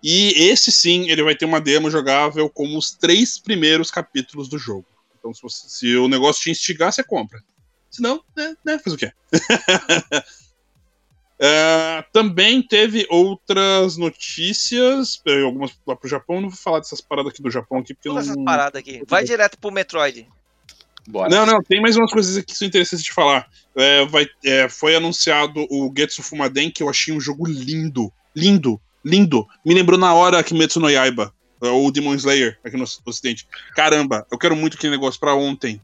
E 0.04 0.34
esse 0.50 0.72
sim, 0.72 1.12
ele 1.12 1.22
vai 1.22 1.36
ter 1.36 1.46
uma 1.46 1.62
demo 1.62 1.92
jogável 1.92 2.50
como 2.50 2.76
os 2.76 2.90
três 2.90 3.38
primeiros 3.38 3.92
capítulos 3.92 4.50
do 4.50 4.58
jogo. 4.58 4.88
Então, 5.20 5.32
se, 5.32 5.44
você, 5.44 5.70
se 5.70 5.96
o 5.98 6.08
negócio 6.08 6.42
te 6.42 6.50
instigar, 6.50 6.92
você 6.92 7.04
compra. 7.04 7.40
Se 7.92 8.02
não, 8.02 8.24
né, 8.36 8.56
né 8.66 8.80
faz 8.80 8.96
o 8.96 8.98
quê? 8.98 9.12
Uh, 11.41 12.06
também 12.13 12.62
teve 12.62 13.08
outras 13.10 13.97
notícias, 13.97 15.19
algumas 15.43 15.71
lá 15.88 15.95
pro 15.95 16.08
Japão. 16.08 16.39
Não 16.39 16.49
vou 16.49 16.58
falar 16.58 16.77
dessas 16.77 17.01
paradas 17.01 17.34
aqui 17.34 17.41
do 17.41 17.49
Japão 17.49 17.80
aqui, 17.80 17.95
porque 17.95 18.10
Todas 18.10 18.27
não. 18.27 18.34
essas 18.34 18.45
paradas 18.45 18.80
aqui. 18.80 19.04
Vai 19.08 19.23
direto 19.23 19.58
pro 19.58 19.71
Metroid. 19.71 20.27
Bora. 21.08 21.30
Não, 21.30 21.43
não, 21.47 21.63
tem 21.63 21.82
mais 21.82 21.97
umas 21.97 22.12
coisas 22.12 22.38
aqui 22.38 22.51
que 22.51 22.58
são 22.58 22.67
interessantes 22.67 23.04
de 23.04 23.12
falar. 23.12 23.49
É, 23.75 24.06
vai, 24.06 24.27
é, 24.45 24.69
foi 24.69 24.95
anunciado 24.95 25.65
o 25.71 25.91
Getsu 25.97 26.21
Fumaden, 26.21 26.69
que 26.69 26.84
eu 26.84 26.89
achei 26.89 27.12
um 27.12 27.19
jogo 27.19 27.47
lindo. 27.47 28.13
Lindo, 28.36 28.80
lindo. 29.04 29.47
Me 29.65 29.73
lembrou 29.73 29.97
na 29.97 30.13
hora 30.13 30.43
Kimetsu 30.43 30.80
no 30.80 30.91
Yaiba, 30.91 31.34
é, 31.60 31.69
ou 31.69 31.91
Demon 31.91 32.13
Slayer, 32.13 32.60
aqui 32.63 32.77
no 32.77 32.86
Ocidente. 33.06 33.47
Caramba, 33.75 34.27
eu 34.32 34.38
quero 34.38 34.56
muito 34.56 34.77
aquele 34.77 34.95
negócio 34.95 35.19
pra 35.19 35.34
ontem. 35.34 35.82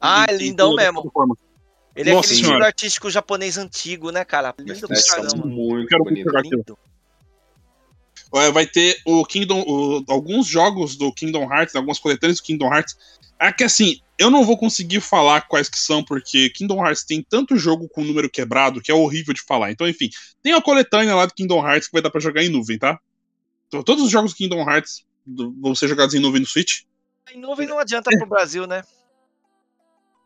Ah, 0.00 0.24
é 0.28 0.34
lindão 0.34 0.74
mesmo. 0.74 1.12
Ele 1.96 2.12
Nossa 2.12 2.26
é 2.28 2.30
aquele 2.30 2.34
senhora. 2.40 2.54
estilo 2.54 2.64
artístico 2.66 3.10
japonês 3.10 3.56
antigo, 3.58 4.10
né, 4.10 4.24
cara? 4.24 4.54
Lindo 4.58 4.88
pra 4.88 4.96
é 4.96 5.02
caramba. 5.02 5.46
muito 5.46 5.88
Quero 5.88 6.02
muito 6.04 6.14
bonito. 6.14 6.24
jogar 6.24 6.40
aquilo. 6.40 6.64
Lindo. 6.66 6.78
É, 8.36 8.50
vai 8.50 8.66
ter 8.66 8.98
o 9.04 9.24
Kingdom, 9.24 9.62
o- 9.66 10.04
alguns 10.08 10.46
jogos 10.46 10.96
do 10.96 11.12
Kingdom 11.12 11.44
Hearts, 11.52 11.76
algumas 11.76 12.00
coletâneas 12.00 12.38
do 12.38 12.42
Kingdom 12.44 12.72
Hearts. 12.72 12.96
É 13.38 13.52
que 13.52 13.62
assim, 13.62 14.00
eu 14.18 14.28
não 14.30 14.44
vou 14.44 14.58
conseguir 14.58 15.00
falar 15.00 15.42
quais 15.42 15.68
que 15.68 15.78
são, 15.78 16.02
porque 16.02 16.50
Kingdom 16.50 16.84
Hearts 16.84 17.04
tem 17.04 17.22
tanto 17.22 17.56
jogo 17.56 17.88
com 17.88 18.02
número 18.02 18.28
quebrado 18.28 18.80
que 18.80 18.90
é 18.90 18.94
horrível 18.94 19.32
de 19.32 19.42
falar. 19.42 19.70
Então, 19.70 19.88
enfim, 19.88 20.10
tem 20.42 20.52
a 20.52 20.60
coletânea 20.62 21.14
lá 21.14 21.26
do 21.26 21.34
Kingdom 21.34 21.64
Hearts 21.64 21.86
que 21.88 21.92
vai 21.92 22.02
dar 22.02 22.10
pra 22.10 22.20
jogar 22.20 22.42
em 22.42 22.48
nuvem, 22.48 22.76
tá? 22.78 22.98
Então, 23.68 23.82
todos 23.84 24.04
os 24.04 24.10
jogos 24.10 24.32
do 24.32 24.36
Kingdom 24.36 24.68
Hearts 24.68 25.04
vão 25.26 25.74
ser 25.74 25.86
jogados 25.88 26.14
em 26.14 26.18
nuvem 26.20 26.40
no 26.40 26.46
Switch. 26.46 26.82
Em 27.32 27.38
nuvem 27.38 27.66
não 27.68 27.78
adianta 27.78 28.10
pro 28.18 28.26
Brasil, 28.26 28.66
né? 28.66 28.82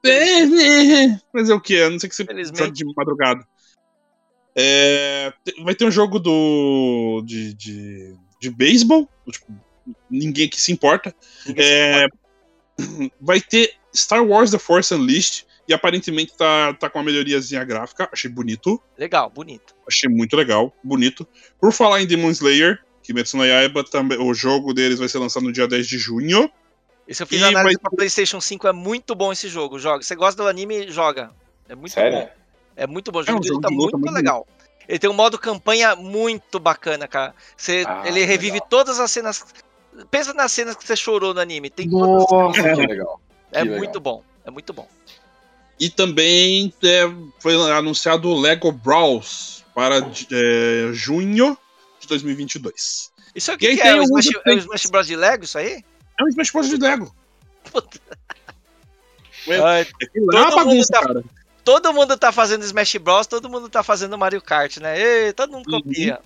É, 0.05 0.43
é, 0.43 1.21
Fazer 1.33 1.53
o 1.53 1.61
quê? 1.61 1.79
A 1.79 1.91
não 1.91 1.99
sei 1.99 2.09
que 2.09 2.15
você 2.15 2.25
Felizmente. 2.25 2.73
de 2.73 2.85
madrugada. 2.95 3.45
É, 4.57 5.33
vai 5.63 5.75
ter 5.75 5.85
um 5.85 5.91
jogo 5.91 6.19
do 6.19 7.23
de, 7.25 7.55
de, 7.55 8.17
de 8.41 8.51
beisebol. 8.51 9.09
Tipo, 9.31 9.53
ninguém 10.11 10.47
aqui 10.47 10.61
se 10.61 10.73
importa. 10.73 11.15
É, 11.57 12.07
vai 13.21 13.41
ter 13.41 13.75
Star 13.95 14.25
Wars 14.25 14.51
The 14.51 14.59
Force 14.59 14.95
Unleashed. 14.95 15.47
E 15.69 15.75
aparentemente 15.75 16.35
tá, 16.35 16.73
tá 16.73 16.89
com 16.89 16.99
uma 16.99 17.05
melhoriazinha 17.05 17.63
gráfica. 17.63 18.09
Achei 18.11 18.31
bonito. 18.31 18.83
Legal, 18.97 19.29
bonito. 19.29 19.75
Achei 19.87 20.09
muito 20.09 20.35
legal. 20.35 20.75
Bonito. 20.83 21.29
Por 21.61 21.73
falar 21.75 22.01
em 22.01 22.07
Demon 22.07 22.31
Slayer, 22.31 22.83
Kimetsu 23.03 23.37
no 23.37 23.45
Yaiba, 23.45 23.85
também, 23.85 24.19
o 24.19 24.33
jogo 24.33 24.73
deles 24.73 24.99
vai 24.99 25.09
ser 25.09 25.19
lançado 25.19 25.43
no 25.43 25.53
dia 25.53 25.69
10 25.69 25.87
de 25.87 25.99
junho. 25.99 26.51
Esse 27.09 27.23
eu 27.23 27.27
fiz 27.27 27.41
E 27.41 27.45
análise 27.45 27.75
vai- 27.75 27.83
pra 27.83 27.91
PlayStation 27.91 28.41
5, 28.41 28.69
é 28.69 28.73
muito 28.73 29.15
bom 29.15 29.33
esse 29.33 29.49
jogo. 29.49 29.79
Joga. 29.79 30.03
Você 30.05 30.15
gosta 30.15 30.43
do 30.43 30.49
anime, 30.49 30.91
joga. 30.91 31.31
É 31.69 31.75
muito 31.75 31.93
Sério? 31.95 32.19
bom. 32.19 32.29
É 32.77 32.87
muito 32.87 33.11
bom. 33.11 33.19
O 33.21 33.23
É 33.23 33.27
jogo 33.27 33.39
um 33.39 33.41
dele 33.41 33.55
jogo 33.55 33.61
tá 33.63 33.69
de 33.69 33.75
luta 33.75 33.97
muito 33.97 33.99
muito 34.05 34.15
legal. 34.15 34.47
Ele 34.87 34.99
tem 34.99 35.09
um 35.11 35.15
modo 35.15 35.39
campanha 35.39 35.97
muito 35.97 36.59
bacana, 36.61 37.09
cara. 37.09 37.35
Você, 37.57 37.85
Ah, 37.87 38.03
ele 38.07 38.25
revive 38.25 38.53
legal. 38.55 38.69
todas 38.69 39.01
as 39.01 39.11
cenas. 39.11 39.45
Pensa 40.11 40.33
nas 40.35 40.53
cenas 40.53 40.77
que 40.77 40.87
você 40.87 40.95
chorou 40.95 41.33
no 41.35 41.41
anime. 41.41 41.71
Tem 41.71 41.89
todas. 41.91 42.25
Nossa, 42.31 42.53
que 42.63 42.63
legal. 42.93 43.21
É 43.53 43.59
que 43.61 43.65
legal. 43.65 43.79
muito 43.79 44.01
bom. 44.01 44.23
É 44.45 44.51
muito 44.51 44.73
bom. 44.73 44.87
E 45.81 45.89
também 45.91 46.73
é, 46.83 47.03
foi 47.39 47.55
anunciado 47.73 48.29
o 48.29 48.39
Lego 48.41 48.71
Brawls 48.73 49.65
para 49.75 49.97
é, 49.99 50.91
junho 50.93 51.57
de 52.01 52.07
2022. 52.09 53.13
Isso 53.35 53.53
aqui 53.53 53.67
aí 53.67 53.77
que 53.77 53.83
é? 53.83 53.95
O 53.95 54.03
Smash, 54.03 54.27
é 54.47 54.51
o. 54.55 54.59
Smash 54.59 54.87
Bros. 54.87 55.07
de 55.07 55.17
Lego, 55.17 55.45
isso 55.45 55.57
aí? 55.59 55.85
É 56.19 56.25
um 56.25 56.29
Smash 56.29 56.51
Bros 56.51 56.69
de 56.69 56.77
Lego. 56.77 57.15
Puta. 57.71 58.01
É, 59.47 59.61
Ai, 59.61 59.81
é 59.83 59.87
Todo 60.21 60.41
mundo 60.41 60.55
bagunça, 60.57 60.93
tá- 60.93 61.01
cara. 61.07 61.25
todo 61.65 61.93
mundo 61.93 62.17
tá 62.17 62.33
fazendo 62.33 62.65
Smash 62.65 62.97
Bros, 62.97 63.27
todo 63.27 63.49
mundo 63.49 63.69
tá 63.69 63.83
fazendo 63.83 64.19
Mario 64.19 64.43
Kart, 64.43 64.79
né? 64.79 64.99
Ei, 65.01 65.33
todo 65.33 65.53
mundo 65.53 65.73
Uhum. 65.73 65.81
copia. 65.83 66.21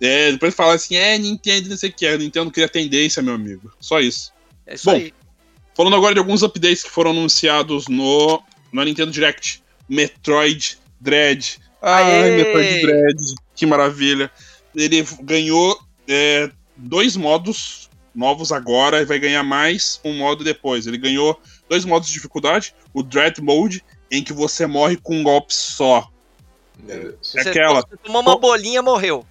É, 0.00 0.32
depois 0.32 0.54
fala 0.54 0.74
assim, 0.74 0.96
é, 0.96 1.18
Nintendo, 1.18 1.68
não 1.68 1.76
sei 1.76 1.90
o 1.90 1.92
que 1.92 2.06
é. 2.06 2.16
Nintendo 2.16 2.50
cria 2.50 2.68
tendência, 2.68 3.22
meu 3.22 3.34
amigo. 3.34 3.70
Só 3.78 4.00
isso. 4.00 4.32
É 4.66 4.74
isso 4.74 4.86
Bom, 4.86 4.92
aí. 4.92 5.12
Falando 5.76 5.94
agora 5.96 6.14
de 6.14 6.20
alguns 6.20 6.42
updates 6.42 6.82
que 6.82 6.90
foram 6.90 7.10
anunciados 7.10 7.86
no, 7.86 8.42
no 8.72 8.82
Nintendo 8.82 9.10
Direct. 9.10 9.62
Metroid 9.88 10.78
Dread. 10.98 11.58
Ai, 11.82 12.04
Aê! 12.22 12.36
Metroid 12.36 12.80
Dread. 12.80 13.34
Que 13.54 13.66
maravilha. 13.66 14.30
Ele 14.74 15.06
ganhou 15.22 15.78
é, 16.08 16.50
dois 16.76 17.14
modos 17.14 17.89
novos 18.14 18.52
agora 18.52 19.00
e 19.00 19.04
vai 19.04 19.18
ganhar 19.18 19.42
mais 19.42 20.00
um 20.04 20.18
modo 20.18 20.44
depois. 20.44 20.86
Ele 20.86 20.98
ganhou 20.98 21.40
dois 21.68 21.84
modos 21.84 22.08
de 22.08 22.14
dificuldade. 22.14 22.74
O 22.92 23.02
Dread 23.02 23.40
Mode, 23.40 23.84
em 24.10 24.22
que 24.22 24.32
você 24.32 24.66
morre 24.66 24.96
com 24.96 25.16
um 25.16 25.22
golpe 25.22 25.54
só. 25.54 26.08
É, 26.88 27.14
É 27.36 27.40
aquela. 27.40 27.82
Você 27.82 27.96
tomou 27.98 28.22
uma 28.22 28.38
bolinha, 28.38 28.82
morreu. 28.82 29.24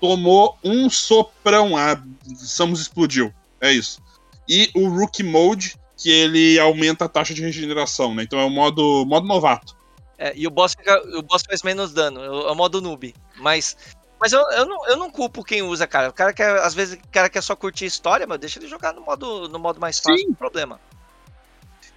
Tomou 0.00 0.58
um 0.64 0.88
soprão. 0.88 1.76
A 1.76 2.02
Samus 2.36 2.80
explodiu. 2.80 3.32
É 3.60 3.72
isso. 3.72 4.00
E 4.48 4.70
o 4.74 4.88
Rookie 4.88 5.22
Mode, 5.22 5.76
que 5.96 6.10
ele 6.10 6.58
aumenta 6.58 7.04
a 7.04 7.08
taxa 7.08 7.32
de 7.32 7.42
regeneração, 7.42 8.14
né? 8.14 8.22
Então 8.22 8.38
é 8.38 8.44
o 8.44 8.50
modo, 8.50 9.04
modo 9.06 9.26
novato. 9.26 9.76
É, 10.18 10.32
e 10.36 10.46
o 10.46 10.50
boss, 10.50 10.74
fica, 10.76 11.00
o 11.18 11.22
boss 11.22 11.42
faz 11.44 11.62
menos 11.62 11.92
dano, 11.92 12.22
é 12.22 12.30
o 12.30 12.48
é 12.48 12.52
o 12.52 12.54
modo 12.54 12.80
noob. 12.80 13.12
Mas, 13.38 13.76
mas 14.22 14.32
eu, 14.32 14.40
eu, 14.52 14.64
não, 14.64 14.88
eu 14.88 14.96
não 14.96 15.10
culpo 15.10 15.42
quem 15.42 15.62
usa, 15.62 15.84
cara. 15.84 16.08
O 16.10 16.12
cara 16.12 16.32
quer, 16.32 16.48
às 16.60 16.74
vezes, 16.74 16.94
o 16.94 17.08
cara 17.10 17.28
quer 17.28 17.42
só 17.42 17.56
curtir 17.56 17.86
a 17.86 17.88
história, 17.88 18.24
mas 18.24 18.38
deixa 18.38 18.60
ele 18.60 18.68
jogar 18.68 18.92
no 18.92 19.00
modo, 19.00 19.48
no 19.48 19.58
modo 19.58 19.80
mais 19.80 19.98
fácil, 19.98 20.16
Sim. 20.16 20.22
não 20.22 20.28
tem 20.28 20.34
problema. 20.36 20.80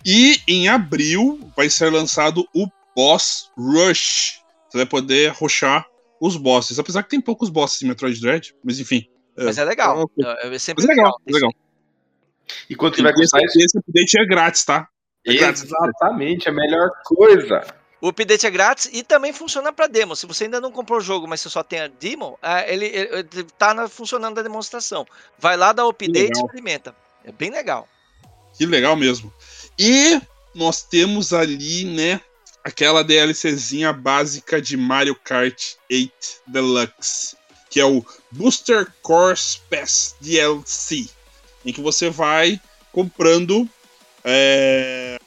E 0.03 0.41
em 0.47 0.67
abril 0.67 1.39
vai 1.55 1.69
ser 1.69 1.91
lançado 1.91 2.43
o 2.51 2.65
Boss 2.95 3.51
Rush. 3.55 4.41
Você 4.67 4.77
vai 4.79 4.87
poder 4.87 5.33
rushar 5.33 5.85
os 6.19 6.35
bosses. 6.35 6.79
Apesar 6.79 7.03
que 7.03 7.09
tem 7.09 7.21
poucos 7.21 7.51
bosses 7.51 7.83
em 7.83 7.87
Metroid 7.87 8.19
Dread, 8.19 8.55
mas 8.63 8.79
enfim. 8.79 9.07
Mas 9.37 9.59
é 9.59 9.63
legal. 9.63 10.09
então, 10.17 10.31
É, 10.31 10.55
é 10.55 10.57
sempre 10.57 10.83
Mas 10.83 10.89
é 10.89 10.95
legal, 10.95 11.15
legal. 11.27 11.27
é 11.27 11.31
legal. 11.31 11.51
E 12.67 12.75
quando 12.75 12.95
tiver 12.95 13.13
com 13.13 13.21
esse, 13.21 13.37
esse 13.37 13.77
update 13.77 14.17
é 14.19 14.25
grátis, 14.25 14.65
tá? 14.65 14.87
É 15.23 15.35
grátis. 15.35 15.63
exatamente, 15.63 16.49
a 16.49 16.51
melhor 16.51 16.89
coisa. 17.03 17.61
O 18.01 18.09
update 18.09 18.45
é 18.45 18.49
grátis 18.49 18.89
e 18.91 19.01
também 19.03 19.31
funciona 19.33 19.71
para 19.71 19.87
demo. 19.87 20.15
Se 20.15 20.25
você 20.25 20.43
ainda 20.43 20.59
não 20.61 20.71
comprou 20.71 20.99
o 20.99 21.01
jogo, 21.01 21.27
mas 21.27 21.41
você 21.41 21.49
só 21.49 21.63
tem 21.63 21.79
a 21.79 21.87
demo, 21.87 22.37
ah, 22.41 22.61
ele, 22.67 22.85
ele, 22.85 23.23
tá 23.57 23.73
na- 23.73 23.87
funcionando 23.87 24.39
a 24.39 24.43
demonstração. 24.43 25.07
Vai 25.39 25.55
lá, 25.57 25.71
dá 25.71 25.85
o 25.85 25.89
update 25.89 26.37
e 26.37 26.41
experimenta. 26.41 26.95
É 27.23 27.31
bem 27.31 27.49
legal. 27.49 27.87
Que 28.57 28.65
legal 28.65 28.95
mesmo. 28.95 29.33
E 29.79 30.21
nós 30.53 30.83
temos 30.83 31.33
ali, 31.33 31.85
né, 31.85 32.21
aquela 32.63 33.03
DLCzinha 33.03 33.91
básica 33.91 34.61
de 34.61 34.77
Mario 34.77 35.15
Kart 35.15 35.73
8 35.91 36.11
Deluxe, 36.47 37.35
que 37.69 37.79
é 37.79 37.85
o 37.85 38.05
Booster 38.31 38.87
Course 39.01 39.59
Pass 39.69 40.15
DLC, 40.21 41.07
em 41.65 41.73
que 41.73 41.81
você 41.81 42.09
vai 42.09 42.59
comprando 42.91 43.67
é, 44.23 45.17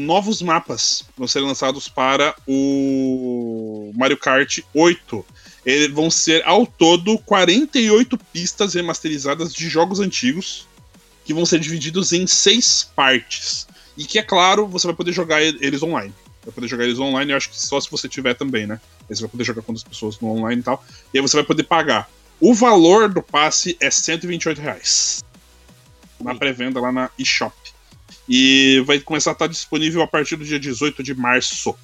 novos 0.00 0.42
mapas 0.42 1.04
vão 1.16 1.28
ser 1.28 1.40
lançados 1.40 1.88
para 1.88 2.34
o 2.46 3.92
Mario 3.94 4.16
Kart 4.16 4.60
8. 4.74 5.24
Eles 5.64 5.90
vão 5.90 6.10
ser 6.10 6.42
ao 6.46 6.66
todo 6.66 7.18
48 7.18 8.18
pistas 8.32 8.74
remasterizadas 8.74 9.52
de 9.52 9.68
jogos 9.68 10.00
antigos 10.00 10.66
que 11.24 11.34
vão 11.34 11.46
ser 11.46 11.60
divididos 11.60 12.12
em 12.12 12.26
seis 12.26 12.90
partes. 12.96 13.68
E 13.96 14.04
que, 14.04 14.18
é 14.18 14.22
claro, 14.22 14.66
você 14.66 14.86
vai 14.86 14.96
poder 14.96 15.12
jogar 15.12 15.42
eles 15.42 15.82
online. 15.82 16.14
Vai 16.42 16.54
poder 16.54 16.66
jogar 16.66 16.84
eles 16.84 16.98
online, 16.98 17.32
eu 17.32 17.36
acho 17.36 17.50
que 17.50 17.60
só 17.60 17.78
se 17.80 17.90
você 17.90 18.08
tiver 18.08 18.34
também, 18.34 18.66
né? 18.66 18.80
Aí 19.08 19.14
você 19.14 19.20
vai 19.20 19.30
poder 19.30 19.44
jogar 19.44 19.62
com 19.62 19.72
outras 19.72 19.86
pessoas 19.86 20.18
no 20.20 20.30
online 20.30 20.60
e 20.60 20.64
tal. 20.64 20.82
E 21.12 21.18
aí 21.18 21.22
você 21.22 21.36
vai 21.36 21.44
poder 21.44 21.64
pagar. 21.64 22.10
O 22.40 22.54
valor 22.54 23.10
do 23.10 23.22
passe 23.22 23.76
é 23.78 23.90
128 23.90 24.60
reais. 24.60 25.22
Na 26.18 26.34
pré-venda 26.34 26.80
lá 26.80 26.90
na 26.90 27.10
eShop. 27.18 27.54
E 28.32 28.80
vai 28.86 29.00
começar 29.00 29.30
a 29.30 29.32
estar 29.32 29.48
disponível 29.48 30.02
a 30.02 30.06
partir 30.06 30.36
do 30.36 30.44
dia 30.44 30.60
18 30.60 31.02
de 31.02 31.12
março. 31.16 31.76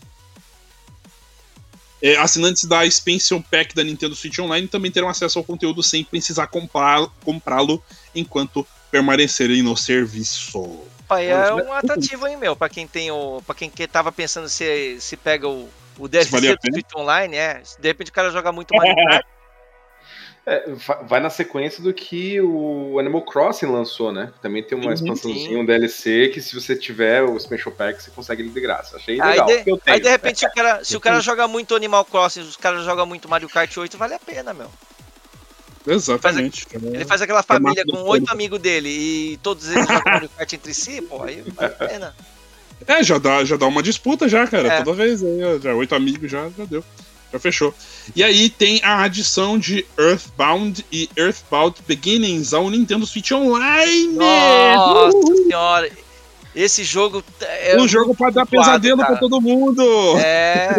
É, 2.01 2.17
assinantes 2.19 2.67
da 2.67 2.87
Expansion 2.87 3.43
Pack 3.43 3.75
da 3.75 3.83
Nintendo 3.83 4.15
Switch 4.15 4.39
Online 4.39 4.69
também 4.69 4.93
terão 4.93 5.09
acesso 5.09 5.41
ao 5.41 5.45
conteúdo 5.45 5.83
sem 5.83 6.05
precisar 6.05 6.47
comprá- 6.47 7.09
comprá-lo 7.25 7.83
enquanto 8.15 8.65
permanecerem 8.93 9.61
no 9.61 9.77
serviço. 9.77 10.85
Pai, 11.09 11.29
é 11.29 11.53
um 11.53 11.73
atrativo, 11.73 12.29
hein, 12.29 12.37
meu, 12.37 12.55
pra 12.55 12.69
quem 12.69 12.87
tem 12.87 13.11
o. 13.11 13.43
para 13.45 13.57
quem 13.57 13.69
que 13.69 13.89
tava 13.89 14.13
pensando 14.13 14.49
se, 14.49 15.01
se 15.01 15.17
pega 15.17 15.49
o, 15.49 15.69
o 15.99 16.07
DLC 16.07 16.31
do 16.41 16.47
Street 16.47 16.87
Online, 16.95 17.35
é. 17.35 17.63
De 17.81 17.89
repente 17.89 18.11
o 18.11 18.15
cara 18.15 18.31
joga 18.31 18.53
muito 18.53 18.73
Mario 18.73 18.95
Kart. 18.95 19.27
É, 20.49 20.65
vai 21.09 21.19
na 21.19 21.29
sequência 21.29 21.83
do 21.83 21.93
que 21.93 22.41
o 22.41 23.01
Animal 23.01 23.23
Crossing 23.23 23.67
lançou, 23.67 24.13
né? 24.13 24.33
Também 24.41 24.63
tem 24.63 24.79
uma 24.79 24.95
expansãozinha, 24.95 25.59
um 25.59 25.67
DLC, 25.67 26.29
que 26.29 26.41
se 26.41 26.55
você 26.55 26.77
tiver 26.77 27.25
o 27.25 27.37
Special 27.37 27.75
Pack, 27.75 28.01
você 28.01 28.13
consegue 28.13 28.43
ele 28.43 28.51
de 28.51 28.61
graça. 28.61 28.97
Achei 28.97 29.21
legal. 29.21 29.49
Aí 29.49 29.65
de, 29.65 29.81
aí, 29.85 30.01
de 30.01 30.09
repente, 30.09 30.39
se 30.39 30.47
o 30.47 30.53
cara, 30.53 30.85
se 30.85 30.97
o 30.97 31.01
cara 31.01 31.19
joga 31.19 31.49
muito 31.49 31.75
Animal 31.75 32.05
Crossing, 32.05 32.43
os 32.43 32.57
caras 32.57 32.85
jogam 32.85 33.05
muito 33.05 33.29
Mario 33.29 33.49
Kart 33.49 33.77
8, 33.77 33.99
vale 33.99 34.15
a 34.15 34.21
pena, 34.21 34.55
meu. 34.55 34.71
Exatamente. 35.85 36.65
Ele 36.71 36.81
faz, 36.81 36.95
ele 36.95 37.05
faz 37.05 37.23
aquela 37.23 37.43
família 37.43 37.85
com 37.85 38.03
oito 38.03 38.31
amigos 38.31 38.61
dele 38.61 38.89
e 38.89 39.37
todos 39.39 39.69
eles 39.69 39.85
jogam 39.85 40.13
Mario 40.13 40.29
Kart 40.29 40.53
entre 40.53 40.73
si, 40.73 41.03
pô, 41.03 41.25
aí 41.25 41.43
vale 41.57 41.75
a 41.75 41.89
pena. 41.89 42.17
É, 42.87 43.03
já 43.03 43.19
dá, 43.19 43.45
já 43.45 43.57
dá 43.57 43.67
uma 43.67 43.83
disputa 43.83 44.29
já, 44.29 44.47
cara. 44.47 44.69
É. 44.69 44.83
Toda 44.83 44.97
vez 44.97 45.25
aí, 45.25 45.41
já 45.61 45.75
oito 45.75 45.93
amigos 45.93 46.31
já, 46.31 46.49
já 46.57 46.65
deu. 46.65 46.85
Já 47.37 47.41
fechou. 47.41 47.75
E 48.15 48.25
aí 48.25 48.49
tem 48.49 48.81
a 48.83 49.03
adição 49.03 49.59
de 49.59 49.85
Earthbound 49.99 50.85
e 50.91 51.09
Earthbound 51.17 51.83
Beginnings 51.87 52.55
ao 52.55 52.71
Nintendo 52.71 53.07
Switch 53.07 53.31
Online. 53.33 54.15
Nossa 54.15 55.37
senhora. 55.37 55.91
Esse 56.55 56.83
jogo 56.83 57.23
é 57.41 57.79
um 57.79 57.87
jogo 57.87 58.15
para 58.15 58.31
dar 58.31 58.47
pesadelo 58.47 58.99
para 58.99 59.17
todo 59.17 59.41
mundo. 59.41 59.85
É. 60.19 60.75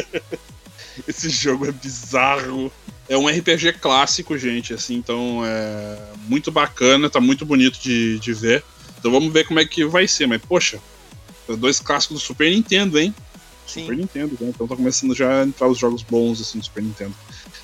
Esse 1.06 1.28
jogo 1.28 1.66
é 1.66 1.72
bizarro. 1.72 2.72
É 3.06 3.18
um 3.18 3.28
RPG 3.28 3.74
clássico, 3.74 4.38
gente, 4.38 4.72
assim, 4.72 4.94
então 4.94 5.42
é 5.44 5.98
muito 6.28 6.50
bacana, 6.50 7.10
tá 7.10 7.20
muito 7.20 7.44
bonito 7.44 7.78
de, 7.80 8.18
de 8.20 8.32
ver. 8.32 8.64
Então 8.98 9.10
vamos 9.10 9.32
ver 9.32 9.44
como 9.44 9.58
é 9.58 9.66
que 9.66 9.84
vai 9.84 10.06
ser, 10.08 10.26
mas 10.26 10.40
poxa, 10.40 10.80
dois 11.58 11.80
clássicos 11.80 12.18
do 12.18 12.24
Super 12.24 12.50
Nintendo, 12.50 12.98
hein? 12.98 13.14
Sim. 13.70 13.82
Super 13.82 13.96
Nintendo, 13.96 14.36
né? 14.40 14.48
Então 14.48 14.66
tá 14.66 14.76
começando 14.76 15.14
já 15.14 15.40
a 15.40 15.44
entrar 15.44 15.68
os 15.68 15.78
jogos 15.78 16.02
bons 16.02 16.40
assim 16.40 16.58
do 16.58 16.64
Super 16.64 16.82
Nintendo. 16.82 17.14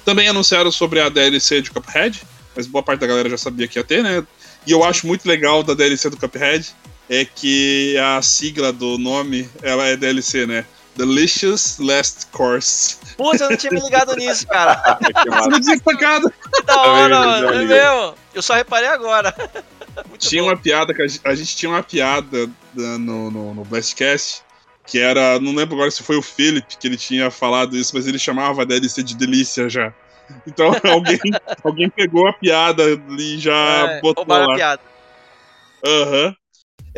Também 0.04 0.28
anunciaram 0.28 0.70
sobre 0.70 1.00
a 1.00 1.08
DLC 1.08 1.60
de 1.60 1.70
Cuphead, 1.70 2.22
mas 2.54 2.66
boa 2.66 2.82
parte 2.82 3.00
da 3.00 3.06
galera 3.06 3.28
já 3.28 3.38
sabia 3.38 3.66
que 3.66 3.78
ia 3.78 3.84
ter, 3.84 4.02
né? 4.02 4.24
E 4.66 4.72
eu 4.72 4.84
acho 4.84 5.06
muito 5.06 5.26
legal 5.26 5.62
da 5.62 5.74
DLC 5.74 6.08
do 6.10 6.16
Cuphead 6.16 6.74
é 7.08 7.24
que 7.24 7.96
a 7.98 8.20
sigla 8.22 8.72
do 8.72 8.98
nome 8.98 9.48
ela 9.62 9.84
é 9.86 9.96
DLC, 9.96 10.46
né? 10.46 10.64
Delicious 10.96 11.78
Last 11.78 12.26
Course. 12.28 12.96
Putz, 13.16 13.40
eu 13.40 13.50
não 13.50 13.56
tinha 13.56 13.70
me 13.70 13.80
ligado 13.80 14.16
nisso, 14.16 14.46
cara. 14.46 14.98
Que 14.98 16.62
da 16.64 16.80
hora, 16.80 17.18
mano. 17.20 17.48
É 17.48 17.64
mesmo. 17.64 18.14
Eu 18.34 18.42
só 18.42 18.54
reparei 18.54 18.88
agora. 18.88 19.34
Muito 20.08 20.28
tinha 20.28 20.42
bom. 20.42 20.48
uma 20.48 20.56
piada, 20.56 20.92
que 20.92 21.02
a 21.02 21.06
gente, 21.06 21.20
a 21.24 21.34
gente, 21.34 21.56
tinha 21.56 21.70
uma 21.70 21.82
piada 21.82 22.50
no, 22.74 23.30
no, 23.30 23.54
no 23.54 23.64
Blastcast 23.64 24.42
que 24.86 24.98
era, 24.98 25.38
não 25.40 25.54
lembro 25.54 25.74
agora 25.74 25.90
se 25.90 26.02
foi 26.02 26.16
o 26.16 26.22
Philip 26.22 26.76
que 26.76 26.86
ele 26.86 26.96
tinha 26.96 27.30
falado 27.30 27.76
isso, 27.76 27.92
mas 27.94 28.06
ele 28.06 28.18
chamava 28.18 28.62
a 28.62 28.64
DLC 28.64 29.02
de 29.02 29.16
delícia 29.16 29.68
já. 29.68 29.92
Então 30.46 30.66
alguém, 30.90 31.18
alguém 31.62 31.90
pegou 31.90 32.26
a 32.28 32.32
piada 32.32 32.82
e 33.18 33.38
já 33.38 33.54
é, 33.90 34.00
botou 34.00 34.24
lá. 34.26 34.52
a 34.52 34.56
piada. 34.56 34.82
Aham. 35.84 36.26
Uhum. 36.26 36.34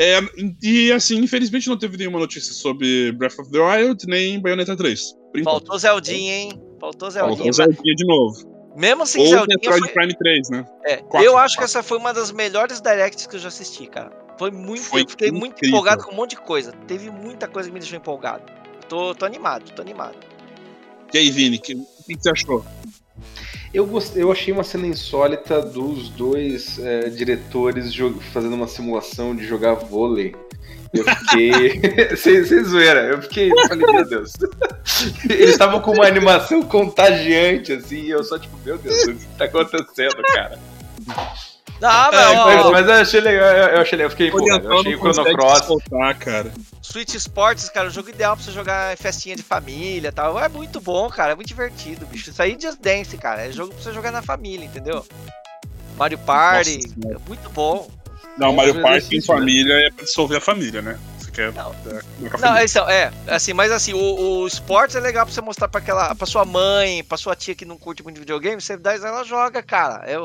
É, 0.00 0.20
e 0.62 0.92
assim, 0.92 1.16
infelizmente 1.16 1.68
não 1.68 1.76
teve 1.76 1.96
nenhuma 1.96 2.20
notícia 2.20 2.52
sobre 2.52 3.10
Breath 3.10 3.36
of 3.40 3.50
the 3.50 3.58
Wild 3.58 4.06
nem 4.06 4.40
Bayonetta 4.40 4.76
3. 4.76 5.00
Faltou 5.42 5.76
Zeldinha, 5.76 6.34
hein? 6.36 6.62
Faltou 6.80 7.10
Zeldinha. 7.10 7.36
Faltou 7.36 7.52
Zeldinha 7.52 7.94
de 7.96 8.06
novo. 8.06 8.58
Mesmo 8.76 9.04
sem 9.04 9.22
Ou 9.22 9.28
Zeldinha. 9.28 9.56
Metroid 9.60 9.80
foi... 9.80 9.92
Prime 9.92 10.14
3, 10.16 10.50
né? 10.50 10.64
É, 10.86 11.02
eu 11.14 11.36
acho 11.36 11.58
que 11.58 11.64
essa 11.64 11.82
foi 11.82 11.98
uma 11.98 12.14
das 12.14 12.30
melhores 12.30 12.80
directs 12.80 13.26
que 13.26 13.34
eu 13.34 13.40
já 13.40 13.48
assisti, 13.48 13.88
cara. 13.88 14.27
Foi 14.38 14.50
muito. 14.50 14.82
Foi 14.82 15.02
eu 15.02 15.08
fiquei 15.08 15.28
incrível. 15.28 15.46
muito 15.46 15.66
empolgado 15.66 16.04
com 16.04 16.12
um 16.12 16.16
monte 16.16 16.30
de 16.30 16.36
coisa. 16.36 16.72
Teve 16.86 17.10
muita 17.10 17.48
coisa 17.48 17.68
que 17.68 17.74
me 17.74 17.80
deixou 17.80 17.98
empolgado. 17.98 18.44
Tô, 18.88 19.14
tô 19.14 19.26
animado, 19.26 19.70
tô 19.72 19.82
animado. 19.82 20.16
E 21.12 21.18
aí, 21.18 21.30
Vini, 21.30 21.56
o 21.56 21.60
que, 21.60 21.74
que, 21.74 22.16
você 22.16 22.30
achou? 22.30 22.64
Eu, 23.72 23.86
gostei, 23.86 24.22
eu 24.22 24.30
achei 24.30 24.52
uma 24.52 24.64
cena 24.64 24.86
insólita 24.86 25.60
dos 25.60 26.08
dois 26.10 26.78
é, 26.78 27.08
diretores 27.10 27.94
fazendo 28.32 28.54
uma 28.54 28.68
simulação 28.68 29.34
de 29.34 29.46
jogar 29.46 29.74
vôlei. 29.74 30.34
Eu 30.92 31.04
fiquei. 31.04 31.80
sem, 32.16 32.44
sem 32.44 32.64
zoeira, 32.64 33.08
eu 33.08 33.22
fiquei. 33.22 33.50
Eu 33.50 33.68
falei, 33.68 33.86
meu 33.86 34.08
Deus. 34.08 34.32
Eles 35.28 35.50
estavam 35.50 35.80
com 35.80 35.92
uma 35.92 36.06
animação 36.06 36.62
contagiante, 36.62 37.72
assim, 37.72 38.02
e 38.02 38.10
eu 38.10 38.22
só, 38.22 38.38
tipo, 38.38 38.56
meu 38.64 38.78
Deus, 38.78 39.02
o 39.04 39.14
que 39.14 39.26
tá 39.36 39.44
acontecendo, 39.44 40.22
cara? 40.34 40.58
Ah, 41.80 42.10
é, 42.12 42.34
mas, 42.34 42.70
mas, 42.70 42.86
eu 42.88 42.94
achei 42.94 43.20
legal, 43.20 43.48
eu 43.48 43.80
achei 43.80 43.96
legal, 43.96 44.06
eu 44.06 44.10
fiquei 44.10 44.28
empolgado, 44.28 44.66
eu 44.66 44.78
achei 44.78 44.94
o 44.96 44.98
Chrono 44.98 45.36
Cross. 45.36 45.64
Soltar, 45.66 46.18
cara. 46.18 46.52
Switch 46.82 47.14
Sports, 47.14 47.68
cara, 47.68 47.88
o 47.88 47.90
jogo 47.90 48.08
ideal 48.08 48.34
pra 48.34 48.44
você 48.44 48.50
jogar 48.50 48.96
festinha 48.96 49.36
de 49.36 49.42
família 49.42 50.08
e 50.08 50.12
tal. 50.12 50.38
É 50.42 50.48
muito 50.48 50.80
bom, 50.80 51.08
cara, 51.08 51.32
é 51.32 51.34
muito 51.34 51.48
divertido, 51.48 52.04
bicho. 52.06 52.30
Isso 52.30 52.42
aí 52.42 52.54
é 52.54 52.60
Just 52.60 52.80
Dance, 52.80 53.16
cara, 53.16 53.46
é 53.46 53.52
jogo 53.52 53.72
pra 53.74 53.82
você 53.82 53.92
jogar 53.92 54.10
na 54.10 54.22
família, 54.22 54.64
entendeu? 54.64 55.06
Mario 55.96 56.18
Party, 56.18 56.80
Nossa, 56.96 57.16
é 57.16 57.28
muito 57.28 57.50
bom. 57.50 57.88
Não, 58.36 58.52
Mario 58.52 58.80
Party 58.80 59.16
em 59.16 59.22
família 59.22 59.74
é 59.74 59.90
pra 59.90 60.04
dissolver 60.04 60.38
a 60.38 60.40
família, 60.40 60.80
né? 60.82 60.98
Quer. 61.38 61.52
Não, 61.52 61.72
não 62.40 62.56
é, 62.56 62.64
é, 62.92 63.12
assim, 63.28 63.52
mas 63.52 63.70
assim, 63.70 63.92
o, 63.94 64.40
o 64.42 64.46
esportes 64.46 64.96
é 64.96 65.00
legal 65.00 65.24
pra 65.24 65.32
você 65.32 65.40
mostrar 65.40 65.68
pra 65.68 65.80
aquela. 65.80 66.14
pra 66.14 66.26
sua 66.26 66.44
mãe, 66.44 67.04
pra 67.04 67.16
sua 67.16 67.36
tia 67.36 67.54
que 67.54 67.64
não 67.64 67.78
curte 67.78 68.02
muito 68.02 68.18
videogame, 68.18 68.60
você 68.60 68.76
dá 68.76 68.94
ela 68.94 69.22
joga, 69.22 69.62
cara. 69.62 70.04
É, 70.04 70.16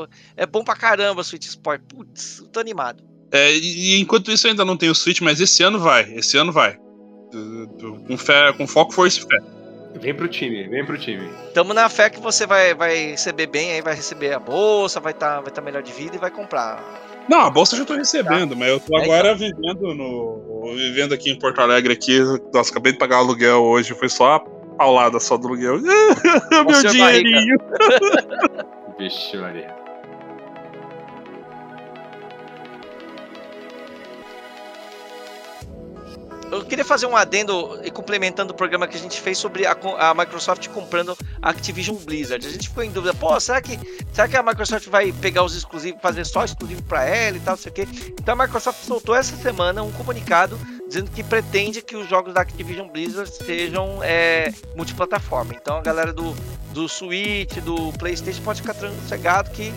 é 0.42 0.46
bom 0.46 0.64
pra 0.64 0.74
caramba 0.74 1.20
o 1.20 1.24
Switch 1.24 1.46
Sport. 1.46 1.82
Putz, 1.88 2.42
tô 2.52 2.58
animado. 2.58 3.02
É, 3.30 3.52
e 3.52 4.00
enquanto 4.00 4.30
isso 4.30 4.46
ainda 4.46 4.64
não 4.64 4.76
tem 4.76 4.90
o 4.90 4.94
Switch, 4.94 5.20
mas 5.20 5.40
esse 5.40 5.62
ano 5.62 5.78
vai, 5.78 6.12
esse 6.14 6.36
ano 6.36 6.52
vai. 6.52 6.76
Com 8.06 8.16
fé, 8.16 8.52
com 8.52 8.66
foco, 8.66 8.92
força 8.92 9.18
e 9.18 9.22
fé. 9.22 9.54
Vem 10.00 10.14
pro 10.14 10.28
time, 10.28 10.68
vem 10.68 10.84
pro 10.84 10.98
time. 10.98 11.28
Tamo 11.52 11.72
na 11.72 11.88
fé 11.88 12.10
que 12.10 12.20
você 12.20 12.46
vai, 12.46 12.74
vai 12.74 13.10
receber 13.10 13.46
bem 13.46 13.72
aí, 13.72 13.80
vai 13.80 13.94
receber 13.94 14.32
a 14.32 14.40
bolsa, 14.40 14.98
vai 14.98 15.12
estar 15.12 15.36
tá, 15.36 15.40
vai 15.40 15.52
tá 15.52 15.60
melhor 15.60 15.82
de 15.82 15.92
vida 15.92 16.16
e 16.16 16.18
vai 16.18 16.30
comprar. 16.30 16.82
Não, 17.28 17.40
a 17.40 17.50
bolsa 17.50 17.74
eu 17.74 17.80
já 17.80 17.84
tô 17.84 17.94
recebendo, 17.94 18.50
tá. 18.50 18.56
mas 18.56 18.68
eu 18.68 18.80
tô 18.80 18.96
agora 18.96 19.32
então. 19.32 19.48
vivendo 19.48 19.94
no. 19.94 20.74
vivendo 20.76 21.14
aqui 21.14 21.30
em 21.30 21.38
Porto 21.38 21.60
Alegre 21.60 21.92
aqui. 21.92 22.18
Nossa, 22.52 22.70
acabei 22.70 22.92
de 22.92 22.98
pagar 22.98 23.16
o 23.16 23.20
aluguel 23.20 23.62
hoje, 23.62 23.94
foi 23.94 24.08
só 24.08 24.34
a 24.34 24.40
paulada 24.76 25.18
só 25.20 25.36
do 25.36 25.48
aluguel. 25.48 25.80
Meu 26.66 26.90
dinheirinho! 26.90 27.56
Vixe, 28.98 29.36
Maria. 29.36 29.83
Eu 36.54 36.64
queria 36.64 36.84
fazer 36.84 37.06
um 37.06 37.16
adendo 37.16 37.80
e 37.84 37.90
complementando 37.90 38.52
o 38.52 38.56
programa 38.56 38.86
que 38.86 38.96
a 38.96 39.00
gente 39.00 39.20
fez 39.20 39.38
sobre 39.38 39.66
a, 39.66 39.76
a, 39.98 40.14
Microsoft 40.14 40.68
comprando 40.68 41.16
a 41.42 41.50
Activision 41.50 41.96
Blizzard. 41.96 42.46
A 42.46 42.50
gente 42.50 42.68
ficou 42.68 42.82
em 42.82 42.90
dúvida, 42.90 43.12
pô, 43.14 43.38
será 43.40 43.60
que, 43.60 43.78
será 44.12 44.28
que 44.28 44.36
a 44.36 44.42
Microsoft 44.42 44.88
vai 44.88 45.12
pegar 45.12 45.42
os 45.42 45.54
exclusivos, 45.56 46.00
fazer 46.00 46.24
só 46.24 46.44
exclusivo 46.44 46.82
para 46.84 47.04
ela 47.04 47.36
e 47.36 47.40
tal, 47.40 47.56
não 47.56 47.62
sei 47.62 47.72
o 47.72 47.74
quê? 47.74 47.88
Então 48.20 48.34
a 48.34 48.44
Microsoft 48.44 48.84
soltou 48.84 49.14
essa 49.14 49.36
semana 49.36 49.82
um 49.82 49.92
comunicado 49.92 50.58
dizendo 50.86 51.10
que 51.10 51.24
pretende 51.24 51.82
que 51.82 51.96
os 51.96 52.08
jogos 52.08 52.32
da 52.32 52.42
Activision 52.42 52.88
Blizzard 52.88 53.30
sejam 53.30 53.98
é, 54.02 54.52
multiplataforma. 54.76 55.54
Então 55.54 55.78
a 55.78 55.82
galera 55.82 56.12
do, 56.12 56.34
do 56.72 56.88
Switch, 56.88 57.56
do 57.58 57.92
PlayStation 57.94 58.42
pode 58.42 58.60
ficar 58.60 58.74
sossegado 58.74 59.50
que 59.50 59.72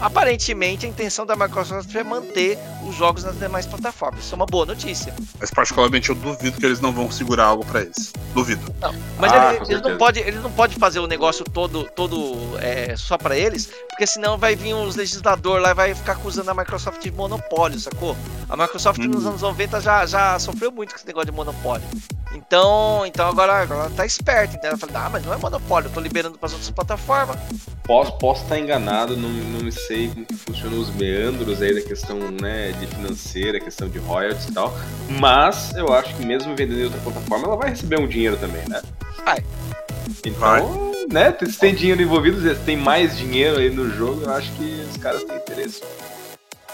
aparentemente 0.00 0.86
a 0.86 0.88
intenção 0.88 1.26
da 1.26 1.36
Microsoft 1.36 1.94
é 1.94 2.02
manter 2.02 2.58
os 2.86 2.94
jogos 2.94 3.24
nas 3.24 3.38
demais 3.38 3.66
plataformas. 3.66 4.24
Isso 4.24 4.34
é 4.34 4.36
uma 4.36 4.46
boa 4.46 4.66
notícia. 4.66 5.14
Mas 5.38 5.50
particularmente 5.50 6.08
eu 6.08 6.14
duvido 6.14 6.58
que 6.58 6.66
eles 6.66 6.80
não 6.80 6.92
vão 6.92 7.10
segurar 7.10 7.44
algo 7.44 7.64
para 7.64 7.82
eles. 7.82 8.12
Duvido. 8.34 8.60
Não, 8.80 8.94
mas 9.18 9.32
ah, 9.32 9.54
ele, 9.54 9.64
eles, 9.72 9.82
não 9.82 9.98
podem 9.98 10.22
eles 10.22 10.42
não 10.42 10.50
pode 10.52 10.76
fazer 10.76 11.00
o 11.00 11.06
negócio 11.06 11.44
todo, 11.44 11.84
todo 11.94 12.36
é, 12.60 12.96
só 12.96 13.18
para 13.18 13.36
eles, 13.36 13.70
porque 13.88 14.06
senão 14.06 14.38
vai 14.38 14.56
vir 14.56 14.74
os 14.74 14.96
legisladores 14.96 15.62
lá 15.62 15.70
e 15.70 15.74
vai 15.74 15.94
ficar 15.94 16.12
acusando 16.12 16.50
a 16.50 16.54
Microsoft 16.54 17.02
de 17.02 17.10
monopólio, 17.10 17.78
sacou? 17.78 18.16
A 18.48 18.56
Microsoft 18.56 19.00
hum. 19.00 19.08
nos 19.08 19.26
anos 19.26 19.42
90 19.42 19.80
já, 19.80 20.06
já 20.06 20.38
sofreu 20.38 20.72
muito 20.72 20.90
com 20.90 20.96
esse 20.96 21.06
negócio 21.06 21.30
de 21.30 21.36
monopólio. 21.36 21.84
Então, 22.32 23.04
então 23.06 23.28
agora, 23.28 23.54
agora 23.54 23.80
ela 23.82 23.90
tá 23.90 24.06
esperta, 24.06 24.54
então 24.56 24.70
ela 24.70 24.78
fala, 24.78 25.06
ah, 25.06 25.10
mas 25.10 25.24
não 25.24 25.34
é 25.34 25.36
monopólio, 25.36 25.88
eu 25.88 25.92
tô 25.92 26.00
liberando 26.00 26.38
para 26.38 26.46
as 26.46 26.52
outras 26.52 26.70
plataformas. 26.70 27.36
Posso, 27.84 28.12
posso 28.18 28.44
estar 28.44 28.58
enganado, 28.58 29.16
não, 29.16 29.28
não 29.28 29.70
sei 29.70 30.08
como 30.08 30.24
que 30.24 30.34
funcionam 30.34 30.78
os 30.78 30.94
meandros 30.94 31.60
aí 31.60 31.74
da 31.74 31.80
questão 31.80 32.18
né, 32.30 32.70
de 32.72 32.86
financeira, 32.86 33.58
questão 33.58 33.88
de 33.88 33.98
royalties 33.98 34.46
e 34.46 34.52
tal, 34.52 34.72
mas 35.18 35.74
eu 35.74 35.92
acho 35.92 36.14
que 36.14 36.24
mesmo 36.24 36.54
vendendo 36.54 36.80
em 36.80 36.84
outra 36.84 37.00
plataforma, 37.00 37.46
ela 37.46 37.56
vai 37.56 37.70
receber 37.70 37.98
um 37.98 38.06
dinheiro 38.06 38.36
também, 38.36 38.62
né? 38.68 38.80
Vai. 39.24 39.44
Então, 40.24 40.38
vai. 40.40 40.62
né, 41.10 41.36
se 41.44 41.58
tem 41.58 41.74
dinheiro 41.74 42.00
envolvido, 42.00 42.40
se 42.40 42.54
tem 42.60 42.76
mais 42.76 43.16
dinheiro 43.16 43.58
aí 43.58 43.70
no 43.70 43.90
jogo, 43.90 44.22
eu 44.22 44.32
acho 44.32 44.52
que 44.52 44.86
os 44.88 44.96
caras 44.98 45.24
têm 45.24 45.36
interesse. 45.36 45.82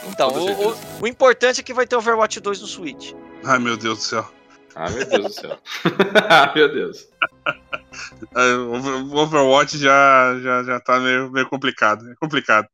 Então, 0.09 0.29
o, 0.29 0.69
o, 0.69 0.77
o 1.01 1.07
importante 1.07 1.61
é 1.61 1.63
que 1.63 1.73
vai 1.73 1.87
ter 1.87 1.97
Overwatch 1.97 2.41
2 2.41 2.61
no 2.61 2.67
Switch. 2.67 3.13
Ai, 3.43 3.59
meu 3.59 3.77
Deus 3.77 3.99
do 3.99 4.05
céu. 4.05 4.36
Ah, 4.79 4.91
meu 4.91 5.07
Deus 5.09 5.24
do 5.24 5.33
céu. 5.33 5.59
ah, 6.29 6.53
meu 6.55 6.70
Deus. 6.70 7.09
É, 8.37 8.55
o 8.55 9.16
Overwatch 9.16 9.79
já, 9.79 10.39
já, 10.39 10.62
já 10.62 10.81
tá 10.81 11.01
meio, 11.01 11.31
meio 11.31 11.49
complicado. 11.49 12.07
É 12.11 12.14
complicado. 12.16 12.68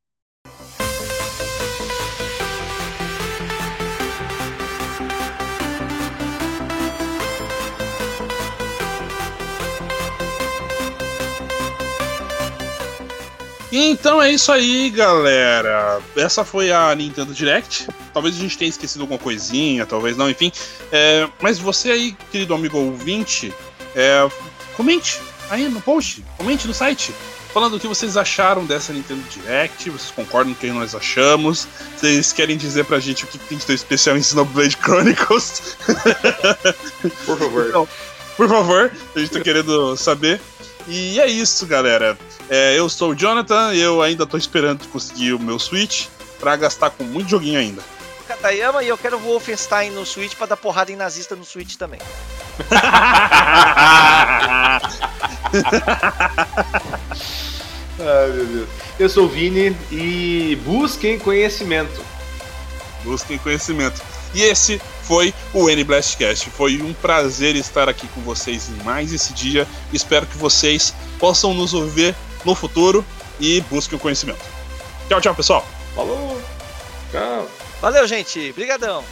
Então 13.75 14.21
é 14.21 14.31
isso 14.31 14.53
aí, 14.53 14.91
galera. 14.91 16.03
Essa 16.15 16.45
foi 16.45 16.71
a 16.71 16.95
Nintendo 16.95 17.33
Direct. 17.33 17.89
Talvez 18.13 18.37
a 18.37 18.39
gente 18.39 18.59
tenha 18.59 18.69
esquecido 18.69 19.01
alguma 19.01 19.19
coisinha, 19.19 19.87
talvez 19.87 20.15
não, 20.15 20.29
enfim. 20.29 20.53
É, 20.93 21.27
mas 21.41 21.59
você 21.59 21.91
aí, 21.91 22.17
querido 22.31 22.55
amigo 22.55 22.77
ouvinte, 22.77 23.51
é, 23.97 24.29
comente 24.77 25.19
aí 25.49 25.69
no 25.69 25.81
post, 25.81 26.23
comente 26.37 26.69
no 26.69 26.75
site 26.75 27.15
falando 27.53 27.77
o 27.77 27.81
que 27.81 27.87
vocês 27.87 28.17
acharam 28.17 28.65
dessa 28.65 28.93
Nintendo 28.93 29.23
Direct, 29.29 29.91
vocês 29.91 30.11
concordam 30.11 30.55
com 30.55 30.59
o 30.59 30.61
que 30.61 30.71
nós 30.71 30.95
achamos, 30.95 31.69
vocês 31.97 32.33
querem 32.33 32.57
dizer 32.57 32.85
pra 32.87 32.99
gente 32.99 33.25
o 33.25 33.27
que 33.27 33.39
tem 33.39 33.59
de 33.59 33.67
tão 33.67 33.75
especial 33.75 34.17
em 34.17 34.23
Xenoblade 34.23 34.77
Chronicles? 34.83 35.77
Por 37.27 37.39
favor. 37.39 37.67
Então, 37.73 37.89
por 38.37 38.49
favor, 38.49 38.91
a 39.15 39.19
gente 39.19 39.31
tá 39.31 39.41
querendo 39.41 39.95
saber. 39.97 40.41
E 40.87 41.21
é 41.21 41.27
isso, 41.27 41.67
galera. 41.67 42.19
É, 42.49 42.79
eu 42.79 42.89
sou 42.89 43.11
o 43.11 43.15
Jonathan, 43.15 43.73
eu 43.75 44.03
ainda 44.03 44.27
tô 44.27 44.37
esperando 44.37 44.87
conseguir 44.89 45.33
o 45.33 45.39
meu 45.39 45.59
Switch 45.59 46.07
pra 46.39 46.57
gastar 46.57 46.91
com 46.91 47.05
muito 47.05 47.31
joguinho 47.31 47.59
ainda. 47.59 47.83
Katayama 48.27 48.83
e 48.83 48.89
eu 48.89 48.99
quero 48.99 49.17
o 49.17 49.21
Wolfenstein 49.21 49.91
no 49.91 50.07
Switch 50.07 50.35
pra 50.35 50.47
dar 50.47 50.57
porrada 50.57 50.91
em 50.91 50.97
nazista 50.97 51.37
no 51.37 51.45
Switch 51.45 51.77
também. 51.77 52.01
Ai, 57.99 58.29
meu 58.35 58.47
Deus. 58.47 58.69
Eu 58.99 59.09
sou 59.09 59.25
o 59.27 59.29
Vini 59.29 59.77
e 59.91 60.59
busquem 60.65 61.19
conhecimento. 61.19 62.03
Busquem 63.05 63.39
conhecimento. 63.39 64.01
E 64.35 64.43
esse 64.43 64.81
foi 65.03 65.35
o 65.53 65.69
N 65.69 65.85
Blastcast. 65.85 66.51
Foi 66.51 66.81
um 66.83 66.93
prazer 66.93 67.57
estar 67.57 67.89
aqui 67.89 68.07
com 68.09 68.21
vocês 68.21 68.69
em 68.69 68.83
mais 68.85 69.13
esse 69.13 69.33
dia. 69.33 69.67
Espero 69.93 70.27
que 70.27 70.37
vocês 70.37 70.95
possam 71.19 71.55
nos 71.55 71.75
ouvir 71.75 72.15
no 72.45 72.55
futuro 72.55 73.05
e 73.41 73.61
busquem 73.63 73.97
o 73.97 74.01
conhecimento. 74.01 74.45
Tchau, 75.09 75.21
tchau, 75.21 75.35
pessoal. 75.35 75.67
Falou. 75.95 76.41
Tchau. 77.11 77.49
Valeu, 77.81 78.07
gente. 78.07 78.51
Obrigadão. 78.51 79.05